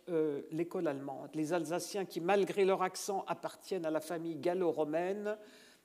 l'école 0.51 0.87
allemande. 0.87 1.29
Les 1.35 1.53
Alsaciens 1.53 2.05
qui, 2.05 2.19
malgré 2.19 2.65
leur 2.65 2.81
accent, 2.81 3.23
appartiennent 3.27 3.85
à 3.85 3.91
la 3.91 3.99
famille 3.99 4.35
gallo-romaine, 4.35 5.37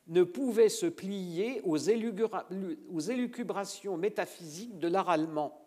ne 0.09 0.23
pouvaient 0.23 0.69
se 0.69 0.87
plier 0.87 1.61
aux, 1.65 1.77
élucubrations 1.77 3.97
métaphysiques 3.97 4.79
de 4.79 4.89
l'art 4.89 5.11
allemand. 5.11 5.59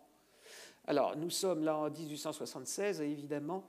Alors, 0.86 1.16
nous 1.16 1.30
sommes 1.30 1.64
là 1.64 1.76
en 1.76 1.90
1876 1.90 3.00
et 3.00 3.10
évidemment, 3.10 3.64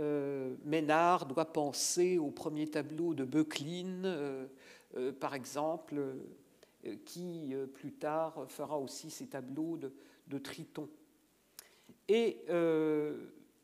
euh, 0.00 0.54
Ménard 0.64 1.26
doit 1.26 1.52
penser 1.52 2.18
au 2.18 2.30
premier 2.30 2.68
tableau 2.68 3.14
de 3.14 3.26
euh, 4.04 4.46
euh, 4.96 5.12
par 5.12 5.34
exemple, 5.34 6.02
qui 7.04 7.54
plus 7.74 7.92
tard 7.92 8.46
fera 8.48 8.78
aussi 8.78 9.10
ses 9.10 9.26
tableaux 9.26 9.76
de, 9.76 10.38
Triton. 10.38 10.88
Et 12.08 12.44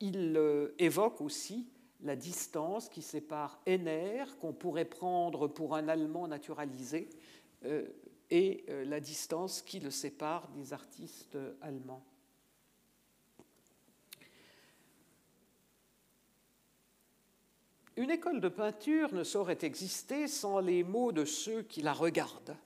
il 0.01 0.73
évoque 0.79 1.21
aussi 1.21 1.69
la 2.01 2.17
distance 2.17 2.89
qui 2.89 3.03
sépare 3.03 3.61
Henner, 3.67 4.25
qu'on 4.41 4.53
pourrait 4.53 4.85
prendre 4.85 5.47
pour 5.47 5.77
un 5.77 5.89
Allemand 5.89 6.27
naturalisé, 6.27 7.09
et 8.31 8.65
la 8.69 8.99
distance 8.99 9.63
qui 9.63 9.79
le 9.79 9.91
sépare 9.91 10.49
des 10.49 10.73
artistes 10.73 11.39
allemands. 11.61 12.05
Une 17.97 18.11
école 18.11 18.41
de 18.41 18.49
peinture 18.49 19.13
ne 19.13 19.23
saurait 19.23 19.59
exister 19.63 20.27
sans 20.27 20.61
les 20.61 20.83
mots 20.83 21.13
de 21.13 21.27
ceux 21.27 21.63
qui 21.63 21.83
la 21.83 21.93
regardent 21.93 22.57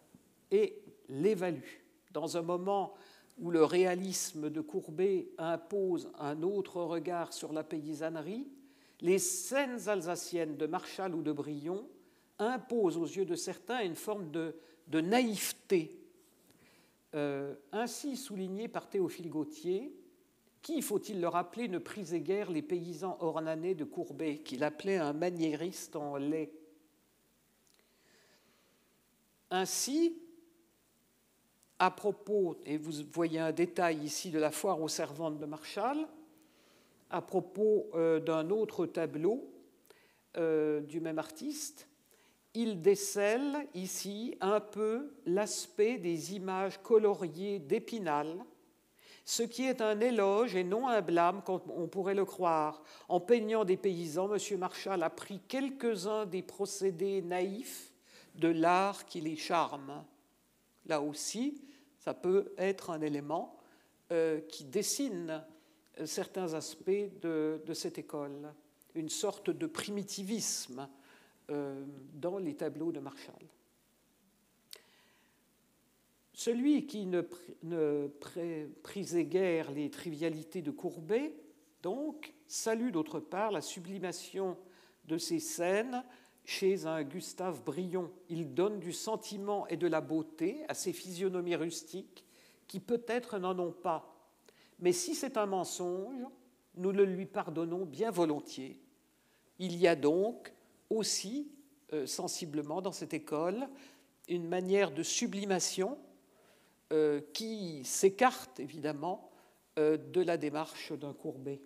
et 0.52 0.80
l'évaluent. 1.08 1.84
Dans 2.12 2.36
un 2.36 2.42
moment 2.42 2.94
où 3.38 3.50
le 3.50 3.64
réalisme 3.64 4.50
de 4.50 4.60
Courbet 4.60 5.28
impose 5.38 6.10
un 6.18 6.42
autre 6.42 6.80
regard 6.82 7.32
sur 7.32 7.52
la 7.52 7.62
paysannerie, 7.62 8.46
les 9.00 9.18
scènes 9.18 9.88
alsaciennes 9.88 10.56
de 10.56 10.66
Marchal 10.66 11.14
ou 11.14 11.22
de 11.22 11.32
Brion 11.32 11.86
imposent 12.38 12.96
aux 12.96 13.06
yeux 13.06 13.26
de 13.26 13.34
certains 13.34 13.82
une 13.82 13.94
forme 13.94 14.30
de, 14.30 14.54
naïveté, 15.00 16.00
euh, 17.14 17.54
ainsi 17.72 18.16
soulignée 18.16 18.68
par 18.68 18.88
Théophile 18.88 19.28
Gautier, 19.28 19.94
qui, 20.62 20.82
faut-il 20.82 21.20
le 21.20 21.28
rappeler, 21.28 21.68
ne 21.68 21.78
prisait 21.78 22.20
guère 22.20 22.50
les 22.50 22.62
paysans 22.62 23.16
ornanés 23.20 23.74
de 23.74 23.84
Courbet, 23.84 24.38
qu'il 24.38 24.64
appelait 24.64 24.96
un 24.96 25.12
maniériste 25.12 25.94
en 25.94 26.16
lait. 26.16 26.52
Ainsi, 29.50 30.18
à 31.78 31.90
propos, 31.90 32.56
et 32.64 32.78
vous 32.78 32.92
voyez 33.12 33.38
un 33.38 33.52
détail 33.52 33.98
ici 33.98 34.30
de 34.30 34.38
la 34.38 34.50
foire 34.50 34.80
aux 34.80 34.88
servantes 34.88 35.38
de 35.38 35.46
Marshall, 35.46 35.98
à 37.10 37.20
propos 37.20 37.88
euh, 37.94 38.18
d'un 38.18 38.50
autre 38.50 38.86
tableau 38.86 39.48
euh, 40.36 40.80
du 40.80 41.00
même 41.00 41.18
artiste, 41.18 41.86
il 42.54 42.80
décèle 42.80 43.68
ici 43.74 44.36
un 44.40 44.60
peu 44.60 45.12
l'aspect 45.26 45.98
des 45.98 46.34
images 46.34 46.80
coloriées 46.82 47.58
d'Épinal, 47.58 48.44
ce 49.26 49.42
qui 49.42 49.66
est 49.66 49.82
un 49.82 50.00
éloge 50.00 50.54
et 50.54 50.64
non 50.64 50.88
un 50.88 51.02
blâme, 51.02 51.42
comme 51.44 51.60
on 51.76 51.88
pourrait 51.88 52.14
le 52.14 52.24
croire. 52.24 52.82
En 53.08 53.20
peignant 53.20 53.64
des 53.64 53.76
paysans, 53.76 54.32
M. 54.32 54.58
Marshall 54.58 55.02
a 55.02 55.10
pris 55.10 55.40
quelques-uns 55.48 56.24
des 56.24 56.42
procédés 56.42 57.20
naïfs 57.22 57.92
de 58.36 58.48
l'art 58.48 59.04
qui 59.04 59.20
les 59.20 59.36
charme. 59.36 60.04
Là 60.86 61.00
aussi, 61.00 61.60
ça 61.98 62.14
peut 62.14 62.52
être 62.56 62.90
un 62.90 63.00
élément 63.00 63.56
euh, 64.12 64.40
qui 64.40 64.64
dessine 64.64 65.44
euh, 65.98 66.06
certains 66.06 66.54
aspects 66.54 66.90
de, 67.20 67.60
cette 67.74 67.98
école, 67.98 68.52
une 68.94 69.08
sorte 69.08 69.50
de 69.50 69.66
primitivisme 69.66 70.88
euh, 71.50 71.84
dans 72.14 72.38
les 72.38 72.54
tableaux 72.54 72.92
de 72.92 73.00
Marshall. 73.00 73.34
Celui 76.32 76.86
qui 76.86 77.06
ne, 77.06 77.22
ne 77.62 78.08
prisait 78.82 79.24
guère 79.24 79.72
les 79.72 79.90
trivialités 79.90 80.62
de 80.62 80.70
Courbet, 80.70 81.34
donc, 81.82 82.34
salue 82.46 82.90
d'autre 82.90 83.20
part 83.20 83.50
la 83.50 83.60
sublimation 83.60 84.56
de 85.06 85.18
ces 85.18 85.38
scènes 85.38 86.04
chez 86.46 86.86
un 86.86 87.02
Gustave 87.02 87.62
Brion. 87.64 88.10
Il 88.30 88.54
donne 88.54 88.78
du 88.78 88.92
sentiment 88.92 89.66
et 89.66 89.76
de 89.76 89.88
la 89.88 90.00
beauté 90.00 90.64
à 90.68 90.74
ces 90.74 90.92
physionomies 90.92 91.56
rustiques 91.56 92.24
qui 92.68 92.80
peut-être 92.80 93.38
n'en 93.38 93.58
ont 93.58 93.72
pas. 93.72 94.16
Mais 94.78 94.92
si 94.92 95.14
c'est 95.14 95.36
un 95.36 95.46
mensonge, 95.46 96.22
nous 96.76 96.92
le 96.92 97.04
lui 97.04 97.26
pardonnons 97.26 97.84
bien 97.84 98.10
volontiers. 98.10 98.80
Il 99.58 99.76
y 99.76 99.88
a 99.88 99.96
donc 99.96 100.54
aussi, 100.88 101.50
euh, 101.92 102.06
sensiblement 102.06 102.80
dans 102.80 102.92
cette 102.92 103.14
école, 103.14 103.68
une 104.28 104.46
manière 104.46 104.92
de 104.92 105.02
sublimation 105.02 105.98
euh, 106.92 107.20
qui 107.32 107.84
s'écarte 107.84 108.60
évidemment 108.60 109.30
euh, 109.78 109.96
de 109.96 110.20
la 110.20 110.36
démarche 110.36 110.92
d'un 110.92 111.12
Courbet. 111.12 111.60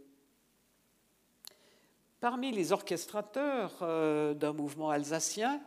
Parmi 2.21 2.53
les 2.53 2.73
orchestrateurs 2.73 3.79
euh, 3.81 4.35
d'un 4.35 4.53
mouvement 4.53 4.91
alsacien, 4.91 5.59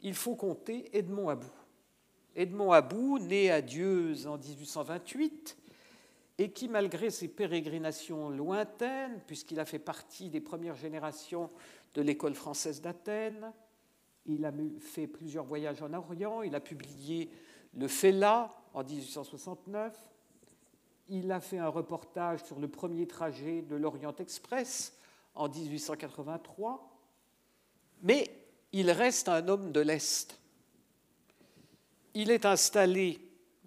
il 0.00 0.14
faut 0.14 0.36
compter 0.36 0.96
Edmond 0.96 1.28
About. 1.28 1.46
Edmond 2.36 2.70
About, 2.70 3.18
né 3.18 3.50
à 3.50 3.60
Dieuze 3.60 4.28
en 4.28 4.38
1828, 4.38 5.56
et 6.38 6.52
qui, 6.52 6.68
malgré 6.68 7.10
ses 7.10 7.26
pérégrinations 7.26 8.30
lointaines, 8.30 9.20
puisqu'il 9.26 9.58
a 9.58 9.64
fait 9.64 9.80
partie 9.80 10.30
des 10.30 10.40
premières 10.40 10.76
générations 10.76 11.50
de 11.94 12.02
l'école 12.02 12.34
française 12.34 12.80
d'Athènes, 12.80 13.52
il 14.26 14.44
a 14.44 14.52
fait 14.78 15.08
plusieurs 15.08 15.44
voyages 15.44 15.82
en 15.82 15.92
Orient, 15.94 16.42
il 16.42 16.54
a 16.54 16.60
publié 16.60 17.30
le 17.74 17.88
Fela 17.88 18.54
en 18.72 18.84
1869. 18.84 19.98
Il 21.08 21.32
a 21.32 21.40
fait 21.40 21.58
un 21.58 21.68
reportage 21.68 22.44
sur 22.44 22.60
le 22.60 22.68
premier 22.68 23.06
trajet 23.06 23.62
de 23.62 23.74
l'Orient 23.74 24.14
Express 24.16 24.96
en 25.36 25.48
1883. 25.48 26.92
Mais 28.02 28.30
il 28.72 28.90
reste 28.90 29.28
un 29.28 29.46
homme 29.48 29.72
de 29.72 29.80
l'Est. 29.80 30.38
Il 32.14 32.30
est 32.30 32.46
installé, 32.46 33.20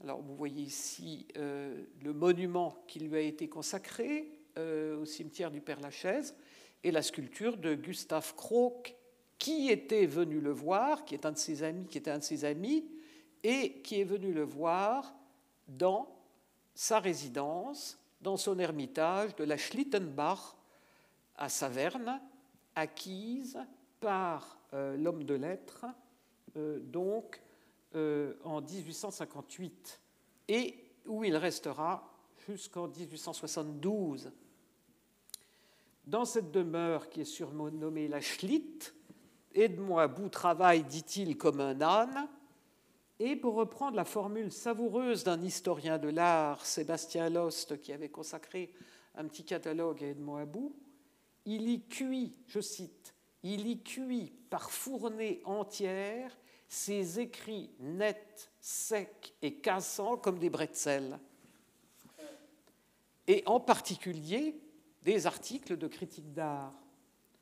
alors 0.03 0.21
vous 0.21 0.35
voyez 0.35 0.63
ici 0.63 1.27
euh, 1.37 1.85
le 2.01 2.13
monument 2.13 2.83
qui 2.87 2.99
lui 2.99 3.15
a 3.15 3.21
été 3.21 3.47
consacré 3.47 4.31
euh, 4.57 4.99
au 4.99 5.05
cimetière 5.05 5.51
du 5.51 5.61
Père-Lachaise 5.61 6.35
et 6.83 6.91
la 6.91 7.01
sculpture 7.01 7.57
de 7.57 7.75
Gustave 7.75 8.35
Croc, 8.35 8.95
qui 9.37 9.69
était 9.69 10.05
venu 10.05 10.39
le 10.41 10.51
voir, 10.51 11.05
qui 11.05 11.13
est 11.13 11.25
un 11.25 11.31
de 11.31 11.37
ses 11.37 11.63
amis, 11.63 11.85
qui 11.87 11.97
était 11.97 12.11
un 12.11 12.19
de 12.19 12.23
ses 12.23 12.45
amis, 12.45 12.85
et 13.43 13.81
qui 13.81 14.01
est 14.01 14.05
venu 14.05 14.33
le 14.33 14.43
voir 14.43 15.13
dans 15.67 16.09
sa 16.73 16.99
résidence, 16.99 17.99
dans 18.21 18.37
son 18.37 18.59
ermitage 18.59 19.35
de 19.35 19.43
la 19.43 19.57
Schlittenbach 19.57 20.55
à 21.39 21.49
Saverne, 21.49 22.21
acquise 22.75 23.57
par 23.99 24.59
euh, 24.73 24.95
l'homme 24.97 25.23
de 25.23 25.33
lettres, 25.33 25.85
euh, 26.57 26.79
donc 26.79 27.41
euh, 27.95 28.35
en 28.43 28.61
1858, 28.61 30.01
et 30.49 30.75
où 31.05 31.23
il 31.23 31.35
restera 31.35 32.13
jusqu'en 32.47 32.87
1872. 32.87 34.31
Dans 36.05 36.25
cette 36.25 36.51
demeure 36.51 37.09
qui 37.09 37.21
est 37.21 37.25
surnommée 37.25 38.07
la 38.07 38.21
Schlitt, 38.21 38.93
Edmond 39.55 39.97
Abou 39.97 40.29
travaille, 40.29 40.83
dit-il, 40.83 41.37
comme 41.37 41.61
un 41.61 41.81
âne, 41.81 42.27
et 43.19 43.35
pour 43.35 43.55
reprendre 43.55 43.95
la 43.95 44.05
formule 44.05 44.51
savoureuse 44.51 45.23
d'un 45.23 45.41
historien 45.41 45.97
de 45.97 46.09
l'art, 46.09 46.65
Sébastien 46.65 47.29
Lost, 47.29 47.81
qui 47.81 47.93
avait 47.93 48.09
consacré 48.09 48.73
un 49.15 49.25
petit 49.25 49.43
catalogue 49.43 50.03
à 50.03 50.07
Edmond 50.07 50.37
Abou, 50.37 50.75
il 51.49 51.69
y 51.69 51.81
cuit, 51.81 52.33
je 52.47 52.59
cite, 52.59 53.13
il 53.43 53.67
y 53.67 53.81
cuit 53.81 54.31
par 54.49 54.71
fournée 54.71 55.41
entière 55.45 56.37
ses 56.67 57.19
écrits 57.19 57.71
nets, 57.79 58.51
secs 58.61 59.33
et 59.41 59.55
cassants 59.55 60.17
comme 60.17 60.37
des 60.37 60.49
bretzels, 60.49 61.19
et 63.27 63.43
en 63.45 63.59
particulier 63.59 64.59
des 65.03 65.25
articles 65.25 65.77
de 65.77 65.87
critique 65.87 66.33
d'art 66.33 66.73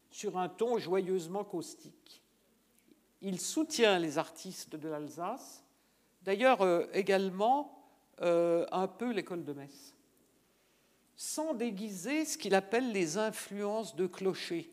sur 0.10 0.38
un 0.38 0.48
ton 0.48 0.78
joyeusement 0.78 1.44
caustique. 1.44 2.24
Il 3.22 3.40
soutient 3.40 4.00
les 4.00 4.18
artistes 4.18 4.76
de 4.76 4.88
l'Alsace 4.88 5.64
D'ailleurs, 6.28 6.62
euh, 6.62 6.86
également, 6.92 7.88
euh, 8.22 8.66
un 8.74 8.90
peu 8.90 9.12
l'école 9.12 9.46
de 9.46 9.54
Metz, 9.54 9.96
sans 11.18 11.54
déguiser 11.54 12.24
ce 12.24 12.38
qu'il 12.38 12.56
appelle 12.56 12.92
les 12.94 13.18
influences 13.18 13.96
de 13.96 14.08
clocher, 14.08 14.72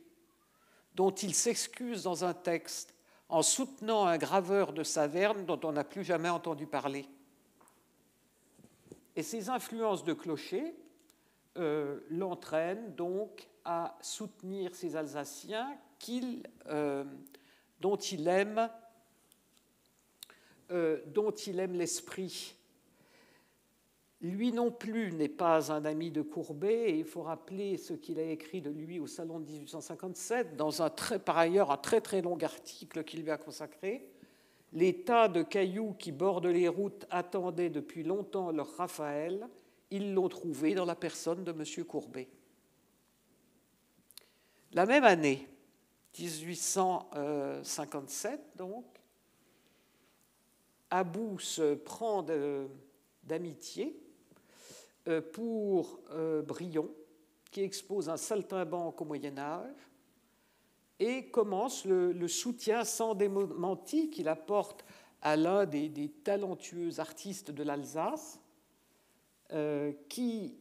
dont 0.95 1.11
il 1.11 1.35
s'excuse 1.35 2.05
dans 2.05 2.25
un 2.25 2.35
texte 2.35 2.95
en 3.29 3.43
soutenant 3.43 4.07
un 4.07 4.19
graveur 4.19 4.73
de 4.73 4.85
Saverne 4.85 5.45
dont 5.47 5.59
on 5.65 5.73
n'a 5.73 5.83
plus 5.85 6.05
jamais 6.05 6.29
entendu 6.29 6.67
parler. 6.67 7.07
Et 9.17 9.23
ces 9.23 9.49
influences 9.49 10.05
de 10.05 10.13
clocher 10.13 10.77
euh, 11.57 12.01
l'entraînent 12.11 12.95
donc 12.95 13.49
à 13.65 13.97
soutenir 14.03 14.75
ces 14.75 14.95
Alsaciens 14.95 15.77
dont 17.81 17.97
il 17.97 18.29
aime 18.29 18.69
euh, 20.71 21.01
dont 21.07 21.31
il 21.31 21.59
aime 21.61 21.75
l'esprit. 21.75 22.55
Lui 24.25 24.53
non 24.53 24.71
plus 24.71 25.13
n'est 25.13 25.29
pas 25.29 25.71
un 25.71 25.85
ami 25.85 26.11
de 26.11 26.23
Courbet, 26.23 26.89
et 26.89 26.99
il 26.99 27.05
faut 27.05 27.21
rappeler 27.21 27.77
ce 27.77 27.93
qu'il 27.93 28.19
a 28.19 28.23
écrit 28.23 28.63
de 28.63 28.71
lui 28.71 28.99
au 28.99 29.07
Salon 29.07 29.39
de 29.39 29.45
1857, 29.45 30.57
dans 30.57 30.81
un 30.81 30.89
très, 30.89 31.19
par 31.19 31.37
ailleurs 31.37 31.71
un 31.71 31.77
très 31.77 32.01
très 32.01 32.23
long 32.23 32.39
article 32.39 33.05
qu'il 33.05 33.23
lui 33.23 33.31
a 33.31 33.37
consacré. 33.37 34.09
Les 34.73 35.03
tas 35.03 35.29
de 35.29 35.43
cailloux 35.43 35.93
qui 35.93 36.11
bordent 36.11 36.47
les 36.47 36.69
routes 36.69 37.05
attendaient 37.11 37.69
depuis 37.69 38.03
longtemps 38.03 38.51
leur 38.51 38.75
Raphaël, 38.79 39.47
ils 39.91 40.15
l'ont 40.15 40.31
trouvé 40.31 40.75
dans 40.75 40.87
la 40.87 40.97
personne 40.97 41.45
de 41.45 41.53
M. 41.53 41.63
Courbet. 41.85 42.31
La 44.73 44.87
même 44.87 45.05
année, 45.05 45.47
1857 46.19 48.41
donc, 48.57 48.87
Abou 50.89 51.39
se 51.39 51.75
prend 51.75 52.25
d'amitié 53.23 54.01
pour 55.33 56.01
euh, 56.11 56.43
Brion, 56.43 56.91
qui 57.51 57.63
expose 57.63 58.09
un 58.09 58.17
saltimbanque 58.17 59.01
au 59.01 59.05
Moyen 59.05 59.39
Âge, 59.39 59.91
et 60.99 61.27
commence 61.27 61.85
le, 61.85 62.29
soutien 62.29 62.85
sans 62.85 63.15
démenti 63.15 64.11
qu'il 64.11 64.29
apporte 64.29 64.85
à 65.23 65.37
l'un 65.37 65.67
des, 65.67 66.13
talentueux 66.23 67.01
artistes 67.01 67.51
de 67.51 67.63
l'Alsace, 67.63 68.41
euh, 69.53 69.93
qui 70.09 70.57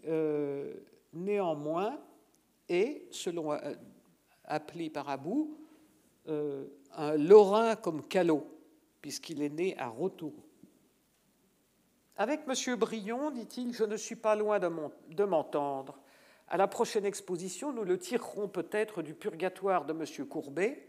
néanmoins 1.14 2.00
est, 2.68 3.08
selon 3.12 3.58
appelé 4.44 4.89
par 4.89 5.10
Abou, 5.10 5.58
un 6.28 7.18
Lorrain 7.18 7.76
comme 7.76 8.06
Callot 8.08 8.54
puisqu'il 9.04 9.41
est 9.41 9.50
né 9.50 9.78
à 9.78 9.89
Roto. 9.89 10.34
Avec 12.18 12.41
M. 12.47 12.76
Brion, 12.76 13.32
dit-il, 13.32 13.74
je 13.74 13.84
ne 13.84 13.97
suis 13.97 14.16
pas 14.16 14.36
loin 14.36 14.59
de 14.59 15.24
m'entendre. 15.24 15.97
À 16.47 16.57
la 16.57 16.68
prochaine 16.68 17.05
exposition, 17.05 17.72
nous 17.72 17.84
le 17.84 17.97
tirerons 17.97 18.47
peut-être 18.47 19.01
du 19.01 19.16
purgatoire 19.16 19.86
de 19.86 19.93
M. 19.93 20.28
Courbet. 20.28 20.88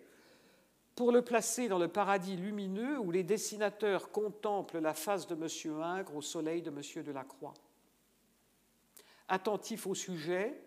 pour 0.95 1.11
le 1.11 1.23
placer 1.23 1.67
dans 1.69 1.79
le 1.79 1.89
paradis 1.89 2.37
lumineux 2.37 2.99
où 3.01 3.11
les 3.11 3.25
dessinateurs 3.25 4.13
contemplent 4.13 4.79
la 4.79 4.95
face 4.95 5.27
de 5.27 5.35
M. 5.35 5.83
Ingres 5.83 6.15
au 6.15 6.23
soleil 6.23 6.63
de 6.63 6.71
M. 6.71 7.03
Delacroix. 7.03 7.55
Attentif 9.27 9.87
au 9.89 9.95
sujet, 9.95 10.61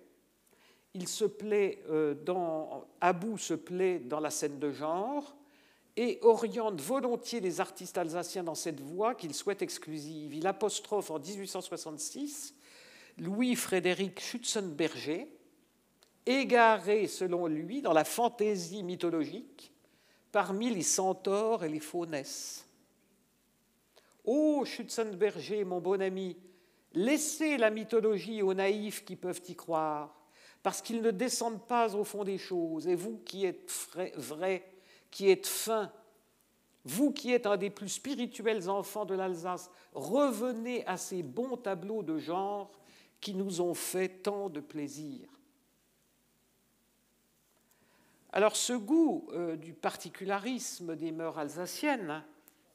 il 0.94 1.08
se 1.08 1.24
plaît 1.24 1.84
euh, 1.90 2.14
dans, 2.14 2.86
Abou 3.00 3.38
se 3.38 3.54
plaît 3.54 4.00
dans 4.00 4.20
la 4.20 4.32
scène 4.32 4.60
de 4.60 4.72
genre 4.72 5.37
et 5.98 6.20
oriente 6.22 6.80
volontiers 6.80 7.40
les 7.40 7.60
artistes 7.60 7.98
alsaciens 7.98 8.44
dans 8.44 8.56
cette 8.56 8.80
voie 8.80 9.16
qu'il 9.16 9.34
souhaite 9.34 9.64
exclusive. 9.64 10.36
Il 10.36 10.46
apostrophe 10.46 11.10
en 11.10 11.20
1866 11.20 12.54
Louis-Frédéric 13.18 14.20
Schützenberger, 14.20 15.28
égaré 16.28 17.08
selon 17.08 17.48
lui 17.48 17.82
dans 17.82 17.94
la 17.94 18.04
fantaisie 18.04 18.84
mythologique 18.84 19.74
parmi 20.32 20.70
les 20.70 20.84
centaures 20.84 21.64
et 21.64 21.70
les 21.70 21.80
faunesses. 21.80 22.64
Ô 24.24 24.64
Schützenberger, 24.66 25.64
mon 25.64 25.80
bon 25.80 26.00
ami, 26.00 26.38
laissez 26.94 27.58
la 27.58 27.72
mythologie 27.72 28.44
aux 28.44 28.54
naïfs 28.54 29.04
qui 29.04 29.16
peuvent 29.16 29.42
y 29.48 29.56
croire, 29.56 30.14
parce 30.62 30.84
qu'ils 30.84 31.02
ne 31.02 31.10
descendent 31.10 31.66
pas 31.66 31.96
au 31.96 32.04
fond 32.04 32.24
des 32.24 32.38
choses, 32.38 32.88
et 32.88 32.94
vous 32.94 33.18
qui 33.26 33.46
êtes 33.46 33.72
vrai, 34.16 34.77
qui 35.18 35.32
êtes 35.32 35.48
fin, 35.48 35.92
vous 36.86 37.12
qui 37.12 37.34
êtes 37.34 37.48
un 37.48 37.58
des 37.58 37.72
plus 37.72 37.90
spirituels 37.90 38.70
enfants 38.70 39.04
de 39.04 39.16
l'Alsace, 39.16 39.72
revenez 39.96 40.86
à 40.86 40.96
ces 40.96 41.24
bons 41.24 41.58
tableaux 41.58 42.04
de 42.04 42.20
genre 42.20 42.72
qui 43.20 43.34
nous 43.34 43.60
ont 43.60 43.74
fait 43.74 44.10
tant 44.10 44.48
de 44.48 44.60
plaisir. 44.60 45.28
Alors 48.32 48.56
ce 48.56 48.74
goût 48.74 49.28
euh, 49.32 49.56
du 49.56 49.74
particularisme 49.74 50.96
des 50.96 51.12
mœurs 51.12 51.40
alsaciennes 51.40 52.24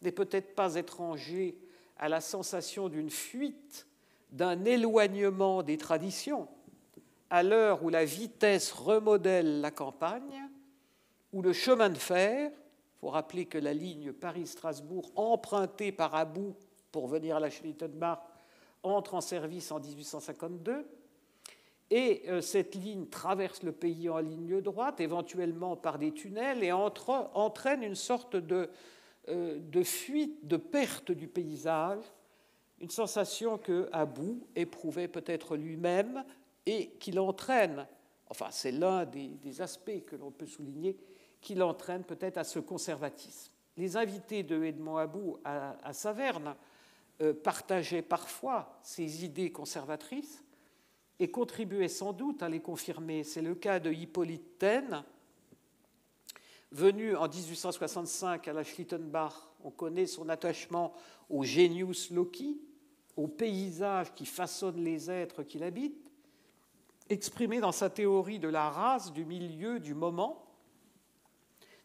n'est 0.01 0.11
peut-être 0.11 0.57
pas 0.57 0.75
étranger 0.75 1.57
à 1.97 2.09
la 2.09 2.21
sensation 2.21 2.89
d'une 2.89 3.11
fuite, 3.11 3.87
d'un 4.33 4.65
éloignement 4.65 5.63
des 5.63 5.79
traditions, 5.79 6.49
à 7.31 7.45
l'heure 7.45 7.85
où 7.85 7.89
la 7.89 8.05
vitesse 8.05 8.73
remodèle 8.73 9.61
la 9.61 9.71
campagne, 9.71 10.51
où 11.33 11.43
le 11.43 11.53
chemin 11.53 11.91
de 11.91 11.99
fer, 11.99 12.51
il 12.51 12.99
faut 13.01 13.09
rappeler 13.09 13.47
que 13.47 13.59
la 13.59 13.73
ligne 13.73 14.13
Paris-Strasbourg, 14.13 15.11
empruntée 15.17 15.93
par 15.93 16.15
Abou 16.15 16.55
pour 16.91 17.07
venir 17.07 17.37
à 17.37 17.41
la 17.41 17.51
Schlittenbach, 17.51 18.21
entre 18.83 19.15
en 19.15 19.21
service 19.21 19.71
en 19.71 19.81
1852, 19.81 20.87
et 21.91 22.23
euh, 22.29 22.41
cette 22.41 22.75
ligne 22.75 23.07
traverse 23.07 23.63
le 23.63 23.73
pays 23.73 24.09
en 24.09 24.19
ligne 24.19 24.61
droite, 24.61 25.01
éventuellement 25.01 25.77
par 25.77 25.99
des 25.99 26.13
tunnels, 26.13 26.65
et 26.65 26.73
entraîne 26.73 27.83
une 27.83 27.95
sorte 27.95 28.37
de, 28.37 28.71
euh, 29.29 29.59
de 29.61 29.83
fuite, 29.83 30.47
de 30.47 30.57
perte 30.57 31.13
du 31.13 31.29
paysage, 31.29 32.03
une 32.81 32.91
sensation 32.91 33.59
que 33.59 33.89
Abou 33.93 34.49
éprouvait 34.57 35.07
peut-être 35.07 35.57
lui-même 35.57 36.25
et 36.67 36.91
qui 36.99 37.13
l'entraîne, 37.13 37.87
enfin 38.29 38.49
c'est 38.51 38.73
l'un 38.73 39.05
des, 39.05 39.61
aspects 39.61 40.05
que 40.05 40.17
l'on 40.17 40.33
peut 40.33 40.47
souligner, 40.47 40.97
qui 41.43 41.55
l'entraîne 41.55 42.05
peut-être 42.05 42.39
à 42.39 42.45
ce 42.45 42.59
conservatisme. 42.59 43.53
Les 43.77 43.99
invités 43.99 44.43
de 44.43 44.65
Edmond 44.65 44.97
Abou 44.97 45.39
à, 45.45 45.93
Saverne 45.93 46.55
euh, 47.21 47.35
partageaient 47.35 48.03
parfois 48.03 48.79
ces 48.83 49.25
idées 49.25 49.53
conservatrices, 49.53 50.43
et 51.23 51.31
contribuait 51.31 51.87
sans 51.87 52.13
doute 52.13 52.43
à 52.43 52.49
les 52.49 52.59
confirmer. 52.59 53.23
C'est 53.23 53.43
le 53.43 53.55
cas 53.55 53.79
de 53.79 53.93
Hippolyte 53.93 54.59
Taine, 54.59 55.05
venu 56.73 57.15
en 57.15 57.29
1865 57.29 58.49
à 58.49 58.53
la 58.53 58.65
Schlittenbach. 58.65 59.35
On 59.63 59.71
connaît 59.71 60.07
son 60.07 60.29
attachement 60.29 60.93
au 61.31 61.45
genius 61.45 62.11
loci, 62.11 62.61
au 63.17 63.29
paysage 63.29 64.13
qui 64.15 64.27
façonne 64.27 64.83
les 64.83 65.13
êtres 65.13 65.45
qu'il 65.45 65.63
habite, 65.63 66.11
exprimé 67.09 67.61
dans 67.61 67.71
sa 67.71 67.89
théorie 67.89 68.41
de 68.41 68.49
la 68.49 68.69
race, 68.69 69.13
du 69.13 69.25
milieu, 69.25 69.79
du 69.79 69.95
moment, 69.95 70.42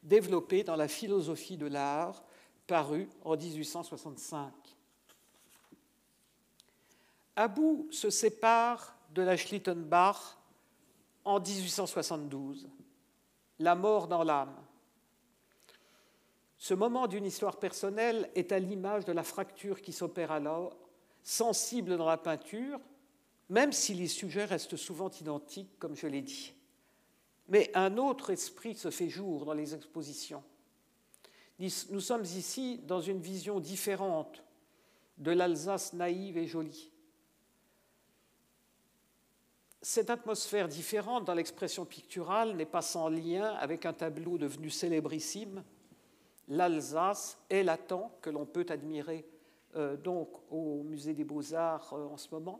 développée 0.08 0.64
dans 0.64 0.76
la 0.76 0.88
philosophie 0.88 1.58
de 1.58 1.68
l'art, 1.68 2.24
parue 2.66 3.10
en 3.24 3.36
1865. 3.36 4.52
Abou 7.36 7.88
se 7.92 8.10
sépare 8.10 8.96
de 9.14 9.22
la 9.22 9.38
Schlittenbach 9.38 10.38
en 11.24 11.40
1872, 11.40 12.68
La 13.60 13.76
mort 13.76 14.08
dans 14.08 14.24
l'âme. 14.24 14.56
Ce 16.58 16.74
moment 16.74 17.08
d'une 17.08 17.26
histoire 17.26 17.58
personnelle 17.58 18.30
est 18.34 18.52
à 18.52 18.60
l'image 18.60 19.06
de 19.06 19.12
la 19.12 19.24
fracture 19.24 19.82
qui 19.82 19.94
s'opère 19.94 20.32
alors, 20.32 20.76
sensible 21.22 21.98
dans 21.98 22.08
la 22.08 22.18
peinture, 22.18 22.80
même 23.50 23.72
si 23.72 23.94
les 23.94 24.08
sujets 24.08 24.46
restent 24.46 24.76
souvent 24.76 25.10
identiques, 25.10 25.78
comme 25.78 25.96
je 25.96 26.08
l'ai 26.08 26.22
dit. 26.22 26.54
Mais 27.48 27.72
un 27.74 27.98
autre 27.98 28.30
esprit 28.30 28.76
se 28.76 28.90
fait 28.90 29.10
jour 29.10 29.46
dans 29.46 29.54
les 29.54 29.74
expositions. 29.74 30.44
Nous 31.60 32.02
sommes 32.02 32.24
ici 32.24 32.80
dans 32.86 33.02
une 33.02 33.20
vision 33.20 33.60
différente 33.60 34.44
de 35.18 35.32
l'Alsace 35.32 35.94
naïve 35.94 36.38
et 36.38 36.46
jolie 36.46 36.92
cette 39.88 40.10
atmosphère 40.10 40.68
différente 40.68 41.24
dans 41.24 41.34
l'expression 41.34 41.86
picturale 41.86 42.58
n'est 42.58 42.66
pas 42.66 42.82
sans 42.82 43.08
lien 43.08 43.54
avec 43.54 43.86
un 43.86 43.94
tableau 43.94 44.38
devenu 44.38 44.70
célébrissime, 44.70 45.64
l'Alsace 46.50 47.40
est 47.50 47.64
latent, 47.64 48.12
que 48.22 48.30
l'on 48.30 48.46
peut 48.46 48.66
admirer 48.68 49.26
euh, 49.76 49.96
donc 49.96 50.30
au 50.50 50.84
Musée 50.84 51.14
des 51.14 51.24
Beaux-Arts 51.24 51.94
euh, 51.94 52.06
en 52.06 52.18
ce 52.18 52.28
moment, 52.32 52.60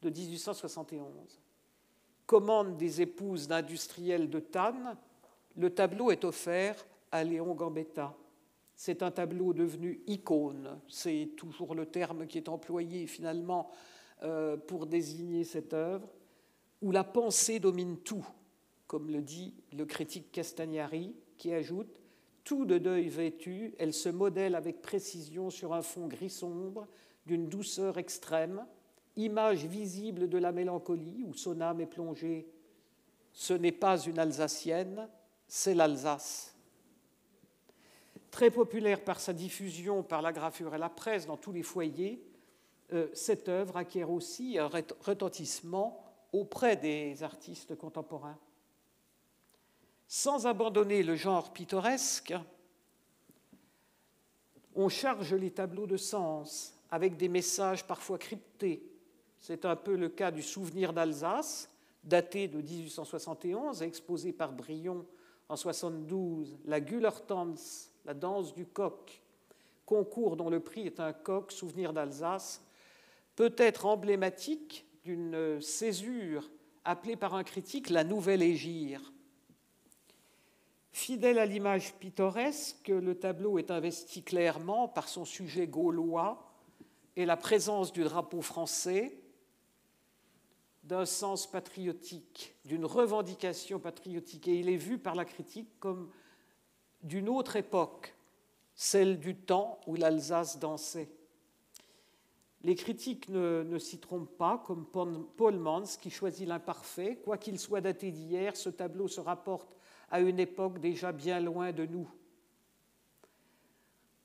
de 0.00 0.08
1871. 0.08 1.41
Commande 2.26 2.76
des 2.76 3.02
épouses 3.02 3.48
d'industriels 3.48 4.30
de 4.30 4.40
Tannes, 4.40 4.96
le 5.56 5.70
tableau 5.70 6.10
est 6.10 6.24
offert 6.24 6.76
à 7.10 7.24
Léon 7.24 7.54
Gambetta. 7.54 8.14
C'est 8.74 9.02
un 9.02 9.10
tableau 9.10 9.52
devenu 9.52 10.02
icône, 10.06 10.80
c'est 10.88 11.30
toujours 11.36 11.74
le 11.74 11.86
terme 11.86 12.26
qui 12.26 12.38
est 12.38 12.48
employé 12.48 13.06
finalement 13.06 13.70
euh, 14.22 14.56
pour 14.56 14.86
désigner 14.86 15.44
cette 15.44 15.74
œuvre 15.74 16.08
où 16.80 16.90
la 16.90 17.04
pensée 17.04 17.60
domine 17.60 17.98
tout, 17.98 18.26
comme 18.86 19.10
le 19.10 19.22
dit 19.22 19.54
le 19.72 19.86
critique 19.86 20.32
Castagnari, 20.32 21.14
qui 21.38 21.52
ajoute 21.52 22.00
Tout 22.44 22.64
de 22.64 22.78
deuil 22.78 23.08
vêtu, 23.08 23.74
elle 23.78 23.92
se 23.92 24.08
modèle 24.08 24.54
avec 24.54 24.82
précision 24.82 25.48
sur 25.48 25.74
un 25.74 25.82
fond 25.82 26.08
gris 26.08 26.30
sombre, 26.30 26.86
d'une 27.24 27.48
douceur 27.48 27.98
extrême, 27.98 28.66
image 29.16 29.66
visible 29.66 30.28
de 30.28 30.38
la 30.38 30.52
mélancolie 30.52 31.24
où 31.26 31.34
son 31.34 31.60
âme 31.60 31.80
est 31.80 31.86
plongée. 31.86 32.46
Ce 33.32 33.52
n'est 33.54 33.72
pas 33.72 33.98
une 33.98 34.18
Alsacienne, 34.18 35.08
c'est 35.46 35.74
l'Alsace. 35.74 36.54
Très 38.30 38.50
populaire 38.50 39.04
par 39.04 39.20
sa 39.20 39.32
diffusion 39.32 40.02
par 40.02 40.22
la 40.22 40.32
gravure 40.32 40.74
et 40.74 40.78
la 40.78 40.88
presse 40.88 41.26
dans 41.26 41.36
tous 41.36 41.52
les 41.52 41.62
foyers, 41.62 42.24
euh, 42.92 43.08
cette 43.14 43.48
œuvre 43.48 43.76
acquiert 43.76 44.10
aussi 44.10 44.58
un 44.58 44.68
retentissement 44.68 46.02
auprès 46.32 46.76
des 46.76 47.22
artistes 47.22 47.76
contemporains. 47.76 48.38
Sans 50.08 50.46
abandonner 50.46 51.02
le 51.02 51.14
genre 51.14 51.52
pittoresque, 51.52 52.34
on 54.74 54.88
charge 54.88 55.34
les 55.34 55.50
tableaux 55.50 55.86
de 55.86 55.96
sens 55.96 56.74
avec 56.90 57.16
des 57.16 57.28
messages 57.28 57.86
parfois 57.86 58.18
cryptés. 58.18 58.91
C'est 59.42 59.64
un 59.64 59.74
peu 59.74 59.96
le 59.96 60.08
cas 60.08 60.30
du 60.30 60.40
Souvenir 60.40 60.92
d'Alsace, 60.92 61.68
daté 62.04 62.46
de 62.46 62.58
1871, 62.58 63.82
exposé 63.82 64.32
par 64.32 64.52
Brion 64.52 65.04
en 65.48 65.56
72, 65.56 66.58
la 66.64 66.80
Gullertanz, 66.80 67.90
la 68.04 68.14
danse 68.14 68.54
du 68.54 68.66
coq, 68.66 69.20
concours 69.84 70.36
dont 70.36 70.48
le 70.48 70.60
prix 70.60 70.86
est 70.86 71.00
un 71.00 71.12
coq, 71.12 71.50
Souvenir 71.50 71.92
d'Alsace, 71.92 72.64
peut 73.34 73.52
être 73.58 73.86
emblématique 73.86 74.86
d'une 75.02 75.60
césure 75.60 76.48
appelée 76.84 77.16
par 77.16 77.34
un 77.34 77.42
critique 77.42 77.90
la 77.90 78.04
nouvelle 78.04 78.42
égire. 78.42 79.12
Fidèle 80.92 81.40
à 81.40 81.46
l'image 81.46 81.94
pittoresque, 81.94 82.86
le 82.86 83.18
tableau 83.18 83.58
est 83.58 83.72
investi 83.72 84.22
clairement 84.22 84.86
par 84.86 85.08
son 85.08 85.24
sujet 85.24 85.66
gaulois 85.66 86.48
et 87.16 87.26
la 87.26 87.36
présence 87.36 87.92
du 87.92 88.04
drapeau 88.04 88.40
français, 88.40 89.18
d'un 90.92 91.06
sens 91.06 91.46
patriotique, 91.46 92.54
d'une 92.66 92.84
revendication 92.84 93.80
patriotique. 93.80 94.46
Et 94.46 94.60
il 94.60 94.68
est 94.68 94.76
vu 94.76 94.98
par 94.98 95.14
la 95.14 95.24
critique 95.24 95.80
comme 95.80 96.10
d'une 97.02 97.30
autre 97.30 97.56
époque, 97.56 98.14
celle 98.74 99.18
du 99.18 99.34
temps 99.34 99.80
où 99.86 99.96
l'Alsace 99.96 100.58
dansait. 100.58 101.08
Les 102.60 102.74
critiques 102.74 103.30
ne, 103.30 103.78
s'y 103.78 104.00
trompent 104.00 104.36
pas, 104.36 104.62
comme 104.66 104.84
Paul 104.84 105.56
Mans 105.56 105.96
qui 105.98 106.10
choisit 106.10 106.46
l'imparfait. 106.46 107.16
Quoi 107.24 107.38
qu'il 107.38 107.58
soit 107.58 107.80
daté 107.80 108.10
d'hier, 108.10 108.54
ce 108.54 108.68
tableau 108.68 109.08
se 109.08 109.22
rapporte 109.22 109.74
à 110.10 110.20
une 110.20 110.38
époque 110.40 110.78
déjà 110.78 111.10
bien 111.10 111.40
loin 111.40 111.72
de 111.72 111.86
nous. 111.86 112.10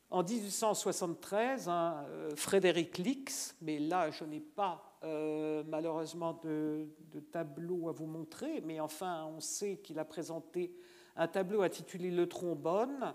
En 0.10 0.22
1873, 0.22 1.70
euh, 1.70 2.36
Frédéric 2.36 2.98
Lix, 2.98 3.56
mais 3.62 3.80
là 3.80 4.12
je 4.12 4.26
n'ai 4.26 4.42
pas 4.42 4.87
euh, 5.04 5.64
malheureusement 5.68 6.40
de, 6.44 6.88
tableau 7.32 7.90
à 7.90 7.92
vous 7.92 8.06
montrer, 8.06 8.62
mais 8.62 8.80
enfin 8.80 9.26
on 9.26 9.40
sait 9.40 9.78
qu'il 9.78 10.00
a 10.00 10.06
présenté 10.06 10.74
un 11.16 11.28
tableau 11.28 11.62
intitulé 11.62 12.12
Le 12.12 12.28
trombone, 12.28 13.14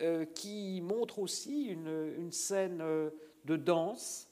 euh, 0.00 0.24
qui 0.24 0.80
montre 0.80 1.18
aussi 1.18 1.66
une, 1.66 2.32
scène 2.32 2.82
de 3.44 3.56
danse, 3.56 4.28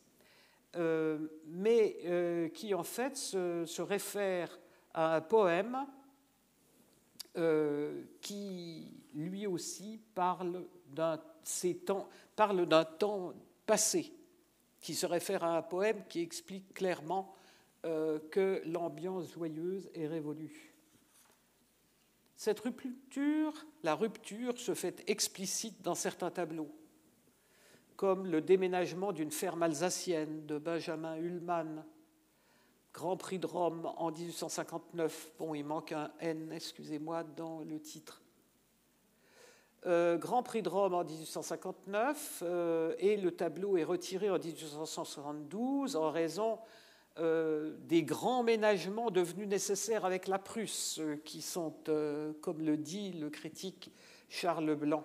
mais 1.46 2.50
qui 2.54 2.74
en 2.74 2.84
fait 2.84 3.16
se 3.16 3.82
réfère 3.82 4.58
à 4.94 5.16
un 5.16 5.20
poème 5.20 5.86
qui 8.20 8.92
lui 9.14 9.46
aussi 9.46 10.00
parle 10.14 10.64
d'un 10.90 11.18
temps, 11.86 12.08
parle 12.36 12.66
d'un 12.66 12.84
temps 12.84 13.34
passé, 13.66 14.12
qui 14.80 14.94
se 14.94 15.06
réfère 15.06 15.44
à 15.44 15.56
un 15.56 15.62
poème 15.62 16.04
qui 16.08 16.20
explique 16.20 16.74
clairement 16.74 17.34
euh, 17.84 18.18
que 18.30 18.62
l'ambiance 18.66 19.32
joyeuse 19.32 19.90
est 19.94 20.06
révolue. 20.06 20.74
Cette 22.36 22.60
rupture, 22.60 23.66
la 23.82 23.94
rupture 23.94 24.58
se 24.58 24.74
fait 24.74 25.02
explicite 25.08 25.82
dans 25.82 25.94
certains 25.94 26.30
tableaux, 26.30 26.70
comme 27.96 28.26
le 28.26 28.40
déménagement 28.40 29.12
d'une 29.12 29.32
ferme 29.32 29.64
alsacienne 29.64 30.46
de 30.46 30.58
Benjamin 30.58 31.16
Ullmann, 31.16 31.84
Grand 32.92 33.16
Prix 33.16 33.38
de 33.38 33.46
Rome 33.46 33.86
en 33.96 34.10
1859. 34.10 35.32
Bon, 35.38 35.54
il 35.54 35.64
manque 35.64 35.92
un 35.92 36.10
N, 36.20 36.52
excusez-moi, 36.52 37.24
dans 37.24 37.60
le 37.60 37.80
titre. 37.80 38.22
Euh, 39.86 40.16
Grand 40.16 40.42
Prix 40.42 40.62
de 40.62 40.68
Rome 40.68 40.94
en 40.94 41.04
1859 41.04 42.42
euh, 42.42 42.94
et 42.98 43.16
le 43.16 43.30
tableau 43.30 43.76
est 43.76 43.84
retiré 43.84 44.28
en 44.28 44.38
1872 44.38 45.94
en 45.94 46.10
raison 46.10 46.58
euh, 47.18 47.76
des 47.86 48.02
grands 48.02 48.42
ménagements 48.42 49.12
devenus 49.12 49.46
nécessaires 49.46 50.04
avec 50.04 50.26
la 50.26 50.40
Prusse, 50.40 51.00
qui 51.24 51.42
sont, 51.42 51.74
comme 52.40 52.62
le 52.62 52.76
dit 52.76 53.12
le 53.12 53.30
critique 53.30 53.92
Charles 54.28 54.74
Blanc. 54.74 55.04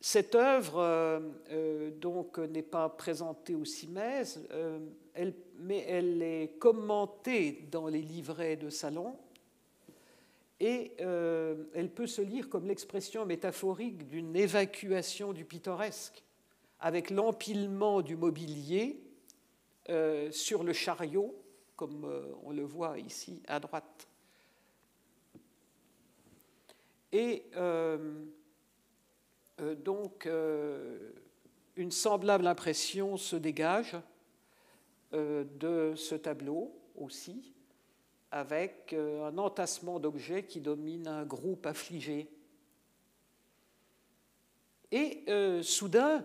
Cette 0.00 0.34
œuvre 0.34 1.20
donc 1.98 2.38
n'est 2.38 2.62
pas 2.62 2.88
présentée 2.88 3.56
au 3.56 3.64
CIMES, 3.64 4.24
mais 5.58 5.84
elle 5.88 6.22
est 6.22 6.58
commentée 6.60 7.66
dans 7.72 7.88
les 7.88 8.00
livrets 8.00 8.56
de 8.56 8.70
salon 8.70 9.16
et 10.60 10.92
euh, 11.00 11.64
elle 11.74 11.90
peut 11.90 12.06
se 12.06 12.22
lire 12.22 12.48
comme 12.48 12.66
l'expression 12.66 13.24
métaphorique 13.24 14.08
d'une 14.08 14.34
évacuation 14.34 15.32
du 15.32 15.44
pittoresque, 15.44 16.24
avec 16.80 17.10
l'empilement 17.10 18.02
du 18.02 18.16
mobilier 18.16 19.00
euh, 19.88 20.30
sur 20.32 20.64
le 20.64 20.72
chariot, 20.72 21.34
comme 21.76 22.04
euh, 22.04 22.32
on 22.42 22.52
le 22.52 22.64
voit 22.64 22.98
ici 22.98 23.42
à 23.46 23.60
droite. 23.60 24.08
Et 27.10 27.44
donc, 29.78 30.28
une 31.76 31.90
semblable 31.90 32.46
impression 32.46 33.16
se 33.16 33.34
dégage 33.34 33.96
de 35.12 35.94
ce 35.96 36.14
tableau 36.16 36.78
aussi 36.96 37.54
avec 38.30 38.92
euh, 38.92 39.26
un 39.26 39.38
entassement 39.38 39.98
d'objets 39.98 40.44
qui 40.44 40.60
domine 40.60 41.06
un 41.08 41.24
groupe 41.24 41.66
affligé. 41.66 42.28
Et 44.90 45.24
euh, 45.28 45.62
soudain, 45.62 46.24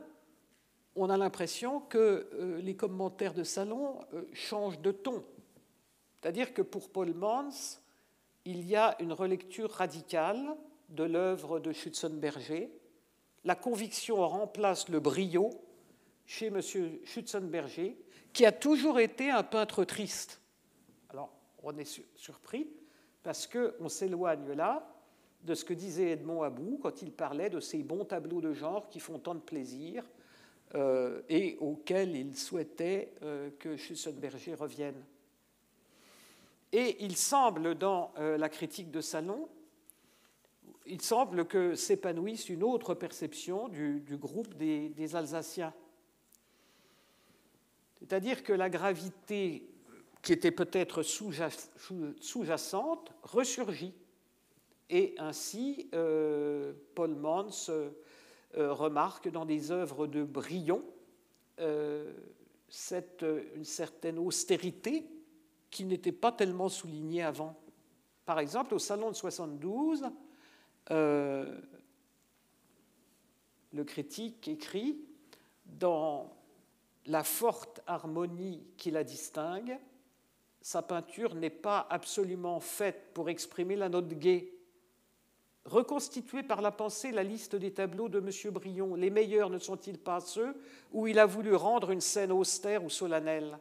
on 0.96 1.10
a 1.10 1.18
l'impression 1.18 1.80
que 1.80 2.30
euh, 2.34 2.62
les 2.62 2.76
commentaires 2.76 3.34
de 3.34 3.44
salon 3.44 4.00
changent 4.34 4.80
de 4.80 4.92
ton. 4.92 5.24
C'est-à-dire 6.22 6.54
que 6.54 6.62
pour 6.62 6.90
Paul 6.90 7.14
Mans, 7.14 7.50
il 8.46 8.66
y 8.68 8.76
a 8.76 8.96
une 9.02 9.14
relecture 9.14 9.72
radicale 9.72 10.56
de 10.90 11.04
l'œuvre 11.04 11.60
de 11.60 11.72
Schützenberger. 11.72 12.70
La 13.46 13.56
conviction 13.56 14.28
remplace 14.28 14.90
le 14.90 15.00
brio 15.00 15.50
chez 16.26 16.48
M. 16.48 16.62
Schützenberger, 17.04 17.98
qui 18.32 18.46
a 18.46 18.52
toujours 18.52 19.00
été 19.00 19.30
un 19.30 19.44
peintre 19.44 19.84
triste 19.84 20.43
on 21.64 21.78
est 21.78 22.02
surpris 22.16 22.70
parce 23.24 23.48
qu'on 23.48 23.90
s'éloigne 23.90 24.52
là 24.52 24.90
de 25.44 25.56
ce 25.56 25.66
que 25.66 25.74
disait 25.74 26.12
Edmond 26.12 26.44
Abou 26.44 26.80
quand 26.82 27.02
il 27.02 27.12
parlait 27.12 27.50
de 27.50 27.60
ces 27.60 27.84
bons 27.84 28.06
tableaux 28.06 28.42
de 28.42 28.54
genre 28.54 28.90
qui 28.90 29.00
font 29.00 29.20
tant 29.20 29.36
de 29.36 29.40
plaisir 29.40 30.04
euh, 30.76 31.22
et 31.30 31.58
auxquels 31.60 32.16
il 32.16 32.38
souhaitait 32.38 33.14
euh, 33.24 33.50
que 33.60 33.76
Schussenberger 33.78 34.56
revienne. 34.56 35.04
Et 36.72 37.04
il 37.04 37.16
semble, 37.16 37.76
dans 37.76 38.12
euh, 38.18 38.38
la 38.38 38.50
critique 38.50 38.90
de 38.90 39.02
Salon, 39.02 39.48
il 40.86 41.02
semble 41.02 41.46
que 41.46 41.76
s'épanouisse 41.76 42.50
une 42.50 42.64
autre 42.64 42.94
perception 42.94 43.68
du, 43.68 44.18
groupe 44.18 44.54
des, 44.56 44.90
des 44.90 45.16
Alsaciens. 45.16 45.74
C'est-à-dire 48.00 48.44
que 48.44 48.52
la 48.52 48.70
gravité 48.70 49.73
qui 50.24 50.34
était 50.34 50.52
peut-être 50.52 51.04
sous-jacente, 51.04 53.14
ressurgit. 53.22 53.94
Et 54.90 55.14
ainsi, 55.18 55.90
euh, 55.94 56.74
Paul 56.96 57.14
Mans 57.14 57.50
euh, 57.70 57.92
remarque 58.56 59.30
dans 59.30 59.46
des 59.46 59.70
œuvres 59.72 60.08
de 60.08 60.24
Brion 60.24 60.84
euh, 61.60 62.12
cette, 62.70 63.24
une 63.56 63.66
certaine 63.66 64.18
austérité 64.18 65.06
qui 65.70 65.84
n'était 65.84 66.14
pas 66.14 66.32
tellement 66.32 66.70
soulignée 66.70 67.22
avant. 67.22 67.60
Par 68.26 68.40
exemple, 68.40 68.74
au 68.74 68.80
Salon 68.80 69.12
de 69.12 69.16
72, 69.16 70.06
le 70.90 71.62
critique 73.86 74.48
écrit 74.48 75.02
Dans 75.66 76.34
la 77.08 77.26
forte 77.26 77.82
harmonie 77.86 78.64
qui 78.78 78.90
la 78.90 79.04
distingue, 79.04 79.78
sa 80.64 80.82
peinture 80.82 81.36
n'est 81.36 81.50
pas 81.50 81.86
absolument 81.90 82.62
faite 82.62 83.12
pour 83.14 83.30
exprimer 83.30 83.76
la 83.76 83.90
note 83.90 84.08
gaie. 84.08 84.50
Reconstituée 85.66 86.42
par 86.42 86.62
la 86.62 86.72
pensée 86.72 87.12
la 87.12 87.24
liste 87.24 87.58
des 87.58 87.74
tableaux 87.74 88.08
de 88.08 88.20
M. 88.20 88.52
Brion, 88.52 88.96
les 88.96 89.10
meilleurs 89.10 89.50
ne 89.50 89.60
sont-ils 89.60 90.00
pas 90.00 90.22
ceux 90.22 90.56
où 90.94 91.06
il 91.06 91.20
a 91.20 91.26
voulu 91.26 91.54
rendre 91.54 91.92
une 91.92 92.02
scène 92.02 92.32
austère 92.32 92.84
ou 92.84 92.90
solennelle? 92.90 93.60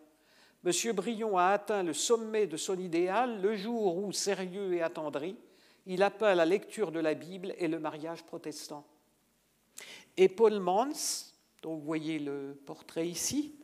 M. 0.65 0.73
Brion 0.95 1.37
a 1.37 1.47
atteint 1.47 1.83
le 1.83 1.93
sommet 1.93 2.47
de 2.47 2.57
son 2.57 2.79
idéal 2.79 3.43
le 3.43 3.57
jour 3.57 3.97
où, 3.97 4.13
sérieux 4.13 4.73
et 4.75 4.81
attendri, 4.81 5.37
il 5.87 6.05
appelle 6.05 6.37
la 6.37 6.47
lecture 6.47 6.93
de 6.93 7.01
la 7.01 7.15
Bible 7.15 7.53
et 7.59 7.67
le 7.67 7.81
mariage 7.81 8.23
protestant. 8.23 8.87
Et 10.17 10.29
Paul 10.29 10.61
Mans, 10.61 10.93
dont 11.63 11.75
vous 11.75 11.85
voyez 11.85 12.21
le 12.21 12.57
portrait 12.65 13.09
ici, 13.09 13.57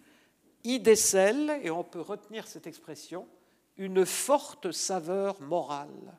y 0.64 0.80
décèle, 0.80 1.60
et 1.62 1.70
on 1.70 1.84
peut 1.84 2.00
retenir 2.00 2.46
cette 2.46 2.66
expression, 2.66 3.26
une 3.76 4.04
forte 4.04 4.72
saveur 4.72 5.40
morale. 5.40 6.18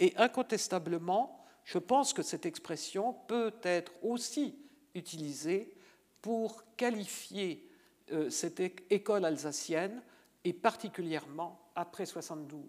Et 0.00 0.14
incontestablement, 0.16 1.44
je 1.64 1.78
pense 1.78 2.12
que 2.12 2.22
cette 2.22 2.46
expression 2.46 3.14
peut 3.26 3.54
être 3.62 3.92
aussi 4.02 4.58
utilisée 4.94 5.74
pour 6.20 6.64
qualifier 6.76 7.68
euh, 8.12 8.30
cette 8.30 8.60
école 8.90 9.24
alsacienne, 9.24 10.02
et 10.44 10.52
particulièrement 10.52 11.60
après 11.74 12.06
72. 12.06 12.64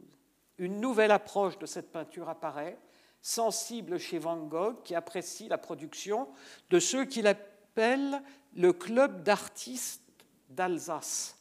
Une 0.59 0.80
nouvelle 0.80 1.11
approche 1.11 1.57
de 1.57 1.66
cette 1.66 1.91
peinture 1.91 2.30
apparaît, 2.30 2.78
sensible 3.22 3.97
chez 3.97 4.20
Van 4.20 4.38
Gogh, 4.38 4.84
qui 4.84 4.95
apprécie 4.95 5.47
la 5.47 5.57
production 5.57 6.28
de 6.70 6.80
ceux 6.80 7.05
qu'il 7.05 7.26
appelle 7.26 8.22
le 8.55 8.74
club 8.74 9.24
d'artistes 9.24 10.03
d'Alsace. 10.56 11.38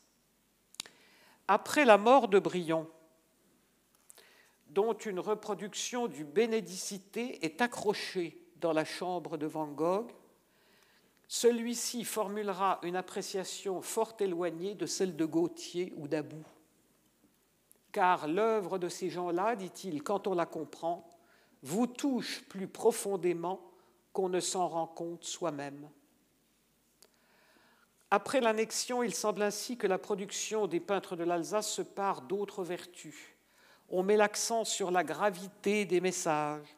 Après 1.48 1.84
la 1.84 1.98
mort 1.98 2.28
de 2.28 2.38
Brion, 2.38 2.88
dont 4.68 4.94
une 4.94 5.20
reproduction 5.20 6.08
du 6.08 6.24
Bénédicité 6.24 7.44
est 7.44 7.60
accrochée 7.60 8.38
dans 8.56 8.72
la 8.72 8.84
chambre 8.84 9.36
de 9.36 9.46
Van 9.46 9.66
Gogh, 9.66 10.10
celui-ci 11.28 12.04
formulera 12.04 12.78
une 12.82 12.96
appréciation 12.96 13.80
fort 13.82 14.16
éloignée 14.20 14.74
de 14.74 14.86
celle 14.86 15.16
de 15.16 15.24
Gautier 15.24 15.92
ou 15.96 16.08
d'Abou. 16.08 16.44
Car 17.90 18.28
l'œuvre 18.28 18.78
de 18.78 18.88
ces 18.88 19.10
gens-là, 19.10 19.56
dit-il, 19.56 20.02
quand 20.02 20.26
on 20.26 20.34
la 20.34 20.46
comprend, 20.46 21.08
vous 21.62 21.86
touche 21.86 22.42
plus 22.48 22.68
profondément 22.68 23.60
qu'on 24.12 24.28
ne 24.28 24.40
s'en 24.40 24.68
rend 24.68 24.86
compte 24.86 25.24
soi-même. 25.24 25.88
Après 28.14 28.42
l'annexion, 28.42 29.02
il 29.02 29.14
semble 29.14 29.40
ainsi 29.40 29.78
que 29.78 29.86
la 29.86 29.96
production 29.96 30.66
des 30.66 30.80
peintres 30.80 31.16
de 31.16 31.24
l'Alsace 31.24 31.72
se 31.72 31.80
pare 31.80 32.20
d'autres 32.20 32.62
vertus. 32.62 33.16
On 33.88 34.02
met 34.02 34.18
l'accent 34.18 34.66
sur 34.66 34.90
la 34.90 35.02
gravité 35.02 35.86
des 35.86 36.02
messages. 36.02 36.76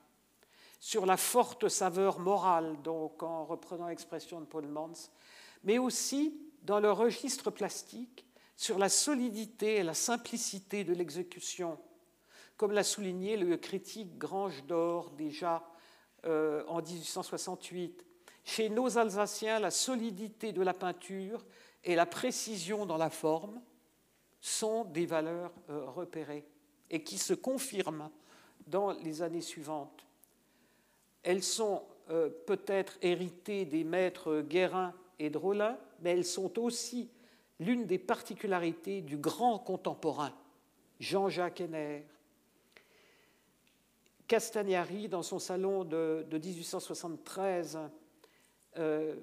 sur 0.79 1.07
la 1.07 1.17
forte 1.17 1.69
saveur 1.69 2.21
morale, 2.21 2.81
donc 2.83 3.23
en 3.25 3.47
reprenant 3.47 3.89
l'expression 3.89 4.39
de 4.39 4.45
Paul 4.45 4.67
Mans, 4.67 4.93
mais 5.65 5.79
aussi 5.79 6.39
dans 6.63 6.79
le 6.79 6.93
registre 6.93 7.51
plastique 7.51 8.25
sur 8.55 8.79
la 8.79 8.89
solidité 8.89 9.77
et 9.77 9.83
la 9.83 9.95
simplicité 9.95 10.85
de 10.85 10.93
l'exécution, 10.93 11.79
comme 12.57 12.71
l'a 12.71 12.85
souligné 12.85 13.37
le 13.37 13.57
critique 13.57 14.19
Grange 14.19 14.63
d'Or 14.67 15.11
déjà 15.11 15.69
euh, 16.27 16.63
en 16.69 16.81
1868. 16.81 18.05
Chez 18.45 18.69
nos 18.69 18.99
Alsaciens, 18.99 19.59
la 19.59 19.71
solidité 19.71 20.53
de 20.53 20.63
la 20.63 20.75
peinture 20.75 21.45
et 21.83 21.95
la 21.95 22.07
précision 22.07 22.87
dans 22.87 22.99
la 22.99 23.11
forme 23.11 23.61
sont 24.41 24.85
des 24.85 25.07
valeurs 25.07 25.53
euh, 25.71 25.87
repérées 25.87 26.45
et 26.91 27.03
qui 27.03 27.17
se 27.17 27.33
confirment 27.33 28.11
dans 28.67 28.93
les 28.93 29.23
années 29.23 29.41
suivantes. 29.41 30.07
Elles 31.23 31.43
sont 31.43 31.83
euh, 32.11 32.29
peut-être 32.47 32.99
héritées 33.01 33.65
des 33.65 33.83
maîtres 33.83 34.43
Guérin 34.43 34.93
et 35.19 35.31
Drolin, 35.31 35.79
mais 36.01 36.11
elles 36.11 36.27
sont 36.27 36.59
aussi 36.59 37.09
l'une 37.61 37.87
des 37.87 37.99
particularités 37.99 39.01
du 39.01 39.17
grand 39.17 39.59
contemporain, 39.59 40.35
Jean-Jacques 41.01 41.63
Henner. 41.63 42.05
Castagnari, 44.27 45.09
dans 45.09 45.23
son 45.23 45.39
salon 45.39 45.85
de, 45.85 46.27
1873, 46.31 47.79
euh, 48.79 49.15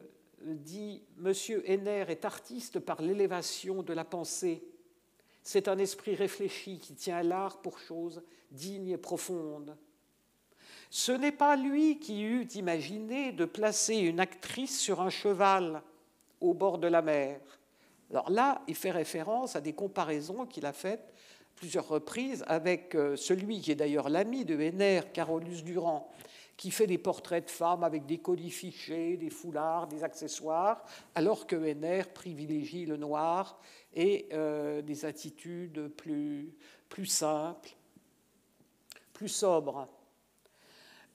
dit 0.44 1.04
Monsieur 1.18 1.64
Henner 1.70 2.06
est 2.10 2.26
artiste 2.26 2.80
par 2.80 3.02
l'élévation 3.02 3.84
de 3.84 3.94
la 3.94 4.06
pensée. 4.06 4.64
C'est 5.44 5.68
un 5.68 5.78
esprit 5.78 6.16
réfléchi 6.16 6.80
qui 6.80 6.94
tient 6.94 7.24
l'art 7.24 7.62
pour 7.62 7.80
chose 7.80 8.22
digne 8.52 8.90
et 8.90 8.98
profonde. 8.98 9.76
Ce 10.90 11.12
n'est 11.12 11.32
pas 11.32 11.56
lui 11.56 12.00
qui 12.00 12.24
eut 12.24 12.48
imaginé 12.56 13.32
de 13.32 13.46
placer 13.46 13.96
une 13.96 14.20
actrice 14.20 14.80
sur 14.80 15.02
un 15.02 15.10
cheval 15.10 15.82
au 16.42 16.54
bord 16.54 16.80
de 16.80 16.88
la 16.88 17.02
mer. 17.02 17.40
Alors 18.10 18.30
là, 18.30 18.62
il 18.68 18.76
fait 18.76 18.92
référence 18.92 19.56
à 19.56 19.62
des 19.62 19.74
comparaisons 19.74 20.46
qu'il 20.46 20.66
a 20.66 20.74
faites 20.74 21.14
plusieurs 21.56 21.88
reprises 21.88 22.44
avec 22.48 22.96
euh, 22.96 23.16
celui 23.16 23.62
qui 23.62 23.72
est 23.72 23.76
d'ailleurs 23.76 24.10
l'ami 24.10 24.46
de 24.46 24.60
Henner, 24.60 25.02
Carolus 25.14 25.62
Durand, 25.62 26.12
qui 26.62 26.70
fait 26.70 26.86
des 26.86 27.00
portraits 27.00 27.46
de 27.46 27.50
femmes 27.50 27.84
avec 27.84 28.06
des 28.06 28.20
colis 28.20 28.52
fichés, 28.52 29.18
des 29.18 29.32
foulards, 29.32 29.88
des 29.88 30.04
accessoires, 30.04 30.86
alors 31.16 31.48
que 31.48 31.56
Henner 31.56 32.04
privilégie 32.14 32.86
le 32.86 32.98
noir 32.98 33.60
et 33.96 34.30
euh, 34.32 34.84
des 34.84 35.06
attitudes 35.06 35.88
plus, 35.98 36.54
simples, 37.08 37.72
plus 39.12 39.28
sobres. 39.28 39.88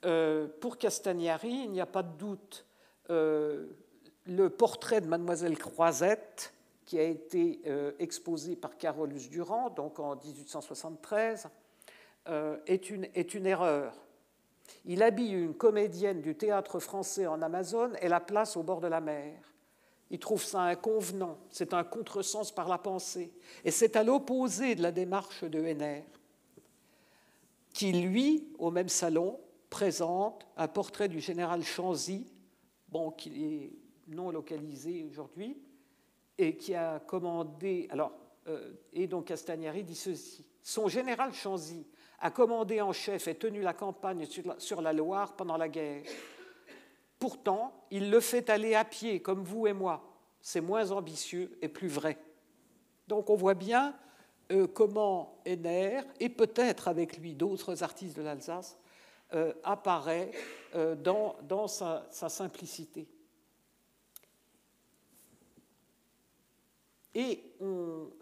Euh, 0.05 0.49
pour 0.61 0.78
Castagnari, 0.78 1.62
il 1.64 1.70
n'y 1.70 1.80
a 1.80 1.86
pas 1.86 2.03
de 2.03 2.16
doute, 2.16 2.66
le 3.09 4.49
portrait 4.49 5.01
de 5.01 5.07
Mademoiselle 5.07 5.57
Croisette 5.57 6.53
qui 6.86 6.99
a 6.99 7.03
été 7.03 7.61
euh, 7.66 7.92
exposé 7.99 8.57
par 8.57 8.78
Carolus 8.78 9.28
Durand, 9.28 9.70
donc 9.70 9.99
en 9.99 10.14
1873, 10.16 11.49
euh, 12.28 12.59
est, 12.66 12.90
une, 12.90 13.09
est 13.14 13.34
une 13.34 13.47
erreur. 13.47 13.92
Il 14.84 15.02
habille 15.02 15.32
une 15.32 15.54
comédienne 15.54 16.20
du 16.20 16.36
théâtre 16.36 16.78
français 16.78 17.26
en 17.26 17.42
Amazone 17.42 17.96
et 18.00 18.08
la 18.08 18.20
place 18.20 18.56
au 18.56 18.62
bord 18.62 18.80
de 18.80 18.86
la 18.86 19.00
mer. 19.00 19.34
Il 20.10 20.20
trouve 20.20 20.44
ça 20.44 20.62
inconvenant, 20.62 21.38
c'est 21.50 21.74
un 21.74 21.82
contresens 21.82 22.52
par 22.52 22.68
la 22.68 22.78
pensée. 22.78 23.32
Et 23.64 23.72
c'est 23.72 23.96
à 23.96 24.04
l'opposé 24.04 24.76
de 24.76 24.82
la 24.82 24.92
démarche 24.92 25.42
de 25.42 25.58
Henner, 25.58 26.04
qui, 27.74 27.92
lui, 27.92 28.48
au 28.58 28.70
même 28.70 28.88
salon, 28.88 29.40
présente 29.68 30.46
un 30.56 30.68
portrait 30.68 31.08
du 31.08 31.20
général 31.20 31.64
Chanzy, 31.64 32.26
bon, 32.88 33.10
qui 33.10 33.44
est 33.44 33.72
non 34.08 34.30
localisé 34.30 35.04
aujourd'hui, 35.10 35.58
et 36.38 36.56
qui 36.56 36.74
a 36.74 37.00
commandé. 37.00 37.88
Alors, 37.90 38.12
euh, 38.46 38.74
et 38.92 39.08
donc 39.08 39.26
Castagnari 39.26 39.82
dit 39.82 39.96
ceci 39.96 40.44
Son 40.62 40.86
général 40.86 41.32
Chanzy 41.32 41.84
a 42.20 42.30
commandé 42.30 42.80
en 42.80 42.92
chef 42.92 43.28
et 43.28 43.34
tenu 43.34 43.60
la 43.60 43.74
campagne 43.74 44.26
sur 44.58 44.80
la, 44.80 44.92
Loire 44.92 45.34
pendant 45.36 45.56
la 45.56 45.68
guerre. 45.68 46.02
Pourtant, 47.18 47.86
il 47.90 48.10
le 48.10 48.20
fait 48.20 48.50
aller 48.50 48.74
à 48.74 48.84
pied, 48.84 49.20
comme 49.20 49.42
vous 49.42 49.66
et 49.66 49.72
moi. 49.72 50.02
C'est 50.40 50.60
moins 50.60 50.90
ambitieux 50.90 51.58
et 51.62 51.68
plus 51.68 51.88
vrai. 51.88 52.18
Donc, 53.08 53.30
on 53.30 53.36
voit 53.36 53.54
bien 53.54 53.94
euh, 54.52 54.66
comment 54.66 55.40
Henner, 55.46 56.00
et 56.20 56.28
peut-être 56.28 56.88
avec 56.88 57.18
lui 57.18 57.34
d'autres 57.34 57.82
artistes 57.82 58.16
de 58.16 58.22
l'Alsace, 58.22 58.78
euh, 59.34 59.52
apparaît 59.64 60.30
dans, 60.98 61.66
sa 61.66 62.28
simplicité. 62.28 63.08
Et 67.14 67.42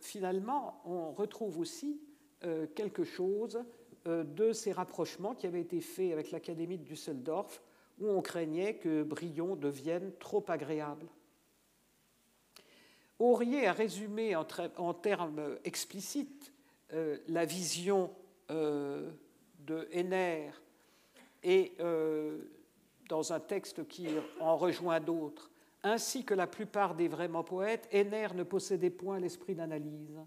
finalement, 0.01 0.81
on 0.85 1.11
retrouve 1.11 1.59
aussi 1.59 2.01
euh, 2.45 2.67
quelque 2.75 3.05
chose 3.05 3.57
euh, 3.57 3.63
de 4.07 4.53
ces 4.53 4.73
rapprochements 4.73 5.35
qui 5.35 5.47
avaient 5.47 5.61
été 5.61 5.81
faits 5.81 6.13
avec 6.13 6.31
l'Académie 6.31 6.79
de 6.79 6.85
Düsseldorf, 6.85 7.63
où 7.99 8.09
on 8.09 8.21
craignait 8.23 8.75
que 8.75 9.03
Brion 9.03 9.57
devienne 9.57 10.13
trop 10.19 10.45
agréable. 10.49 11.07
Aurier 13.19 13.67
a 13.67 13.73
résumé 13.73 14.35
en, 14.37 14.95
termes 14.95 15.59
explicites 15.65 16.53
euh, 16.93 17.19
la 17.29 17.45
vision 17.45 18.11
de 18.51 19.89
Henner 19.91 20.51
et 21.43 21.73
dans 23.09 23.33
un 23.33 23.41
texte 23.41 23.87
qui 23.87 24.09
en 24.41 24.57
rejoint 24.57 25.01
d'autres, 25.01 25.51
ainsi 25.83 26.25
que 26.25 26.35
la 26.35 26.47
plupart 26.47 26.95
des 26.95 27.09
vraiment 27.09 27.45
poètes, 27.45 27.89
Henner 27.93 28.29
ne 28.35 28.43
possédait 28.43 28.91
point 28.91 29.21
l'esprit 29.21 29.55
d'analyse. 29.55 30.19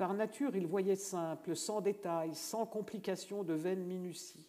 Par 0.00 0.14
nature, 0.14 0.56
il 0.56 0.66
voyait 0.66 0.96
simple, 0.96 1.54
sans 1.54 1.82
détails, 1.82 2.34
sans 2.34 2.64
complications 2.64 3.44
de 3.44 3.52
vaine 3.52 3.84
minutie. 3.84 4.48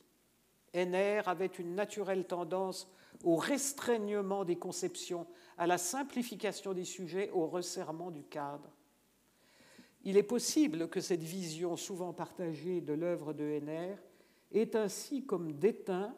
Henner 0.74 1.22
avait 1.26 1.46
une 1.46 1.76
naturelle 1.76 2.26
tendance 2.26 2.90
au 3.26 3.36
restreignement 3.36 4.46
des 4.46 4.56
conceptions, 4.56 5.28
à 5.58 5.68
la 5.68 5.78
simplification 5.78 6.74
des 6.74 6.86
sujets, 6.86 7.32
au 7.32 7.48
resserrement 7.48 8.12
du 8.12 8.24
cadre. 8.24 8.72
Il 10.06 10.16
est 10.16 10.24
possible 10.24 10.88
que 10.88 11.02
cette 11.02 11.24
vision 11.24 11.76
souvent 11.76 12.14
partagée 12.14 12.80
de 12.80 12.94
l'œuvre 12.94 13.34
de 13.34 13.44
Henner 13.44 13.96
ait 14.54 14.78
ainsi 14.78 15.26
comme 15.26 15.52
déteint 15.52 16.16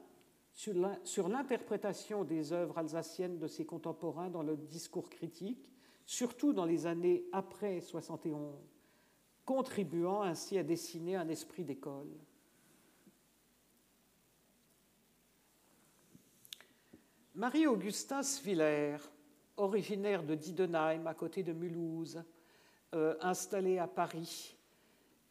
sur 0.54 1.28
l'interprétation 1.28 2.24
des 2.24 2.54
œuvres 2.54 2.78
alsaciennes 2.78 3.40
de 3.40 3.48
ses 3.48 3.66
contemporains 3.66 4.30
dans 4.30 4.44
le 4.44 4.56
discours 4.56 5.10
critique, 5.10 5.72
surtout 6.06 6.54
dans 6.54 6.66
les 6.66 6.86
années 6.86 7.26
après 7.32 7.82
71, 7.82 8.73
contribuant 9.46 10.22
ainsi 10.22 10.58
à 10.58 10.64
dessiner 10.64 11.16
un 11.16 11.28
esprit 11.28 11.64
d'école. 11.64 12.10
Marie-Augustin 17.36 18.22
Sviller, 18.22 18.98
originaire 19.58 20.24
de 20.24 20.36
Didenheim, 20.36 21.08
à 21.08 21.16
côté 21.16 21.42
de 21.42 21.52
Mulhouse, 21.52 22.24
euh, 22.94 23.16
installée 23.22 23.80
à 23.80 23.88
Paris, 23.88 24.56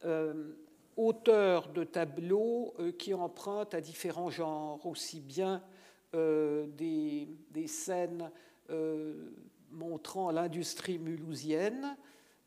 euh, 0.05 0.52
auteur 0.97 1.68
de 1.68 1.84
tableaux 1.84 2.74
euh, 2.80 2.90
qui 2.90 3.14
empruntent 3.14 3.74
à 3.74 3.80
différents 3.80 4.30
genres, 4.30 4.84
aussi 4.84 5.20
bien 5.20 5.62
des, 6.12 7.28
scènes 7.66 8.30
montrant 9.70 10.30
l'industrie 10.30 10.98
mulhousienne, 10.98 11.97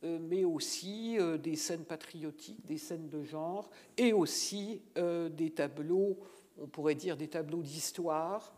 mais 0.03 0.43
aussi 0.43 1.17
des 1.41 1.55
scènes 1.55 1.85
patriotiques, 1.85 2.65
des 2.65 2.77
scènes 2.77 3.09
de 3.09 3.23
genre, 3.23 3.69
et 3.97 4.13
aussi 4.13 4.81
des 4.95 5.51
tableaux, 5.51 6.19
on 6.59 6.67
pourrait 6.67 6.95
dire 6.95 7.17
des 7.17 7.27
tableaux 7.27 7.61
d'histoire. 7.61 8.53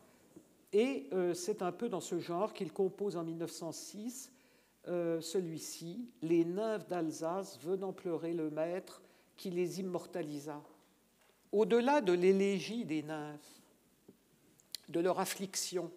Et 0.74 1.10
c'est 1.34 1.62
un 1.62 1.72
peu 1.72 1.90
dans 1.90 2.02
ce 2.02 2.20
genre 2.20 2.54
qu'il 2.54 2.74
compose 2.74 3.16
en 3.16 3.24
1906 3.24 4.32
celui-ci, 4.86 6.10
Les 6.22 6.46
nymphes 6.46 6.88
d'Alsace 6.88 7.60
venant 7.62 7.92
pleurer 7.92 8.34
le 8.34 8.50
maître 8.50 9.02
qui 9.36 9.52
les 9.52 9.80
immortalisa. 9.80 10.62
Au-delà 11.52 12.02
de 12.02 12.14
l'élégie 12.14 12.86
des 12.86 13.04
nymphes, 13.04 13.62
de 14.90 15.00
leur 15.00 15.20
affliction, 15.20 15.92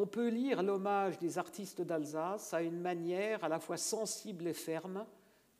on 0.00 0.06
peut 0.06 0.28
lire 0.28 0.62
l'hommage 0.62 1.18
des 1.18 1.38
artistes 1.38 1.82
d'Alsace 1.82 2.54
à 2.54 2.62
une 2.62 2.78
manière 2.78 3.42
à 3.42 3.48
la 3.48 3.58
fois 3.58 3.76
sensible 3.76 4.46
et 4.46 4.54
ferme 4.54 5.04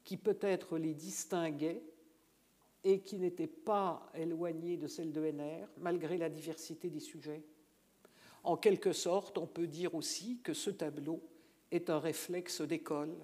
qui 0.04 0.16
peut-être 0.16 0.78
les 0.78 0.94
distinguait 0.94 1.82
et 2.84 3.00
qui 3.00 3.18
n'était 3.18 3.48
pas 3.48 4.08
éloignée 4.14 4.76
de 4.76 4.86
celle 4.86 5.12
de 5.12 5.24
Henner, 5.24 5.66
malgré 5.78 6.16
la 6.16 6.28
diversité 6.28 6.88
des 6.88 7.00
sujets. 7.00 7.42
En 8.44 8.56
quelque 8.56 8.92
sorte, 8.92 9.38
on 9.38 9.48
peut 9.48 9.66
dire 9.66 9.96
aussi 9.96 10.38
que 10.38 10.54
ce 10.54 10.70
tableau 10.70 11.20
est 11.72 11.90
un 11.90 11.98
réflexe 11.98 12.60
d'école. 12.60 13.16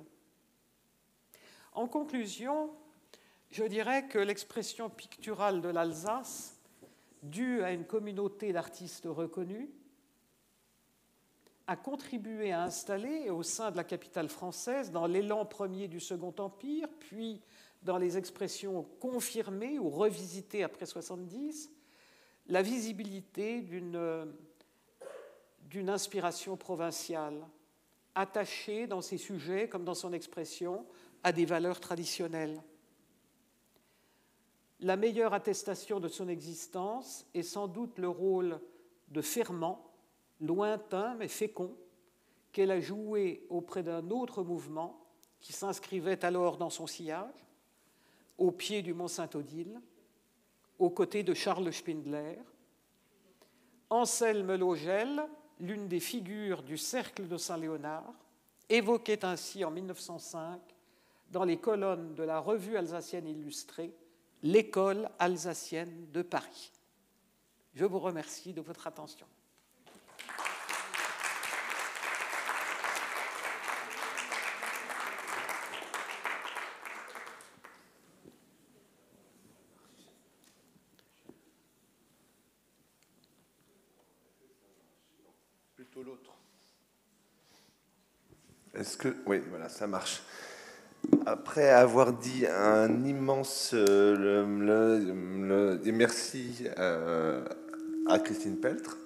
En 1.74 1.86
conclusion, 1.86 2.72
je 3.52 3.62
dirais 3.62 4.08
que 4.08 4.18
l'expression 4.18 4.90
picturale 4.90 5.60
de 5.60 5.68
l'Alsace 5.68 6.58
due 7.22 7.62
à 7.62 7.70
une 7.70 7.84
communauté 7.84 8.52
d'artistes 8.52 9.06
reconnus, 9.06 9.68
a 11.66 11.76
contribué 11.76 12.52
à 12.52 12.62
installer 12.62 13.30
au 13.30 13.42
sein 13.42 13.70
de 13.70 13.76
la 13.76 13.84
capitale 13.84 14.28
française, 14.28 14.90
dans 14.90 15.06
l'élan 15.06 15.46
premier 15.46 15.88
du 15.88 16.00
Second 16.00 16.34
Empire, 16.38 16.88
puis 17.00 17.40
dans 17.82 17.96
les 17.96 18.18
expressions 18.18 18.82
confirmées 19.00 19.78
ou 19.78 19.88
revisitées 19.88 20.62
après 20.62 20.86
70, 20.86 21.70
la 22.48 22.62
visibilité 22.62 23.62
d'une 23.62 24.34
inspiration 25.88 26.56
provinciale, 26.56 27.46
attachée 28.14 28.86
dans 28.86 29.00
ses 29.00 29.18
sujets 29.18 29.68
comme 29.68 29.84
dans 29.84 29.94
son 29.94 30.12
expression 30.12 30.86
à 31.22 31.32
des 31.32 31.46
valeurs 31.46 31.80
traditionnelles. 31.80 32.62
La 34.80 34.96
meilleure 34.96 35.32
attestation 35.32 36.00
de 36.00 36.08
son 36.08 36.28
existence 36.28 37.26
est 37.32 37.42
sans 37.42 37.68
doute 37.68 37.98
le 37.98 38.08
rôle 38.08 38.60
de 39.08 39.22
ferment, 39.22 39.93
lointain 40.40 41.14
mais 41.14 41.28
fécond, 41.28 41.76
qu'elle 42.52 42.70
a 42.70 42.80
joué 42.80 43.44
auprès 43.50 43.82
d'un 43.82 44.10
autre 44.10 44.42
mouvement 44.42 45.00
qui 45.40 45.52
s'inscrivait 45.52 46.24
alors 46.24 46.56
dans 46.56 46.70
son 46.70 46.86
sillage, 46.86 47.34
au 48.38 48.50
pied 48.50 48.82
du 48.82 48.94
mont 48.94 49.08
Saint-Odile, 49.08 49.80
aux 50.78 50.90
côtés 50.90 51.22
de 51.22 51.34
Charles 51.34 51.72
Spindler. 51.72 52.38
Anselme 53.90 54.54
Logel, 54.54 55.24
l'une 55.60 55.88
des 55.88 56.00
figures 56.00 56.62
du 56.62 56.78
cercle 56.78 57.28
de 57.28 57.36
Saint-Léonard, 57.36 58.14
évoquait 58.68 59.24
ainsi 59.24 59.64
en 59.64 59.70
1905, 59.70 60.60
dans 61.30 61.44
les 61.44 61.58
colonnes 61.58 62.14
de 62.14 62.22
la 62.22 62.38
Revue 62.38 62.76
alsacienne 62.76 63.26
illustrée, 63.26 63.92
l'école 64.42 65.08
alsacienne 65.18 66.06
de 66.12 66.22
Paris. 66.22 66.70
Je 67.74 67.84
vous 67.84 67.98
remercie 67.98 68.52
de 68.52 68.60
votre 68.60 68.86
attention. 68.86 69.26
Plutôt 85.74 86.04
l'autre. 86.04 86.34
Oui, 89.26 89.40
voilà, 89.50 89.68
ça 89.68 89.86
marche. 89.86 90.22
Après 91.26 91.70
avoir 91.70 92.12
dit 92.12 92.46
un 92.46 93.04
immense 93.04 93.70
euh, 93.74 94.44
merci 95.84 96.66
euh, 96.78 97.46
à 98.06 98.18
Christine 98.18 98.58
Peltre, 98.58 98.96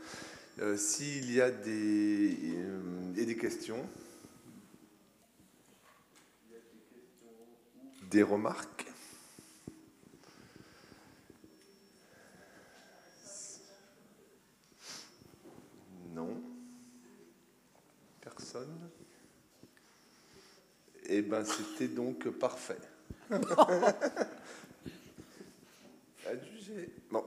euh, 0.61 0.77
s'il 0.77 1.33
y 1.33 1.41
a 1.41 1.51
des 1.51 3.37
questions, 3.37 3.85
des 8.11 8.23
remarques. 8.23 8.87
Non. 16.15 16.41
Personne. 18.21 18.88
Eh 21.11 21.23
bien, 21.23 21.43
c'était 21.43 21.89
donc 21.89 22.29
parfait. 22.29 22.77
Adjugé. 26.27 26.95
Bon. 27.11 27.25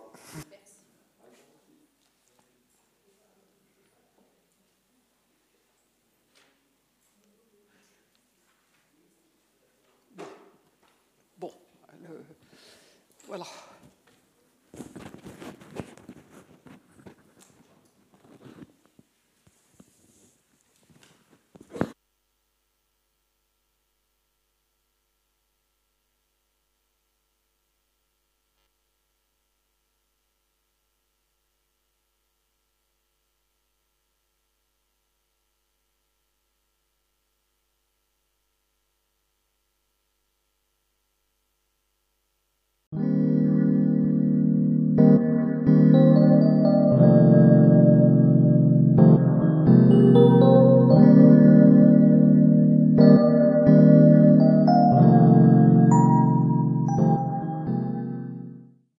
Bon, 11.40 11.52
le, 12.04 12.24
voilà. 13.26 13.46